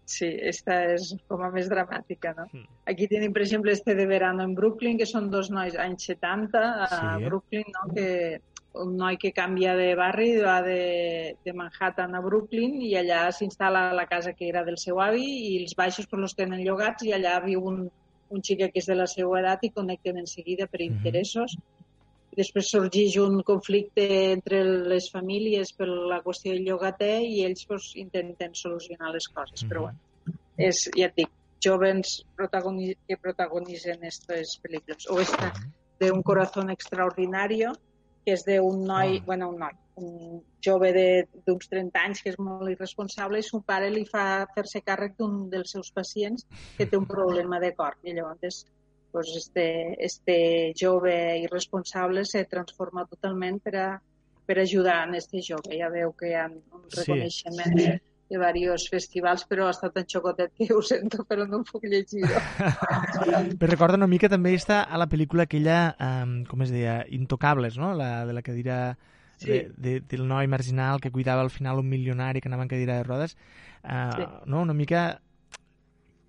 [0.08, 2.46] sí, esta és com a més dramàtica, no?
[2.54, 2.66] Mm.
[2.88, 6.62] Aquí tenim, per exemple, este de verano en Brooklyn, que són dos nois anys 70
[6.86, 7.26] a Sí.
[7.26, 7.94] Brooklyn, no?
[7.94, 8.40] Que
[8.78, 13.92] un noi que canvia de barri, va de, de Manhattan a Brooklyn i allà s'instal·la
[13.98, 17.12] la casa que era del seu avi i els baixos pues, los tenen llogats i
[17.16, 17.88] allà viu un,
[18.30, 20.94] un xic que és de la seva edat i connecten en seguida per Mhm.
[20.98, 21.58] interessos.
[22.38, 27.88] Després sorgeix un conflicte entre les famílies per la qüestió del llogater i ells pues,
[27.98, 29.64] intenten solucionar les coses.
[29.66, 31.32] Però bueno, és, ja et dic,
[31.66, 35.10] jovens protagoni que protagonitzen aquestes pel·lícules.
[35.10, 35.52] O esta
[36.00, 37.72] de Un corazón extraordinario,
[38.24, 39.24] que és d'un noi, Ah.
[39.26, 43.64] bueno, un noi, un jove de- d'uns 30 anys que és molt irresponsable i son
[43.64, 46.46] pare li fa fer-se càrrec d'un dels seus pacients
[46.78, 47.98] que té un problema de cor.
[48.04, 48.68] I llavors
[49.18, 49.66] pues, este,
[50.06, 53.88] este jove irresponsable se transforma totalment per a,
[54.46, 55.76] per ajudar en este jove.
[55.80, 57.02] Ja veu que hi ha un Sí.
[57.02, 61.64] reconeixement de, diversos festivals, però ha estat tan xocotet que ho sento, però no em
[61.64, 62.24] puc llegir.
[63.60, 67.78] Però recorda una mica també està a la pel·lícula aquella, um, com es deia, Intocables,
[67.80, 67.94] no?
[67.96, 68.98] La, de la cadira
[69.38, 69.48] Sí.
[69.52, 72.98] de, de, del noi marginal que cuidava al final un milionari que anava en cadira
[72.98, 73.38] de rodes.
[73.84, 74.26] Uh, Sí.
[74.46, 74.62] No?
[74.62, 75.22] Una mica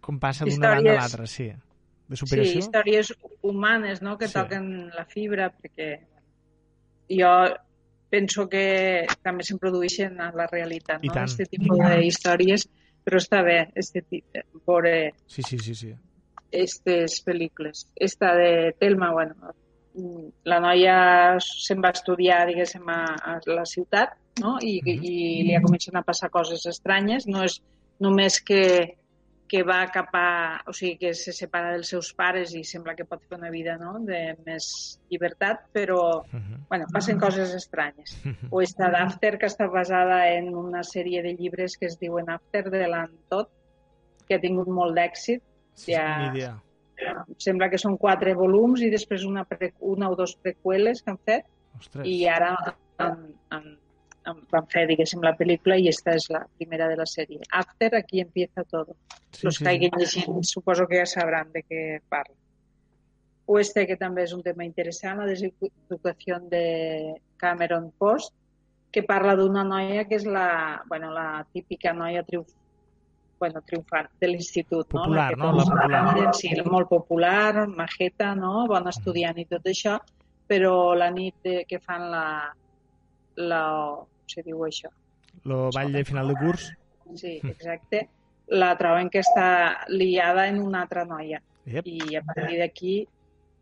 [0.01, 1.51] com passa d'una banda a l'altra, sí.
[2.09, 2.59] De Sí, superació.
[2.59, 3.13] històries
[3.43, 4.17] humanes no?
[4.19, 4.35] que Sí.
[4.35, 6.01] toquen la fibra, perquè
[7.09, 7.33] jo
[8.11, 11.13] penso que també se'n produeixen a la realitat, I no?
[11.15, 11.29] tant.
[11.29, 12.67] Este tipus d'històries,
[13.05, 14.25] però està bé este, ti-
[14.67, 15.93] veure Sí, sí, sí, sí.
[16.49, 17.87] aquestes pel·lícules.
[17.95, 19.35] Esta de Telma, bueno,
[19.95, 23.05] mm, la noia se'n va estudiar, diguéssim, a,
[23.35, 24.57] a la ciutat, no?
[24.63, 25.05] I, Mhm.
[25.05, 27.27] i li ha començat a passar coses estranyes.
[27.27, 27.61] No és
[28.01, 28.97] només que,
[29.49, 30.61] que va cap a...
[30.69, 33.79] O sigui, que se separa dels seus pares i sembla que pot fer una vida
[33.81, 33.95] no?
[34.05, 36.67] de més llibertat, però, Mhm.
[36.69, 38.19] bueno, passen coses estranyes.
[38.25, 38.49] Mhm.
[38.51, 42.69] O esta d'After, que està basada en una sèrie de llibres que es diuen After,
[42.71, 43.49] de l'Antot,
[44.29, 45.41] que ha tingut molt d'èxit.
[45.75, 46.55] Sí, Ja- idea.
[47.39, 51.19] Sembla que són quatre volums i després una, pre, una o dos preqüeles que han
[51.25, 51.45] fet
[51.79, 52.05] Ostres.
[52.07, 52.57] i ara
[52.99, 53.21] han,
[53.51, 53.79] han,
[54.53, 57.41] van fer, diguéssim, la pel·lícula i esta és la primera de la sèrie.
[57.53, 58.97] After, aquí empieza todo.
[59.33, 62.35] sí, Los sí, que hagin llegit suposo que ja sabran de què parla.
[63.47, 68.35] O este, que també és un tema interessant, la deseducació de Cameron Post,
[68.93, 72.53] que parla d'una noia que és la, bueno, la típica noia triomf,
[73.41, 74.93] bueno, triomfant de l'institut.
[74.93, 75.03] no?
[75.05, 75.53] Popular, que no?
[75.57, 76.35] La popular.
[76.35, 78.67] Sí, molt popular, majeta, no?
[78.69, 79.99] bona estudiant i tot això,
[80.49, 82.25] però la nit que fan la,
[83.37, 83.65] la...
[84.29, 84.91] se diu això?
[85.45, 86.71] Lo ball de final de curs.
[87.17, 88.07] Sí, exacte.
[88.49, 91.85] La troben que està liada en una altra noia Yep.
[91.85, 92.93] i a partir d'aquí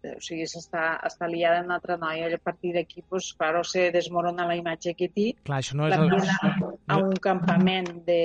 [0.06, 3.64] o sigui, està, està liada en una altra noia i a partir d'aquí, pues, claro,
[3.64, 5.97] se desmorona la imatge que té Clar, això no és...
[5.97, 6.76] El...
[6.86, 8.20] a un campament de,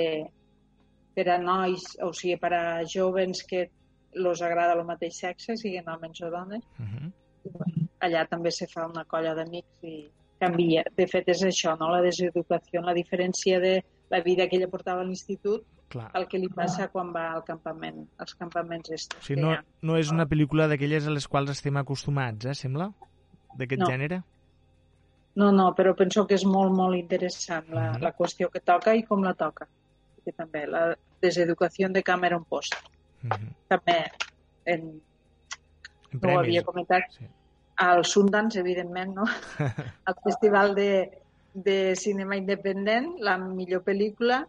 [1.16, 3.66] per a nois, o sigui, per a jovens que
[4.12, 6.64] els agrada el mateix sexe, siguin homes o dones.
[6.78, 7.12] Mhm.
[8.02, 9.96] Allà també se fa una colla d'amics i
[10.42, 10.82] canvia.
[10.98, 11.88] De fet, és això, no?
[11.94, 13.76] la deseducació, la diferència de
[14.12, 16.10] la vida que ella portava a l'institut Clar.
[16.18, 19.20] el que li passa quan va al campament, als campaments estos.
[19.20, 22.90] O sigui, no, no és una pel·lícula d'aquelles a les quals estem acostumats, eh, sembla?
[23.56, 23.88] D'aquest No.
[23.92, 24.22] gènere?
[25.34, 28.02] No, no, però penso que és molt, molt interessant la, Mhm.
[28.02, 29.66] la qüestió que toca i com la toca.
[30.26, 32.74] I també la deseducació de Cameron Post.
[33.22, 33.54] Mhm.
[33.68, 33.96] També
[34.66, 35.00] en,
[36.12, 37.24] En no ho havia comentat, Sí.
[37.82, 39.24] Al Sundance, evidentment, no?
[40.08, 41.18] al Festival de,
[41.54, 44.42] de Cinema Independent, la millor pel·lícula,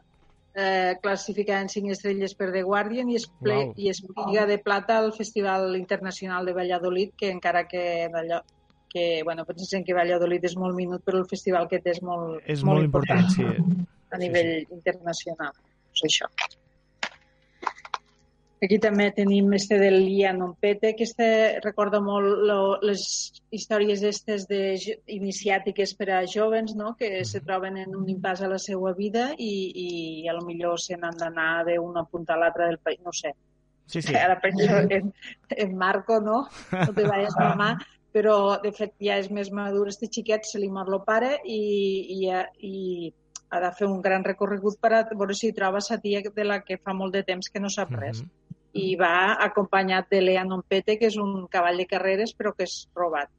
[0.55, 3.77] eh, classificada en 5 estrelles per The Guardian i es, ple, Uau.
[3.77, 8.43] i es piga de plata al Festival Internacional de Valladolid, que encara que d'allò
[8.93, 12.43] que, bueno, pensen que Valladolid és molt minut, però el festival que té és molt,
[12.45, 13.47] És molt important, sí.
[14.13, 15.55] a nivell internacional.
[15.89, 16.29] Pues això.
[18.63, 21.25] Aquí també tenim este del Lian Ompete, que este
[21.63, 23.01] recorda molt lo, les
[23.51, 24.77] històries estes de,
[25.11, 26.93] iniciàtiques per a jovens, no?
[26.99, 29.51] que se troben en un impàs a la seva vida i,
[29.85, 29.89] i
[30.31, 33.33] a lo millor se n'han d'anar d'una punta a l'altra del país, no sé.
[33.85, 34.15] Sí, sí.
[34.15, 35.11] Ara penso en,
[35.49, 36.47] en Marco, no?
[36.71, 37.73] No te vayas, mamà.
[38.13, 39.87] Però, de fet, ja és més madur.
[39.89, 41.59] Este xiquet se li mor el pare i,
[42.15, 42.31] i,
[42.61, 43.11] i
[43.53, 46.61] ha de fer un gran recorregut per a veure si troba sa tia de la
[46.65, 48.23] que fa molt de temps que no sap res.
[48.23, 48.42] Mhm.
[48.73, 52.87] I va acompanyat de Lea Nompete, que és un cavall de carreres, però que és
[52.97, 53.29] robat.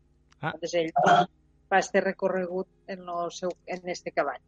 [0.40, 0.52] Ah.
[0.52, 0.92] Llavors ell
[1.70, 4.42] fa este recorregut en, el seu, en este cavall.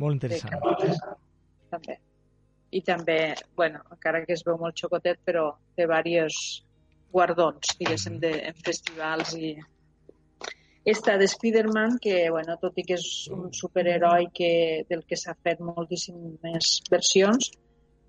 [0.00, 0.54] Molt interessant.
[0.54, 1.00] carreres,
[1.70, 1.98] també.
[2.72, 3.18] I també,
[3.56, 6.62] bueno, encara que es veu molt xocotet, però té diversos
[7.12, 9.54] guardons, diguéssim, de, en festivals i...
[10.88, 14.48] Esta de Spider-Man, que, bueno, tot i que és un superheroi que,
[14.88, 17.52] del que s'ha fet moltíssimes versions,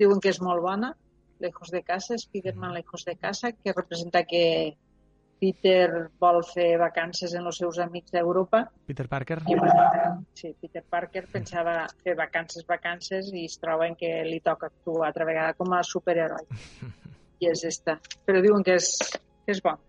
[0.02, 0.90] diuen que és molt bona,
[1.44, 4.44] Lejos de casa, Spider-Man Lejos de casa, que representa que
[5.44, 9.42] Peter vol fer vacances en els seus amics d'Europa Peter Parker?
[9.52, 9.58] i,
[10.40, 11.74] sí, Peter Parker pensava
[12.06, 16.48] fer vacances, vacances i es troben que li toca actuar altra vegada com a superheroi.
[17.44, 17.98] I és esta.
[18.24, 18.94] Però diuen que és,
[19.44, 19.82] que és bon.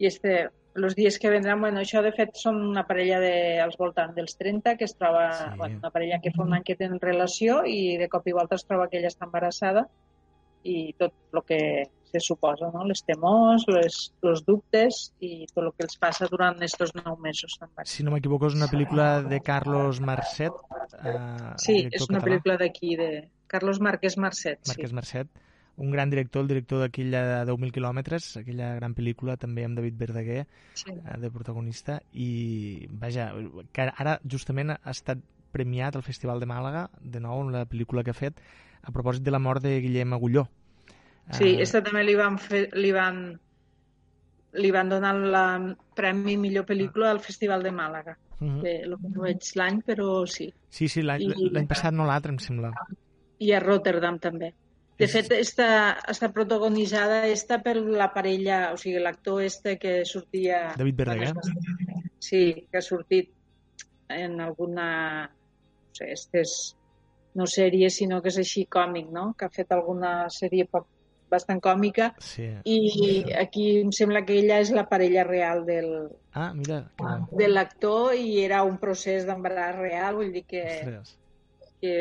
[0.00, 0.34] I este,
[0.76, 3.32] els dies que vendran, bueno, això de fet són una parella de,
[3.64, 5.48] als voltants dels 30 que es troba, sí.
[5.56, 8.60] bueno, una parella que fa un any que tenen relació i de cop i volta
[8.60, 9.88] es troba que ella està embarassada
[10.64, 11.60] i tot el que
[12.10, 12.82] se suposa, no?
[12.88, 13.96] les temors, les,
[14.26, 17.92] els dubtes i tot el que els passa durant aquests nou mesos d'embaràs.
[17.92, 20.56] Si no m'equivoco, és una pel·lícula de Carlos Marcet.
[21.04, 21.12] Eh,
[21.62, 22.24] Sí, és una català.
[22.26, 24.58] pel·lícula d'aquí, de Carlos Márquez Marcet.
[24.66, 24.94] Marquès sí.
[24.98, 25.28] Marcet,
[25.80, 30.46] un gran director, el director d'aquella 10.000 quilòmetres, aquella gran pel·lícula també amb David Verdaguer
[30.74, 30.90] Sí.
[30.90, 33.30] eh, de protagonista i vaja,
[33.72, 35.22] que ara justament ha estat
[35.52, 38.42] premiat al Festival de Màlaga de nou en la pel·lícula que ha fet
[38.82, 40.48] a propòsit de la mort de Guillem Agulló
[41.32, 43.20] Sí, Eh, esta també li van, fer, li van,
[44.58, 45.44] li van donar la
[45.96, 48.16] Premi Millor Pel·lícula al Festival de Màlaga.
[48.40, 48.62] mhm.
[48.62, 50.52] Bé, el que no veig l'any, però sí.
[50.70, 52.72] sí, sí, l'any passat no l'altre em sembla
[53.38, 54.54] I a Rotterdam també.
[55.00, 60.74] De fet, està, està protagonitzada esta per la parella, o sigui, l'actor este que sortia...
[60.76, 61.32] David Verdaguer.
[62.18, 63.30] Sí, que ha sortit
[64.08, 64.88] en alguna...
[65.30, 66.52] No sé, este és
[67.38, 69.30] no sèrie, sinó que és així còmic, no?
[69.38, 70.88] Que ha fet alguna sèrie poc,
[71.30, 72.48] bastant còmica sí.
[72.66, 75.90] i aquí em sembla que ella és la parella real del,
[76.34, 77.38] ah, mira que bo.
[77.38, 81.14] de l'actor i era un procés d'embaràs real, vull dir que, Ostres,
[81.80, 81.94] que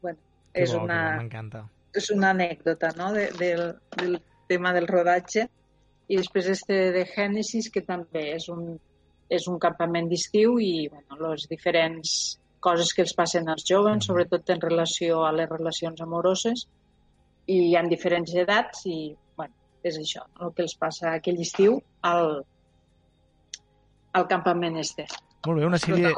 [0.00, 0.22] bueno,
[0.54, 1.66] que és bo, una, m'encanta
[1.96, 3.12] és una anècdota no?
[3.12, 3.62] de, del,
[3.96, 4.18] del
[4.48, 5.46] tema del rodatge
[6.08, 8.76] i després este de Genesis que també és un,
[9.32, 12.12] és un campament d'estiu i bueno, les diferents
[12.66, 16.66] coses que els passen als joves, sobretot en relació a les relacions amoroses
[17.46, 18.98] i hi ha diferents edats i
[19.38, 19.54] bueno,
[19.86, 21.78] és això, el que els passa aquell estiu
[22.10, 22.40] al,
[24.18, 25.06] al campament este.
[25.46, 26.10] molt bé, una sèrie,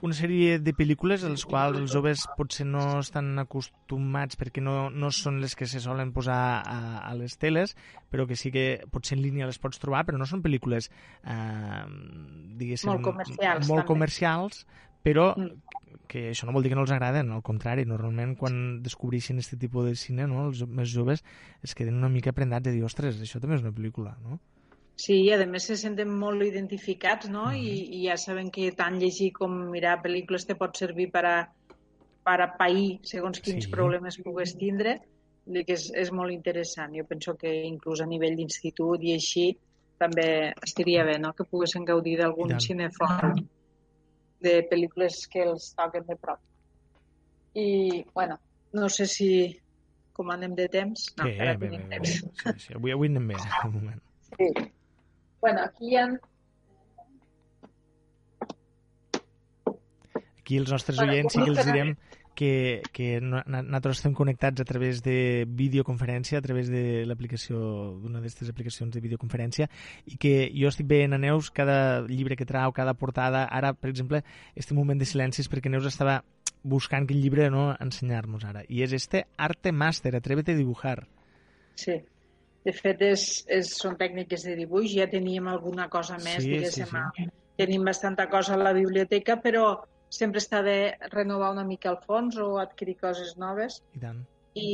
[0.00, 4.88] una sèrie de pel·lícules a les quals els joves potser no estan acostumats perquè no,
[4.88, 7.76] no són les que se solen posar a, a les teles,
[8.08, 11.84] però que sí que potser en línia les pots trobar, però no són pel·lícules eh,
[12.56, 13.90] diguéssim, Molt comercials, molt també.
[13.92, 14.64] comercials
[15.06, 15.52] però Mm.
[16.10, 19.58] que això no vol dir que no els agraden, al contrari, normalment quan descobreixen aquest
[19.60, 21.22] tipus de cine, no, els més joves
[21.62, 24.38] es queden una mica prendats de dir, ostres, això també és una pel·lícula, no?
[24.96, 27.50] Sí, i a més se senten molt identificats, no?
[27.52, 31.34] I, I ja saben que tant llegir com mirar pel·lícules te pot servir per a,
[32.24, 33.70] per a pair segons quins Sí.
[33.70, 35.00] problemes pugues tindre.
[35.46, 36.90] Que és, és molt interessant.
[36.96, 39.56] Jo penso que inclús a nivell d'institut i així
[39.96, 43.36] també estaria bé, no?, que poguessin gaudir d'algun cinefòrum
[44.44, 46.40] de pel·lícules que els toquen de prop.
[47.56, 48.36] I, bueno,
[48.76, 49.30] no sé si
[50.16, 51.08] com anem de temps.
[51.16, 52.14] No, Sí, encara bé, bé, tenim bé, temps.
[52.42, 52.74] sí, sí.
[52.76, 54.00] Avui, avui anem bé, de moment.
[54.36, 54.50] Sí.
[55.40, 56.06] Bueno, aquí hi ha
[60.46, 61.88] Aquí els nostres Bueno, oients sí que els direm
[62.36, 67.58] que, que no- nosaltres estem connectats a través de videoconferència, a través de l'aplicació
[67.98, 69.66] d'una d'aquestes aplicacions de videoconferència
[70.06, 73.46] i que jo estic veient a Neus cada llibre que trau, cada portada.
[73.50, 74.22] Ara, per exemple,
[74.54, 76.20] este moment de silenci és perquè Neus estava
[76.62, 78.62] buscant quin llibre no ensenyar-nos ara.
[78.68, 81.06] I és este Arte Master, Atrévete a dibujar.
[81.78, 81.96] Sí.
[82.66, 84.90] De fet, és, és, són tècniques de dibuix.
[84.96, 86.86] Ja teníem alguna cosa més, Sí, diguéssim.
[86.90, 87.28] sí, sí.
[87.56, 89.68] Tenim bastanta cosa a la biblioteca, però
[90.08, 93.82] sempre està bé renovar una mica el fons o adquirir coses noves.
[93.94, 94.24] I tant.
[94.56, 94.68] I,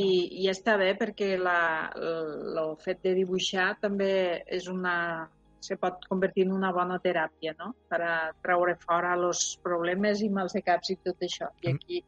[0.45, 4.13] i està bé perquè la, el, el fet de dibuixar també
[4.47, 5.29] és una
[5.63, 7.73] se pot convertir en una bona teràpia, no?
[7.91, 11.49] Per a treure fora els problemes i mals de caps i tot això.
[11.63, 11.77] I Mm.
[11.77, 12.05] aquí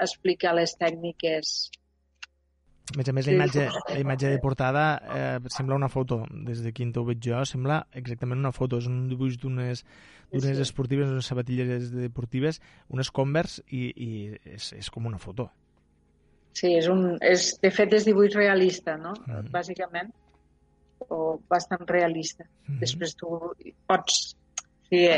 [0.00, 1.70] explica les tècniques
[2.92, 4.82] A més a més, la imatge, la imatge de portada
[5.16, 6.26] eh, sembla una foto.
[6.30, 8.76] Des de quin ho veig jo, sembla exactament una foto.
[8.76, 9.84] És un dibuix d'unes
[10.42, 10.62] d'unes Sí.
[10.62, 14.10] esportives, unes sabatilles deportives, unes Converse, i, i
[14.44, 15.50] és, és com una foto.
[16.54, 19.12] Sí, és un, és, de fet és dibuix realista, no?
[19.26, 19.48] Mm.
[19.50, 20.12] Bàsicament,
[21.08, 22.44] o bastant realista.
[22.68, 22.78] Mhm.
[22.80, 23.26] Després tu
[23.86, 24.36] pots...
[24.88, 25.08] Sí,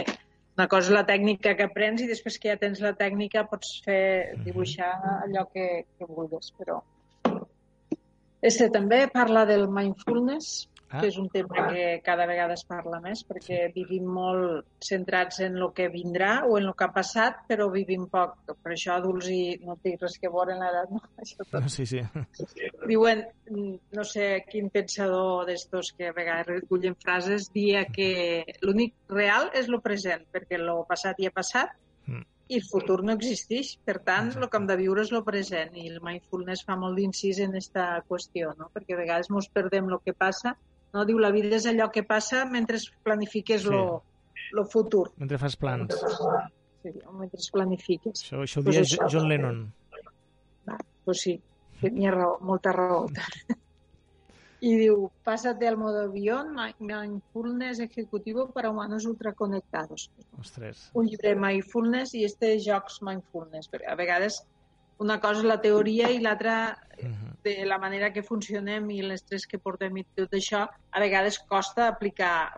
[0.56, 3.82] una cosa és la tècnica que aprens i després que ja tens la tècnica pots
[3.84, 4.44] fer, Mhm.
[4.44, 4.92] dibuixar
[5.26, 6.80] allò que, que vulguis, però...
[8.42, 11.00] Este també parla del mindfulness, Ah.
[11.00, 15.58] que és un tema que cada vegada es parla més perquè vivim molt centrats en
[15.60, 18.36] el que vindrà o en el que ha passat, però vivim poc.
[18.48, 21.02] Per això adults i no té res que veure en l'edat, no?
[21.22, 21.70] Això tot.
[21.72, 22.02] Sí, sí.
[22.86, 28.94] Diuen, mm, no sé quin pensador d'estos que a vegades recullen frases, dia que l'únic
[29.12, 32.22] real és el present, perquè el passat ja ha passat Mm.
[32.48, 33.72] i el futur no existeix.
[33.88, 36.98] Per tant, el que hem de viure és el present i el mindfulness fa molt
[36.98, 38.70] d'incís en aquesta qüestió, no?
[38.74, 40.54] perquè a vegades ens perdem el que passa.
[40.94, 41.04] No?
[41.04, 43.68] Diu, la vida és allò que passa mentre planifiques Sí.
[43.70, 44.02] lo,
[44.52, 45.12] lo futur.
[45.16, 45.94] Mentre fas plans.
[46.82, 48.22] Sí, mentre planifiques.
[48.22, 49.08] Això, això ho Pues això.
[49.10, 49.72] John Lennon.
[51.04, 51.40] Pues sí,
[51.80, 53.06] tenia raó, molta raó.
[54.58, 56.08] Y diu, pásate al modo
[56.54, 60.10] mi- mindfulness ejecutivo para humanos ultraconectados.
[60.40, 60.90] Ostres.
[60.94, 63.68] Un llibre mindfulness i este jocs mindfulness.
[63.70, 64.46] Perquè a vegades
[64.98, 67.36] una cosa és la teoria i l'altra Mhm.
[67.44, 71.88] de la manera que funcionem i l'estrès que portem i tot això, a vegades costa
[71.88, 72.56] aplicar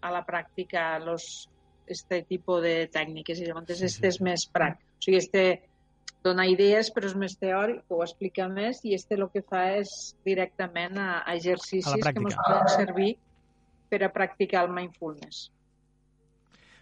[0.00, 1.48] a la pràctica los,
[1.86, 4.84] este tipus de tècniques i llavors Sí, este és més pràctic.
[4.98, 5.62] O sigui, este
[6.22, 10.14] dona idees però és més teòric, ho explica més i este el que fa és
[10.24, 13.16] directament a, a exercicis A que ens poden servir
[13.88, 15.50] per a practicar el mindfulness.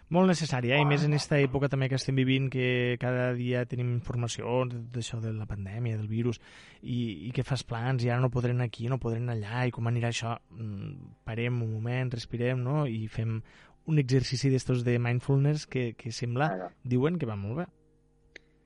[0.09, 0.77] Molt necessari, eh?
[0.79, 5.17] i més en aquesta època també que estem vivint, que cada dia tenim informació d'això
[5.19, 6.39] de la pandèmia, del virus,
[6.81, 9.89] i, i que fas plans, i ara no podrem aquí, no podrem allà, i com
[9.91, 10.37] anirà això?
[10.55, 13.41] Mm, Parem un moment, respirem, no?, i fem
[13.87, 16.71] un exercici d'estos de mindfulness que, que sembla, Claro.
[16.83, 17.67] diuen que va molt bé.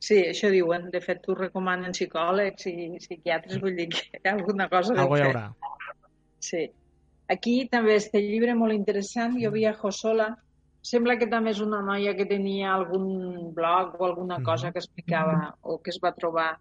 [0.01, 0.87] Sí, això diuen.
[0.93, 5.47] De fet, t'ho recomanen psicòlegs i psiquiatres, vull dir que alguna cosa Algo hi haurà.
[6.41, 6.67] Sí.
[7.29, 10.31] Aquí també este llibre molt interessant, Jo viajo sola.
[10.81, 14.45] Sembla que també és una noia que tenia algun blog o alguna Mhm.
[14.45, 16.57] cosa que explicava o que es va trobar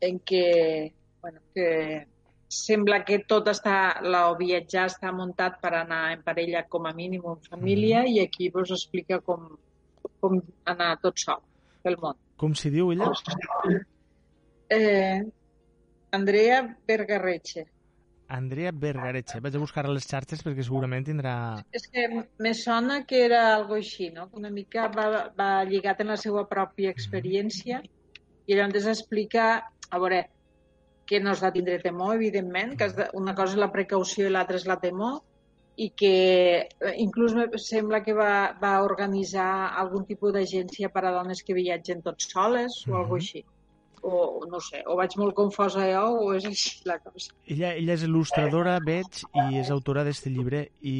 [0.00, 2.06] en què, bueno, que
[2.48, 6.92] sembla que tot està, la, o viatjar està muntat per anar en parella com a
[6.92, 9.56] mínim en família i aquí vos explica com,
[10.20, 11.42] com anar tot sol
[11.82, 12.16] pel món.
[12.36, 13.12] Com si diu ella?
[14.70, 15.22] Eh,
[16.12, 17.66] Andrea Bergarreche.
[18.30, 19.40] Andrea Bergareche.
[19.42, 21.34] Vaig a buscar a les xarxes perquè segurament tindrà...
[21.76, 22.06] És que
[22.38, 24.28] me sona que era algo així, no?
[24.38, 27.82] Una mica va, va lligat en la seva pròpia experiència
[28.46, 29.48] i llavors explica,
[29.90, 30.24] a veure,
[31.06, 34.30] que no has de tindre temor, evidentment, que de, una cosa és la precaució i
[34.30, 35.20] l'altra és la temor,
[35.80, 36.14] i que
[36.66, 39.48] eh, inclús me sembla que va, va organitzar
[39.80, 43.00] algun tipus d'agència per a dones que viatgen tots soles o Mhm.
[43.00, 43.44] alguna així.
[44.02, 47.34] O no sé, o vaig molt confosa jo o és així la cosa.
[47.44, 50.96] Ella, ella és il·lustradora, veig, i és autora d'este llibre i,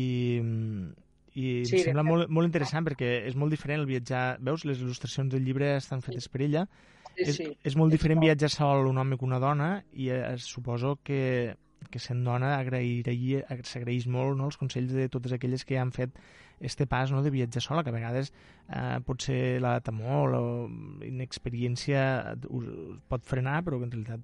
[1.33, 4.25] i Sí, em sembla molt, molt interessant perquè és molt diferent el viatjar...
[4.45, 6.67] Veus, les il·lustracions del llibre estan fetes per ella.
[7.15, 7.49] Sí, és, sí.
[7.73, 11.57] és molt diferent viatjar sol un home que una dona i eh, suposo que,
[11.91, 16.17] que sent dona s'agraeix molt no, els consells de totes aquelles que han fet
[16.61, 18.33] este pas no, de viatjar sola, que a vegades
[18.69, 24.21] eh, potser la temor, la inexperiència us, us pot frenar, però que en realitat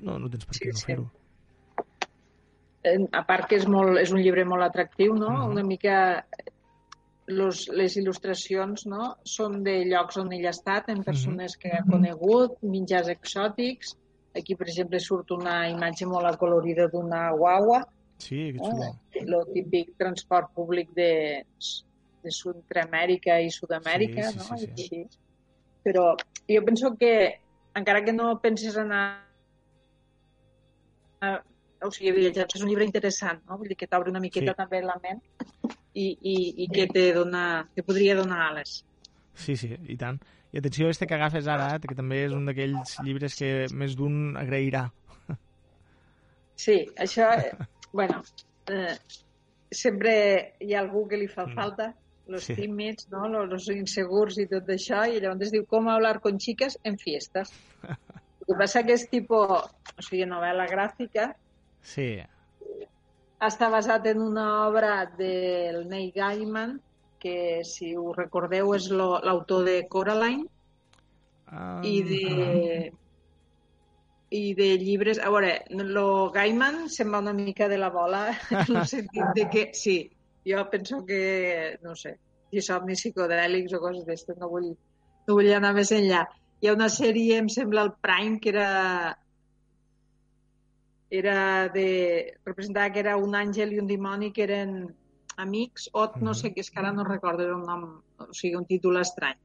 [0.00, 0.86] no, no tens per Sí, què no sí.
[0.90, 1.06] fer-ho.
[2.82, 5.30] En- a part que és, molt, és un llibre molt atractiu, no?
[5.30, 5.50] Mhm.
[5.52, 5.96] Una mica
[7.30, 9.16] los, les il·lustracions no?
[9.22, 13.94] són de llocs on ell ha estat, en persones que ha conegut, menjars exòtics.
[14.34, 17.84] Aquí, per exemple, surt una imatge molt acolorida d'una guagua,
[18.20, 18.70] Sí, que no?
[18.70, 18.90] xulo.
[19.40, 21.44] el típic transport públic de,
[22.22, 24.58] de Sud-Amèrica i Sud-amèrica, Sí, sí, no?
[24.58, 24.72] sí, sí.
[24.76, 25.02] així.
[25.84, 26.04] Però
[26.50, 27.12] jo penso que,
[27.74, 29.04] encara que no penses anar
[31.20, 31.38] a,
[31.84, 33.56] o sigui, viatjar és un llibre interessant, no?
[33.60, 34.58] Vull dir que t'obre una miqueta Sí.
[34.58, 35.22] també la ment
[35.94, 38.82] i, i, i que te, dona, te podria donar ales.
[39.34, 40.20] Sí, sí, i tant.
[40.52, 43.94] I atenció a este que agafes ara, que també és un d'aquells llibres que més
[43.96, 44.88] d'un agrairà.
[46.60, 47.54] Sí, això, eh,
[47.92, 48.22] bueno,
[48.68, 48.96] eh,
[49.70, 51.54] sempre hi ha algú que li fa Mm.
[51.54, 51.94] falta,
[52.26, 52.54] los Sí.
[52.54, 53.28] tímids, no?
[53.28, 56.98] los, los insegurs i tot això, i llavors es diu com hablar con chicas en
[56.98, 57.52] fiestas.
[57.82, 61.34] El que passa que és tipus, o sigui, novel·la gràfica,
[61.82, 62.20] Sí,
[63.40, 66.78] està basat en una obra del Neil Gaiman,
[67.18, 70.46] que, si ho recordeu, és l'autor de Coraline,
[71.52, 72.92] Ah, i de
[74.30, 78.76] i de llibres, a veure, lo Gaiman se'n va una mica de la bola en
[78.76, 79.96] el sentit de que, sí,
[80.46, 82.16] jo penso que, no sé,
[82.50, 84.70] si somnis psicodèlics o coses d'estes, no vull,
[85.26, 86.22] no vull anar més enllà.
[86.60, 88.70] Hi ha una sèrie, em sembla, al Prime, que era
[91.10, 92.38] era de...
[92.46, 94.74] representava que era un àngel i un dimoni que eren
[95.36, 97.86] amics, o no sé, que és que ara no recordo, era un nom,
[98.22, 99.38] o sigui, un títol estrany.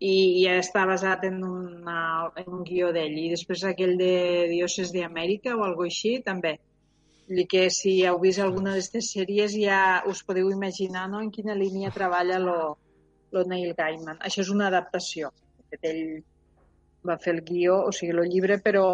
[0.00, 3.14] I, i està basat en, una, en un guió d'ell.
[3.18, 4.12] I després aquell de
[4.50, 6.58] Dioses d'Amèrica o alguna així, també.
[7.28, 11.54] Dir que si heu vist alguna d'aquestes sèries ja us podeu imaginar no, en quina
[11.56, 12.58] línia treballa lo,
[13.32, 14.18] lo Neil Gaiman.
[14.20, 15.30] Això és una adaptació.
[15.56, 16.04] De fet, ell
[17.08, 18.84] va fer el guió, o sigui, el llibre, però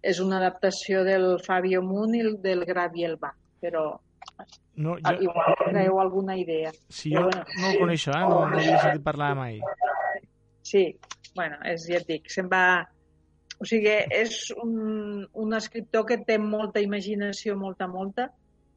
[0.00, 3.98] és una adaptació del Fabio Moon i el del Gabriel Bach, però
[4.78, 5.12] No, jo...
[5.20, 6.70] igual treu alguna idea.
[6.88, 8.20] sí, jo no ho coneixo, eh?
[8.30, 9.58] no, no he sentit parlar mai.
[10.68, 10.84] Sí,
[11.34, 12.62] bueno, és, ja et dic, se'n va...
[13.58, 18.28] O sigui, és un, un escriptor que té molta imaginació, molta, molta,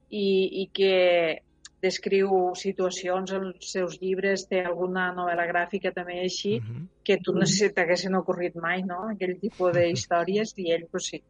[0.09, 0.26] i,
[0.63, 0.93] i que
[1.81, 6.84] descriu situacions en els seus llibres, té alguna novel·la gràfica també així, Uh -huh.
[7.03, 8.99] que tu no sé si t'haguessin ocorrit mai, no?
[9.13, 11.22] Aquell tipus d'històries, i ell, pues sí,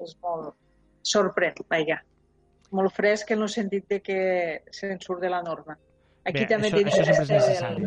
[0.00, 0.54] és molt...
[1.02, 2.02] sorprèn, vaja.
[2.70, 4.18] Molt fresc en el sentit de que
[4.70, 5.78] se'n surt de la norma.
[6.24, 7.86] Aquí Bé, també això, això sempre és necessari.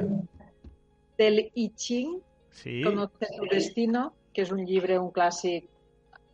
[1.21, 2.17] Del, I Ching,
[2.51, 5.69] Sí, Conoce tu destino, que és un llibre, un clàssic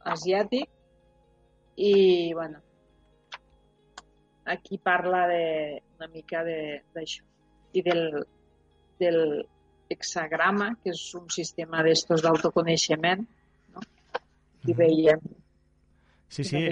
[0.10, 0.66] asiàtic,
[1.78, 1.92] i,
[2.34, 2.58] bueno,
[4.46, 7.22] aquí parla de, una mica de- d'això,
[7.78, 8.02] i del,
[9.00, 9.20] del
[9.94, 13.22] hexagrama, que és un sistema d'estos d'autoconeixement,
[13.76, 13.86] no?
[14.68, 15.22] I veiem
[16.34, 16.64] sí, sí.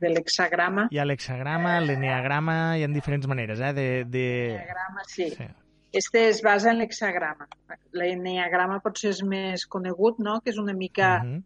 [0.00, 0.88] de l'hexagrama.
[0.90, 3.72] Hi ha l'hexagrama, l'eneagrama, hi ha diferents maneres, eh?
[3.76, 4.26] De, de...
[4.56, 5.28] L'enneagrama, sí.
[5.36, 5.50] sí.
[5.96, 7.46] Este es basa en l'hexagrama.
[7.96, 10.40] L'enneagrama potser és més conegut, no?
[10.44, 11.22] Que és una mica...
[11.24, 11.42] Mhm.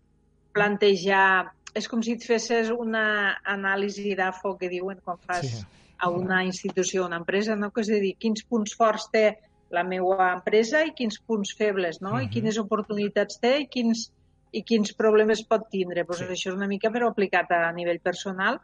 [0.52, 1.52] plantejar...
[1.78, 5.60] És com si et fessis una anàlisi d'AFO que diuen quan fas Sí.
[6.02, 7.70] a una institució, una empresa, no?
[7.70, 9.39] que és a dir, quins punts forts té
[9.70, 12.16] la meva empresa i quins punts febles, no?
[12.18, 12.31] I Mhm.
[12.32, 14.10] quines oportunitats té i quins,
[14.52, 16.05] i quins problemes pot tindre.
[16.05, 16.24] Pues Sí.
[16.24, 18.59] Això és una mica però aplicat a nivell personal,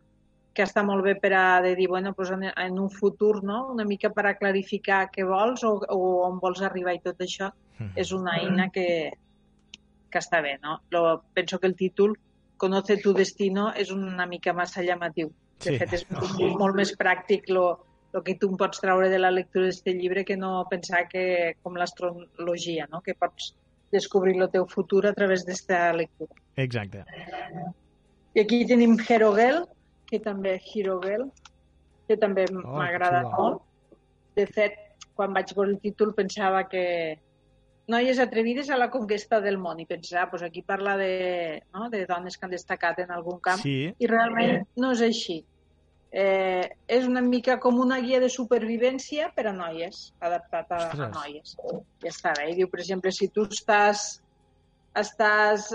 [0.56, 3.66] que està molt bé per a de dir, bueno, pues en, en un futur, no?
[3.72, 7.52] una mica per a clarificar què vols o, o on vols arribar i tot això
[7.78, 7.92] Mhm.
[8.00, 9.10] és una eina que,
[10.08, 10.78] que està bé, no?
[10.90, 12.14] Lo, penso que el títol
[12.56, 15.28] Conoce tu destino és una mica massa llamatiu.
[15.60, 15.78] De Sí.
[15.78, 16.06] fet, és
[16.56, 17.84] molt més pràctic lo,
[18.14, 21.56] lo que tu em pots treure de la lectura d'aquest llibre que no pensar que,
[21.62, 23.02] com l'astrologia, no?
[23.02, 23.54] que pots
[23.92, 26.32] descobrir el teu futur a través d'esta lectura.
[26.56, 27.04] Exacte.
[28.34, 29.66] I aquí tenim Herogel,
[30.06, 31.28] que també Hirogel,
[32.06, 33.36] que també Oh, m'agrada xulo.
[33.36, 33.62] molt.
[34.36, 34.74] De fet,
[35.16, 37.18] quan vaig veure el títol pensava que
[37.88, 42.04] noies atrevides a la conquesta del món i pensava, pues aquí parla de, no, de
[42.06, 45.44] dones que han destacat en algun camp Sí, i realment no és així.
[46.16, 51.08] Eh, és una mica com una guia de supervivència per a noies, adaptat a, a
[51.12, 51.56] noies.
[52.02, 52.50] Ja està bé.
[52.52, 54.20] I diu, per exemple, si tu estàs,
[54.96, 55.72] estàs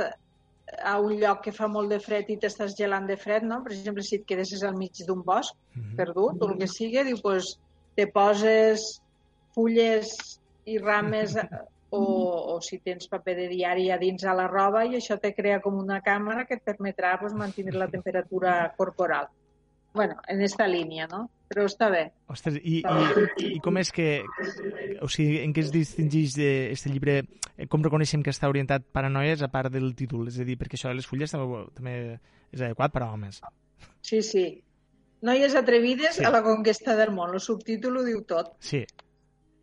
[0.80, 3.62] a un lloc que fa molt de fred i t'estàs gelant de fred, no?
[3.64, 5.96] Per exemple, si et quedessis al mig d'un bosc, Mhm.
[5.96, 7.58] perdut, o el que sigui, diu, pues,
[7.96, 9.02] te poses
[9.54, 10.12] fulles
[10.66, 11.36] i rames
[11.92, 12.02] o,
[12.56, 15.60] o si tens paper de diari a dins a la roba i això te crea
[15.62, 19.28] com una càmera que et permetrà pues, mantenir la temperatura corporal.
[19.94, 21.30] Bueno, en esta línia, no?
[21.52, 22.06] Però està bé.
[22.32, 24.22] Ostres, i, i, i com és que...
[25.04, 27.18] O sigui, en què es distingeix d'aquest llibre?
[27.58, 30.30] Eh, Com reconeixem que està orientat per a noies a part del títol?
[30.32, 31.96] És a dir, perquè això de les fulles també, també
[32.52, 33.42] és adequat per a homes.
[34.02, 34.46] Sí, sí.
[35.22, 36.24] Noies atrevides Sí.
[36.26, 37.34] a la conquesta del món.
[37.36, 38.56] El subtítol ho diu tot.
[38.64, 38.86] Sí.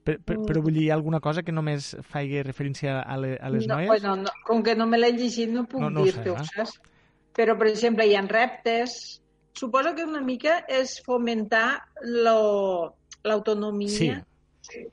[0.05, 3.35] Per, per, però vull dir, hi ha alguna cosa que només faci referència a, le,
[3.41, 3.89] a les no, noies?
[3.89, 6.47] Bueno, no, com que no me l'he llegit no puc No, no dir-te-ho, eh?
[6.53, 6.79] saps?
[7.37, 9.23] Però, per exemple, hi ha reptes...
[9.59, 11.81] Suposo que una mica és fomentar
[13.25, 14.21] l'autonomia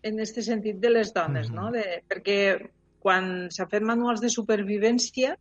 [0.07, 1.55] en aquest sentit de les dones, Mhm.
[1.55, 1.71] no?
[1.71, 2.69] De, perquè
[2.99, 5.35] quan s'ha fet manuals de supervivència,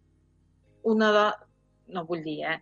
[0.83, 1.35] una dona,
[1.87, 2.59] no vull dir, eh?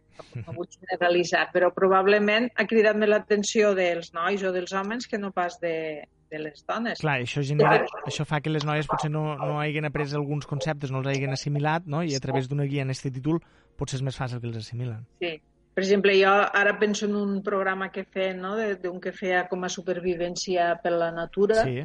[0.47, 5.17] no vull generalitzar, però probablement ha cridat més l'atenció dels nois o dels homes que
[5.19, 6.99] no pas de, de les dones.
[7.01, 10.91] Clar, això, genera, això fa que les noies potser no, no hagin après alguns conceptes,
[10.91, 12.03] no els hagin assimilat, no?
[12.03, 13.41] i a través d'una guia en aquest títol
[13.79, 15.07] potser és més fàcil que els assimilen.
[15.23, 15.41] Sí.
[15.75, 19.47] Per exemple, jo ara penso en un programa que feia, no?, de- d'un que feia
[19.49, 21.63] com a supervivència per la natura.
[21.65, 21.85] Sí,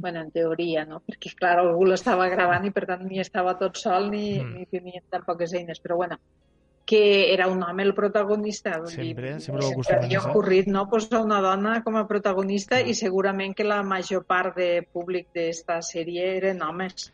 [0.00, 1.00] bueno, en teoria, no?
[1.00, 4.52] Perquè, clar, algú l'estava gravant i, per tant, ni estava tot sol ni, Mm.
[4.54, 5.80] ni tenia tan poques eines.
[5.80, 6.18] Però, bueno,
[6.84, 8.78] que era un home el protagonista.
[8.78, 10.30] vull dir, Sempre- sempre ho havia acostumen a ser.
[10.30, 14.86] ocorrit, no?, posar una dona com a protagonista i segurament que la major part de
[14.92, 17.12] públic d'esta sèrie eren homes.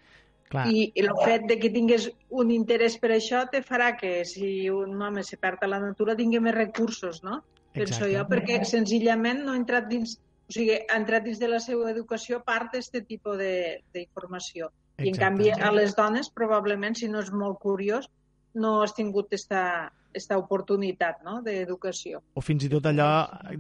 [0.55, 0.67] Clar.
[0.71, 4.71] I, I el fet de que tingués un interès per això te farà que si
[4.73, 7.43] un home se perd a la natura tingui més recursos, no?
[7.75, 8.13] Penso Exacte.
[8.15, 10.17] jo, perquè senzillament no ha entrat dins,
[10.49, 14.71] o sigui, ha entrat dins de la seva educació part d'aquest tipus de- d'informació.
[15.03, 18.07] I en canvi a les dones probablement si no és molt curiós
[18.55, 21.41] no has tingut esta, esta oportunitat no?
[21.45, 22.23] d'educació.
[22.35, 23.11] O fins i tot allò,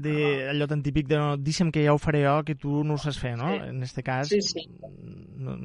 [0.01, 0.17] de,
[0.53, 3.03] allò tan típic de no, deixa'm que ja ho faré jo, que tu no ho
[3.03, 3.51] saps fer, no?
[3.53, 3.61] Sí.
[3.75, 4.31] En este cas...
[4.31, 4.67] Sí, sí.
[5.37, 5.59] No,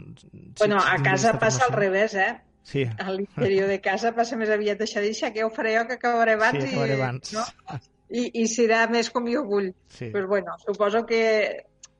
[0.59, 2.33] bueno, si a casa aquesta passa al revés, eh?
[2.69, 5.95] Sí, A l'interior de casa passa més aviat això, deixa que ho faré jo, que
[5.97, 6.59] acabaré abans.
[6.61, 7.31] sí, acabaré i, abans.
[7.33, 7.45] No?
[8.09, 9.71] I, I serà més com jo vull.
[9.87, 10.09] Sí.
[10.13, 11.21] Pues bueno, suposo que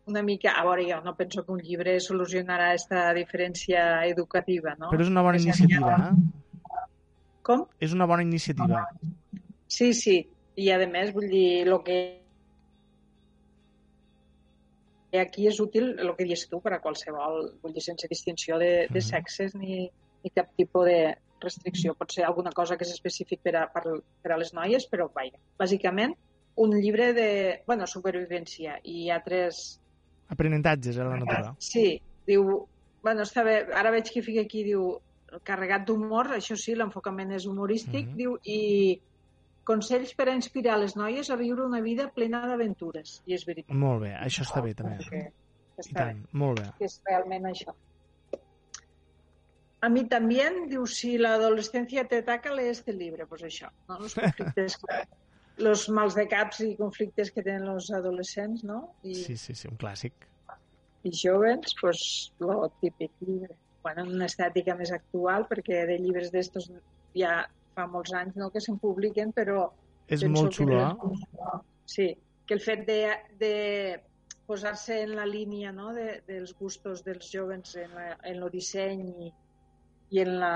[0.09, 0.57] una mica...
[0.57, 4.91] A veure, jo no penso que un llibre solucionarà aquesta diferència educativa, no?
[4.93, 6.13] Però és una bona iniciativa, eh?
[7.45, 7.65] Com?
[7.79, 8.85] És una bona iniciativa.
[9.67, 10.17] Sí, sí.
[10.59, 11.99] I a més, vull dir, el que
[15.19, 18.87] aquí és útil el que dius tu per a qualsevol, vull dir, sense distinció de,
[18.89, 19.07] de Mhm.
[19.07, 19.89] sexes ni,
[20.23, 21.95] ni cap tipus de restricció.
[21.95, 23.83] Pot ser alguna cosa que és específic per a, per,
[24.21, 25.39] per a les noies, però vaja.
[25.57, 26.13] Bàsicament,
[26.57, 29.79] un llibre de, bueno, supervivència i altres...
[30.29, 31.55] Aprenentatges a la natura.
[31.59, 32.67] Sí, diu...
[33.01, 34.99] Bueno, està bé, ara veig que fica aquí, diu,
[35.43, 38.15] carregat d'humor, això sí, l'enfocament és humorístic, Mhm.
[38.15, 39.01] diu, i
[39.63, 43.21] consells per a inspirar les noies a viure una vida plena d'aventures.
[43.27, 43.75] I és veritat.
[43.75, 44.97] Molt bé, això està bé, també.
[44.97, 45.17] Que, que
[45.77, 46.71] I està bé, tant, molt bé.
[46.79, 47.75] que és realment això.
[49.81, 53.27] A mí también, diu, si la adolescencia te ataca, lee este libro.
[53.27, 53.99] Pues això, no?
[53.99, 54.77] Los conflictes,
[55.57, 58.95] los mals de caps i conflictes que tenen els adolescents, no?
[59.03, 60.13] I, Sí, sí, sí, un clàssic.
[61.03, 63.55] i jóvens, pues, lo típic llibre.
[63.83, 66.67] Bueno, en una estètica més actual, perquè de llibres d'estos
[67.15, 67.37] ja
[67.75, 69.69] fa molts anys no, que se'n publiquen, però...
[70.09, 71.59] És molt que xulo, el- eh?
[71.85, 72.07] Sí,
[72.45, 72.99] que el fet de,
[73.39, 73.53] de
[74.49, 79.03] posar-se en la línia no, de, dels gustos dels jovens en, la, en el disseny
[79.27, 79.31] i,
[80.17, 80.53] i en la,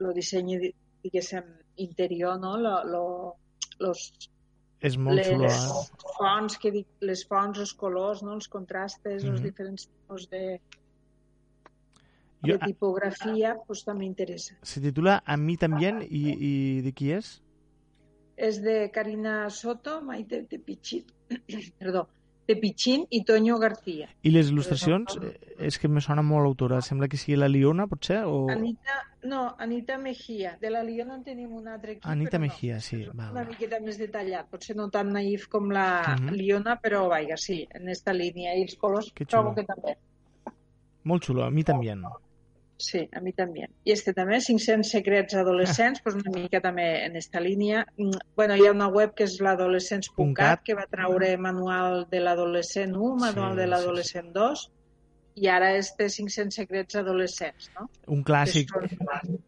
[0.00, 0.72] el disseny, di-
[1.04, 1.46] diguéssim,
[1.84, 2.56] interior, no?
[2.56, 3.04] Lo, lo,
[3.82, 4.08] los,
[4.80, 6.02] És molt xulo, les eh?
[6.16, 8.34] fonts, que dic, les fonts, els colors, no?
[8.38, 9.46] els contrastes, els Mhm.
[9.50, 10.60] diferents tipus de,
[12.46, 14.54] Jo, de tipografia, pues, també interessa.
[14.62, 17.42] se titula A mi també i, i de qui és?
[18.36, 21.04] És de Karina Soto, Maite de Pichín,
[21.80, 22.06] perdó,
[22.46, 24.08] de Pichín i Toño García.
[24.22, 26.78] I les il·lustracions, eh, és que me sona molt l'autora.
[26.80, 28.22] Sembla que sigui la Liona, potser?
[28.24, 28.46] O...
[28.48, 30.56] Anita, no, Anita Mejía.
[30.60, 33.02] De la Liona en tenim un altre aquí, Anita Mejía, sí.
[33.04, 33.12] no.
[33.14, 36.30] Val, Una miqueta més detallat, potser no tan naïf com la Mhm.
[36.38, 38.54] Liona, però vaja, sí, en esta línia.
[38.56, 39.98] I els colors Que trobo que també.
[41.04, 41.92] Molt xulo, a mi també.
[42.78, 43.64] Sí, a mi també.
[43.84, 47.84] I este també, 500 secrets adolescents, pues una mica també en esta línia.
[47.96, 52.94] Mm, Bueno, hi ha una web que és l'adolescents.cat, que va traure manual de l'adolescent
[52.94, 54.70] 1, manual Sí, de l'adolescent 2,
[55.42, 57.90] i ara este 500 secrets adolescents, no?
[58.06, 58.70] Un Que clàssic.
[58.70, 59.42] són-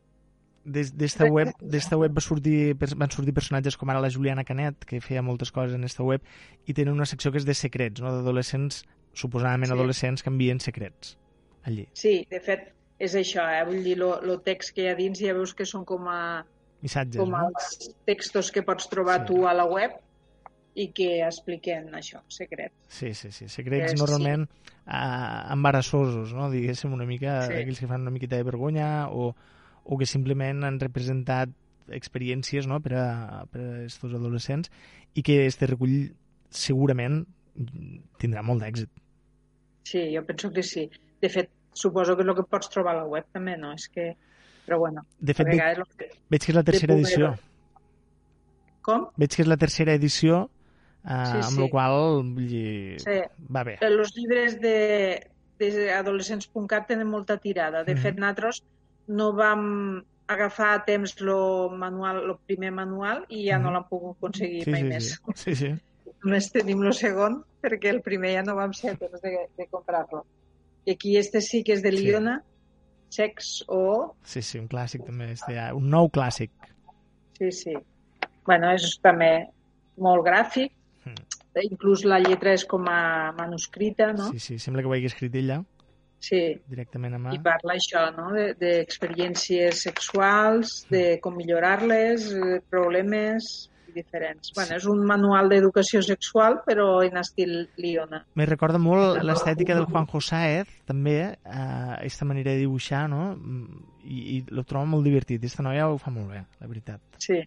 [0.62, 5.00] D'esta web, d'esta web va sortir, van sortir personatges com ara la Juliana Canet, que
[5.00, 6.20] feia moltes coses en esta web,
[6.66, 8.12] i tenen una secció que és de secrets, no?
[8.12, 8.84] d'adolescents,
[9.14, 9.72] suposadament Sí.
[9.78, 11.16] adolescents, que envien secrets
[11.64, 11.88] allí.
[11.94, 13.64] Sí, de fet, és això, eh?
[13.66, 16.44] Vull dir, el text que hi ha dins ja veus que són com a,
[16.84, 17.46] Missatges, com no?
[17.48, 19.26] els textos que pots trobar Sí.
[19.32, 19.96] tu a la web
[20.80, 22.74] i que expliquen això, secrets.
[22.88, 23.48] Sí, sí, sí.
[23.48, 24.00] Secrets Eh, sí.
[24.00, 24.46] normalment
[24.86, 26.50] eh, embarassosos, no?
[26.50, 27.54] Diguéssim, una mica Sí.
[27.54, 29.34] d'aquells que fan una miqueta de vergonya o,
[29.84, 31.50] o que simplement han representat
[31.90, 32.78] experiències no?
[32.80, 34.70] per, a, per a estos adolescents
[35.14, 36.12] i que este recull
[36.50, 37.24] segurament
[38.20, 38.88] tindrà molt d'èxit.
[39.84, 40.88] Sí, jo penso que sí.
[41.20, 43.72] De fet, suposo que és el que pots trobar a la web també, no?
[43.72, 44.16] És que...
[44.66, 47.34] Però bueno, De fet, que- veig que és la tercera poder- edició.
[48.86, 49.08] Com?
[49.20, 50.44] Veig que és la tercera edició,
[51.04, 51.60] eh, Sí, amb sí.
[51.60, 53.18] la qual dir, Sí.
[53.54, 53.78] va bé.
[53.80, 55.26] Els llibres de,
[55.58, 57.84] de adolescents.cat tenen molta tirada.
[57.84, 58.00] De Mhm.
[58.02, 58.62] fet, nosaltres
[59.08, 63.74] no vam agafar a temps el manual, el primer manual i ja no Mhm.
[63.74, 65.04] l'hem pogut aconseguir Sí, mai sí, més.
[65.10, 65.18] sí.
[65.34, 65.74] sí, sí.
[66.22, 69.66] Només tenim el segon perquè el primer ja no vam ser a temps de, de
[69.66, 70.24] comprar-lo.
[70.86, 72.04] I aquí este sí que és de Sí.
[72.04, 72.42] Liona,
[73.10, 74.14] Sex o...
[74.22, 75.32] Sí, sí, un clàssic també.
[75.32, 76.50] Este, ja, un nou clàssic.
[77.38, 77.74] Sí, sí.
[78.46, 79.48] Bueno, és també
[79.98, 80.70] molt gràfic.
[81.04, 81.26] Mm.
[81.66, 84.30] Inclús la lletra és com a manuscrita, no?
[84.32, 85.64] Sí, sí, sembla que ho hagi escrit ella
[86.20, 86.60] Sí.
[86.68, 87.32] directament a mà.
[87.34, 88.30] I parla això, no?
[88.36, 94.52] De- D'experiències sexuals, de com millorar-les, eh, problemes diferents.
[94.54, 98.24] Bueno, és un manual d'educació sexual, però en estil Liona.
[98.34, 103.36] Me recorda molt l'estètica del Juanjo Sáez, també, eh, aquesta manera de dibuixar, no?
[103.36, 105.38] Mm, I, i lo trobo molt divertit.
[105.40, 107.00] Aquesta noia ho fa molt bé, la veritat.
[107.18, 107.40] Sí.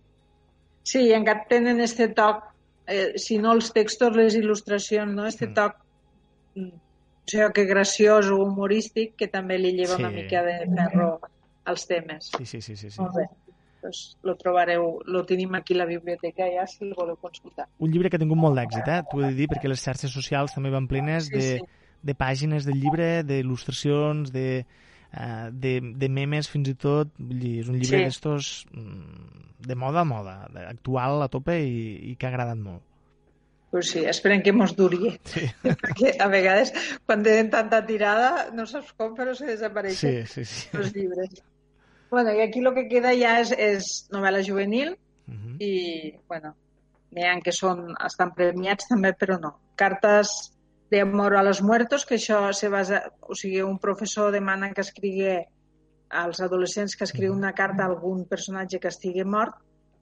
[0.84, 2.44] Sí, i encara tenen este toc,
[2.88, 5.26] eh, si no els textos, les il·lustracions, no?
[5.26, 5.53] Este Mm.
[5.53, 5.76] toc,
[6.56, 10.15] mm, o sigui, que graciós o humorístic, que també li lleva una Sí.
[10.15, 11.20] mica de ferro
[11.65, 12.30] als temes.
[12.38, 12.90] Sí, sí, sí, sí.
[12.91, 12.99] sí.
[13.02, 13.24] Molt bé.
[13.84, 17.65] Pues lo trobareu, lo tenim aquí a la biblioteca ja, si el voleu consultar.
[17.84, 19.01] Un llibre que ha tingut molt d'èxit, eh?
[19.11, 21.68] T'ho he de dir, perquè les xarxes socials també van plenes Sí, de, sí.
[22.07, 27.57] de pàgines del llibre, d'il·lustracions, de eh, de, de memes fins i tot, vull dir,
[27.65, 28.07] és un llibre Sí.
[28.07, 30.38] d'estos mm, de moda a moda,
[30.68, 32.81] actual a tope i, i que ha agradat molt.
[33.73, 35.15] Pues sí, esperem que mos duri.
[35.26, 36.72] Sí, Perquè a vegades,
[37.07, 40.45] quan tenen tanta tirada, no saps com, però se desapareixen sí, sí.
[40.45, 40.69] sí.
[40.77, 41.41] els llibres.
[42.14, 44.94] Bueno, i aquí el que queda ja és, és novel·la juvenil
[45.27, 45.56] Uh -huh.
[45.60, 46.56] i, bueno,
[47.11, 49.60] n'hi ha que són, estan premiats també, però no.
[49.76, 50.53] Cartes
[50.91, 53.14] de amor a los muertos, que això se basa...
[53.22, 55.45] O sigui, un professor demana que escrigui
[56.10, 59.56] als adolescents que escriu una carta a algun personatge que estigui mort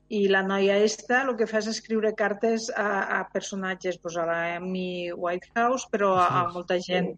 [0.10, 4.26] i la noia esta el que fa és escriure cartes a, a personatges, pues a
[4.26, 7.14] la Amy Whitehouse, però a, a molta gent,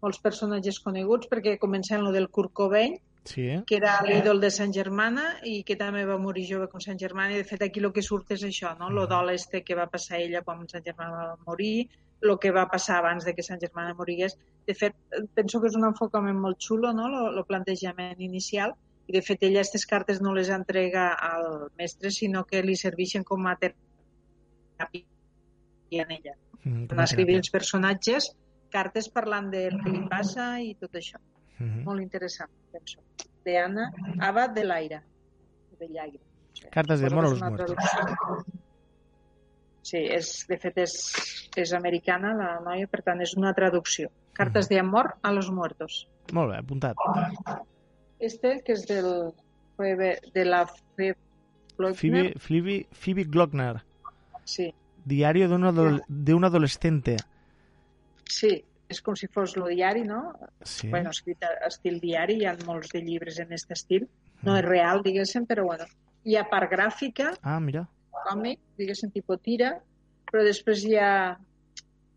[0.00, 3.62] molts personatges coneguts, perquè comencen lo del Kurt Cobain, Sí, eh?
[3.66, 7.34] que era l'ídol de Sant Germana i que també va morir jove com Sant Germana
[7.34, 8.88] i de fet aquí el que surt és això, no?
[8.90, 11.88] lo dol este que va passar ella quan Sant Germana va morir,
[12.22, 14.36] el que va passar abans de que Sant Germana morigués.
[14.66, 14.96] De fet,
[15.34, 17.08] penso que és un enfocament molt xulo, no?
[17.12, 18.74] lo, lo plantejament inicial,
[19.06, 23.24] i de fet ella aquestes cartes no les entrega al mestre, sinó que li serveixen
[23.26, 25.04] com a teràpia
[26.04, 26.36] en ella.
[26.62, 28.30] Mm, Van escriure els personatges
[28.70, 31.18] cartes parlant del que li passa i tot això
[31.60, 31.84] Mhm.
[31.84, 33.00] molt interessant, penso.
[33.44, 33.90] De Anna
[34.20, 35.02] Abad de l'Aire.
[35.78, 36.68] De sé.
[36.70, 37.76] Cartes de Suposo amor que a és los una muertos.
[37.76, 38.44] traducció.
[39.82, 40.92] Sí, és, de fet és,
[41.56, 44.10] és americana la noia, per tant és una traducció.
[44.36, 46.06] Cartes de amor a los muertos.
[46.36, 46.96] Molt bé, apuntat.
[48.20, 49.32] Este, que és del
[50.34, 51.16] de la Phoebe
[51.78, 51.96] Glockner.
[51.96, 53.80] Phoebe, Phoebe, Phoebe Glockner,
[54.44, 54.74] Sí,
[55.04, 57.16] Diario de un, adol de un adolescente.
[58.24, 60.32] sí, és com si fos el diari, no?
[60.66, 60.88] Sí.
[60.90, 64.08] Bueno, escrit a estil diari, hi ha molts de llibres en aquest estil.
[64.42, 65.86] No és real, diguéssim, però bueno.
[66.26, 67.86] Hi ha part gràfica, Ah, mira.
[68.26, 69.76] còmic, diguéssim, tipus tira,
[70.30, 71.38] però després hi ha...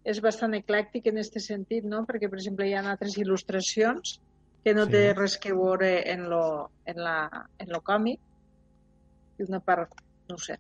[0.04, 2.02] És bastant eclèctic en aquest sentit, no?
[2.06, 4.18] Perquè, per exemple, hi ha altres il·lustracions
[4.64, 4.92] que no Sí.
[4.92, 8.20] té res que veure en lo, en la, en lo còmic.
[9.40, 9.94] I una part,
[10.30, 10.58] no sé.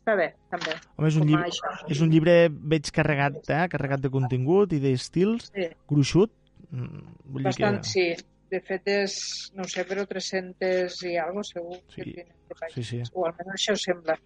[0.00, 0.74] Està bé, també.
[0.96, 1.70] Home, és un, llibre, això.
[1.92, 3.66] és un llibre, veig, carregat, eh?
[3.70, 6.32] carregat de contingut i d'estils, Sí, gruixut.
[6.70, 7.88] Mm, Vull dir bastant, que...
[7.92, 8.08] sí.
[8.50, 9.12] De fet és,
[9.54, 12.14] no sé, però 300 i algo segur que Sí,
[12.48, 12.72] pàgines.
[12.74, 13.02] sí, sí.
[13.14, 14.16] O almenys això sembla.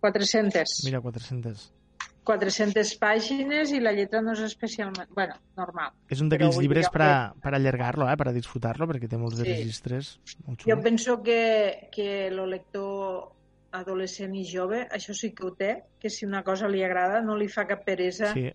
[0.00, 0.84] 400.
[0.84, 1.72] Mira, 400.
[2.26, 5.08] 400 pàgines i la lletra no és especialment...
[5.14, 5.92] bueno, normal.
[6.10, 8.16] És un d'aquells llibres que- per, a, per allargar-lo, eh?
[8.18, 9.46] per a disfrutar-lo, perquè té molts Sí.
[9.46, 10.84] registres molt Jo xulos.
[10.84, 13.32] penso que, que el lector
[13.78, 17.36] adolescent i jove, això sí que ho té, que si una cosa li agrada no
[17.36, 18.48] li fa cap peresa, sí.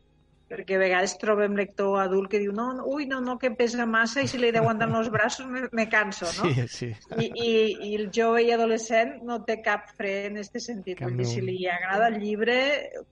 [0.52, 4.20] Perquè a vegades trobem lector adult que diu no, ui, no, no, que pesa massa
[4.20, 6.50] i si li aguanten els braços me, me canso, no?
[6.52, 6.90] sí, sí.
[7.16, 7.52] I, i,
[7.88, 11.00] I el jove i adolescent no té cap fre en aquest sentit.
[11.00, 12.58] Cap dir, ni si li agrada el llibre,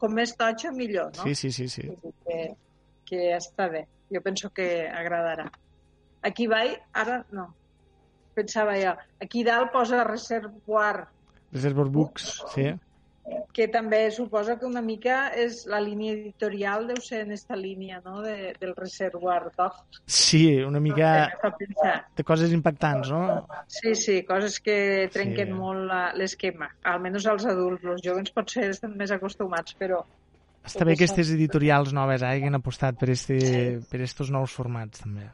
[0.04, 1.30] com més totxo, millor, no?
[1.30, 1.88] Sí, sí, sí, sí.
[2.28, 2.42] Que,
[3.08, 3.86] que està bé.
[4.12, 5.48] Jo penso que agradarà.
[6.28, 7.48] Aquí vaig, ara no.
[8.36, 8.92] Pensava jo,
[9.24, 11.06] aquí dalt posa Reservoir,
[11.54, 12.70] Reservoir Books, sí.
[13.54, 18.00] que també suposa que una mica és la línia editorial deu ser en esta línia,
[18.06, 19.74] no?, de, del Reservoir Dog.
[20.06, 21.30] Sí, una mica
[22.16, 23.48] de coses impactants, no?
[23.68, 25.54] Sí, sí, coses que trenquen Sí.
[25.54, 26.70] molt l'esquema.
[26.84, 30.04] Almenys els adults, els joves potser estan més acostumats, però
[30.66, 35.00] Està bé aquestes editorials noves, eh, que han apostat per, este, per estos nous formats,
[35.02, 35.30] també.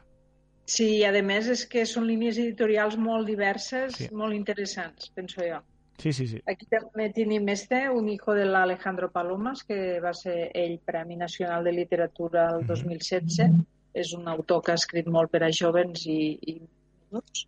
[0.64, 4.08] sí, i a més és que són línies editorials molt diverses, Sí.
[4.12, 5.60] molt interessants, penso jo.
[5.98, 6.40] Sí, sí, sí.
[6.46, 11.64] Aquí també tenim este, un hijo de l'Alejandro Palomas, que va ser ell Premi Nacional
[11.64, 12.66] de Literatura el Mhm.
[12.68, 13.64] 2016.
[13.94, 17.46] És un autor que ha escrit molt per a jovens i, i minuts.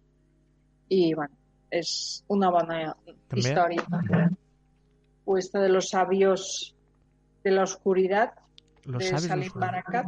[0.88, 1.34] I, bueno,
[1.70, 2.94] és una bona
[3.28, 3.40] També.
[3.42, 3.84] història.
[5.26, 6.74] O esta de los sabios
[7.44, 8.32] de la oscuridad,
[8.84, 10.06] Los de Salim Barakat,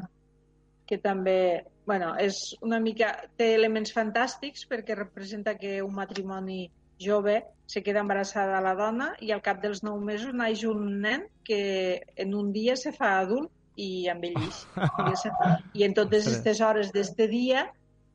[0.87, 6.71] que també bueno, és una mica, té elements fantàstics perquè representa que un matrimoni
[7.01, 7.41] jove
[7.71, 12.03] se queda embarassada la dona i al cap dels nou mesos naix un nen que
[12.17, 13.51] en un dia se fa adult
[13.81, 15.33] i diguéssim.
[15.79, 17.69] I en totes aquestes hores d'este dia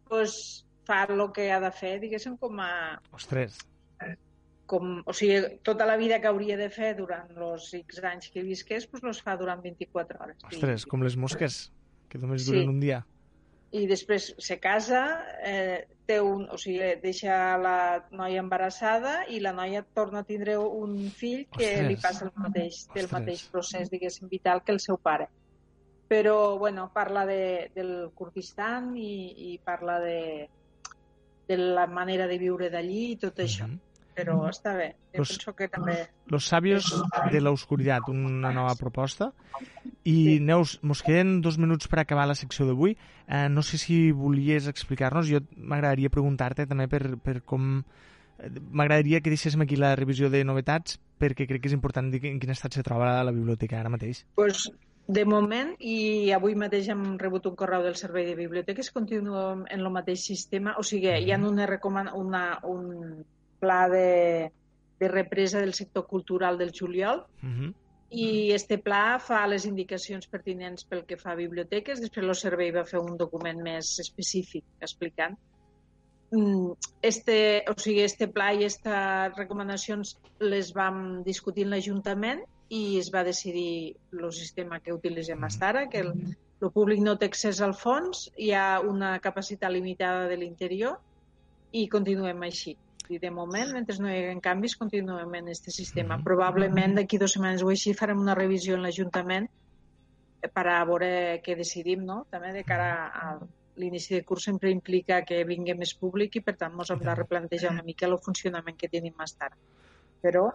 [0.10, 3.58] pues, fa el que ha de fer, diguéssim, com a, Ostres,
[4.70, 8.44] com, o sigui, tota la vida que hauria de fer durant els X anys que
[8.46, 10.38] visqués, doncs los fa durant 24 hores.
[10.52, 11.72] ostres, com les mosques,
[12.10, 12.52] que només Sí.
[12.52, 13.06] duren un dia.
[13.76, 15.02] I després se casa,
[15.44, 17.78] eh, té un, o sigui, deixa la
[18.16, 21.88] noia embarassada i la noia torna a tindre un fill que Ostres.
[21.90, 25.28] li passa el mateix, té el mateix procés, diguéssim, vital que el seu pare.
[26.08, 30.20] Però, bueno, parla de, del Kurdistan i, i parla de,
[31.50, 33.68] de la manera de viure d'allí i tot això.
[33.68, 33.85] Mhm.
[34.16, 34.96] Però està bé.
[35.14, 35.96] Jo Los- penso que també...
[36.32, 36.88] Los sabios
[37.32, 39.34] de la oscuridad, una nova proposta.
[40.04, 40.40] I, Sí.
[40.40, 42.96] Neus, mos queden dos minuts per acabar la secció d'avui.
[43.28, 47.84] Eh, no sé si volies explicar-nos, jo m'agradaria preguntar-te també per, per com...
[48.40, 52.24] eh, M'agradaria que deixéssim aquí la revisió de novetats perquè crec que és important dir
[52.28, 54.26] en quin estat se troba la biblioteca ara mateix.
[54.36, 54.70] Pues,
[55.08, 59.80] de moment, i avui mateix hem rebut un correu del Servei de Biblioteques, continuem en
[59.80, 63.24] el mateix sistema, o sigui, hi ha una recoman una, un
[63.60, 64.52] pla de,
[65.00, 67.74] de represa del sector cultural del juliol, Uh -huh.
[68.10, 72.72] i este pla fa les indicacions pertinents pel que fa a biblioteques, després el servei
[72.72, 75.38] va fer un document més específic explicant.
[76.32, 76.72] Mm,
[77.02, 83.12] Este, o sigui, este pla i aquestes recomanacions les vam discutir en l'Ajuntament i es
[83.14, 86.14] va decidir el sistema que utilitzem fins ara, que el,
[86.62, 90.98] el públic no té accés al fons, hi ha una capacitat limitada de l'interior
[91.72, 92.76] i continuem així.
[93.10, 96.18] I de moment, mentre no hi hagi canvis, continuem en aquest sistema.
[96.26, 101.10] Probablement d'aquí dues setmanes o així farem una revisió en l'Ajuntament eh, per a veure
[101.46, 102.24] què decidim, no?
[102.32, 103.36] També de cara a
[103.76, 107.16] l'inici de curs sempre implica que vingui més públic i per tant ens hem de
[107.20, 109.58] replantejar una mica el funcionament que tenim més tard.
[110.24, 110.48] Però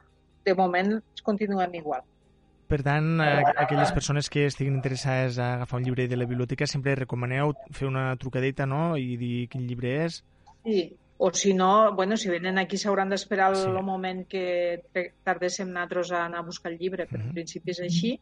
[0.47, 2.03] de moment continuem igual.
[2.71, 6.95] Per tant, aquelles persones que estiguin interessades a agafar un llibre de la biblioteca sempre
[6.95, 8.95] recomaneu fer una trucadeta no?
[8.97, 10.21] i dir quin llibre és.
[10.63, 10.85] Sí,
[11.23, 13.69] o si no, bueno, si venen aquí s'hauran d'esperar el, Sí.
[13.69, 14.81] el moment que
[15.23, 17.29] tardéssim nosaltres a anar a buscar el llibre, però Mhm.
[17.29, 18.19] en principi és així.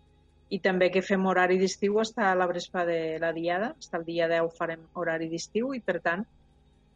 [0.50, 4.04] I també que fem horari d'estiu està a la Brespa de la Diada, està el
[4.04, 6.26] dia 10 farem horari d'estiu i per tant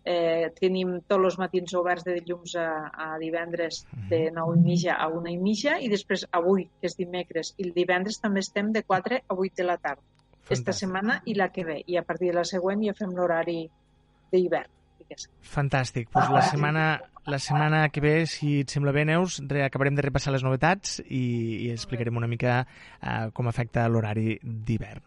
[0.05, 4.97] eh, tenim tots els matins oberts de dilluns a, a divendres de 9 i mitja
[4.99, 8.73] a 1 i mitja i després avui, que és dimecres, i el divendres també estem
[8.73, 10.03] de 4 a 8 de la tarda.
[10.51, 10.81] Esta Fantàstic.
[10.81, 11.85] setmana i la que ve.
[11.87, 13.71] I a partir de la següent ja fem l'horari
[14.33, 14.71] d'hivern.
[15.03, 15.31] Diguéssim.
[15.53, 16.09] Fantàstic.
[16.15, 16.87] Pues la setmana,
[17.27, 21.01] la setmana que ve, si et sembla bé, Neus, re, acabarem de repassar les novetats
[21.05, 21.23] i,
[21.67, 25.03] i explicarem una mica uh, com afecta l'horari d'hivern.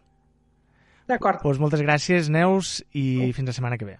[1.06, 3.98] D'acord, Pues moltes gràcies, Neus, i fins la setmana que ve.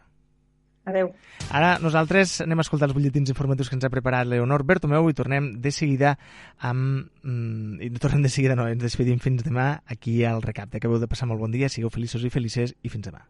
[0.87, 1.13] adeu.
[1.51, 5.15] Ara nosaltres anem a escoltar els butlletins informatius que ens ha preparat Leonor Bertomeu i
[5.19, 6.17] tornem de seguida
[6.59, 7.09] amb...
[7.23, 10.79] Mm, i tornem de seguida, no, ens despedim fins demà aquí al Recapte.
[10.79, 13.25] Acabeu de passar molt bon dia, sigueu feliços i felices i fins demà.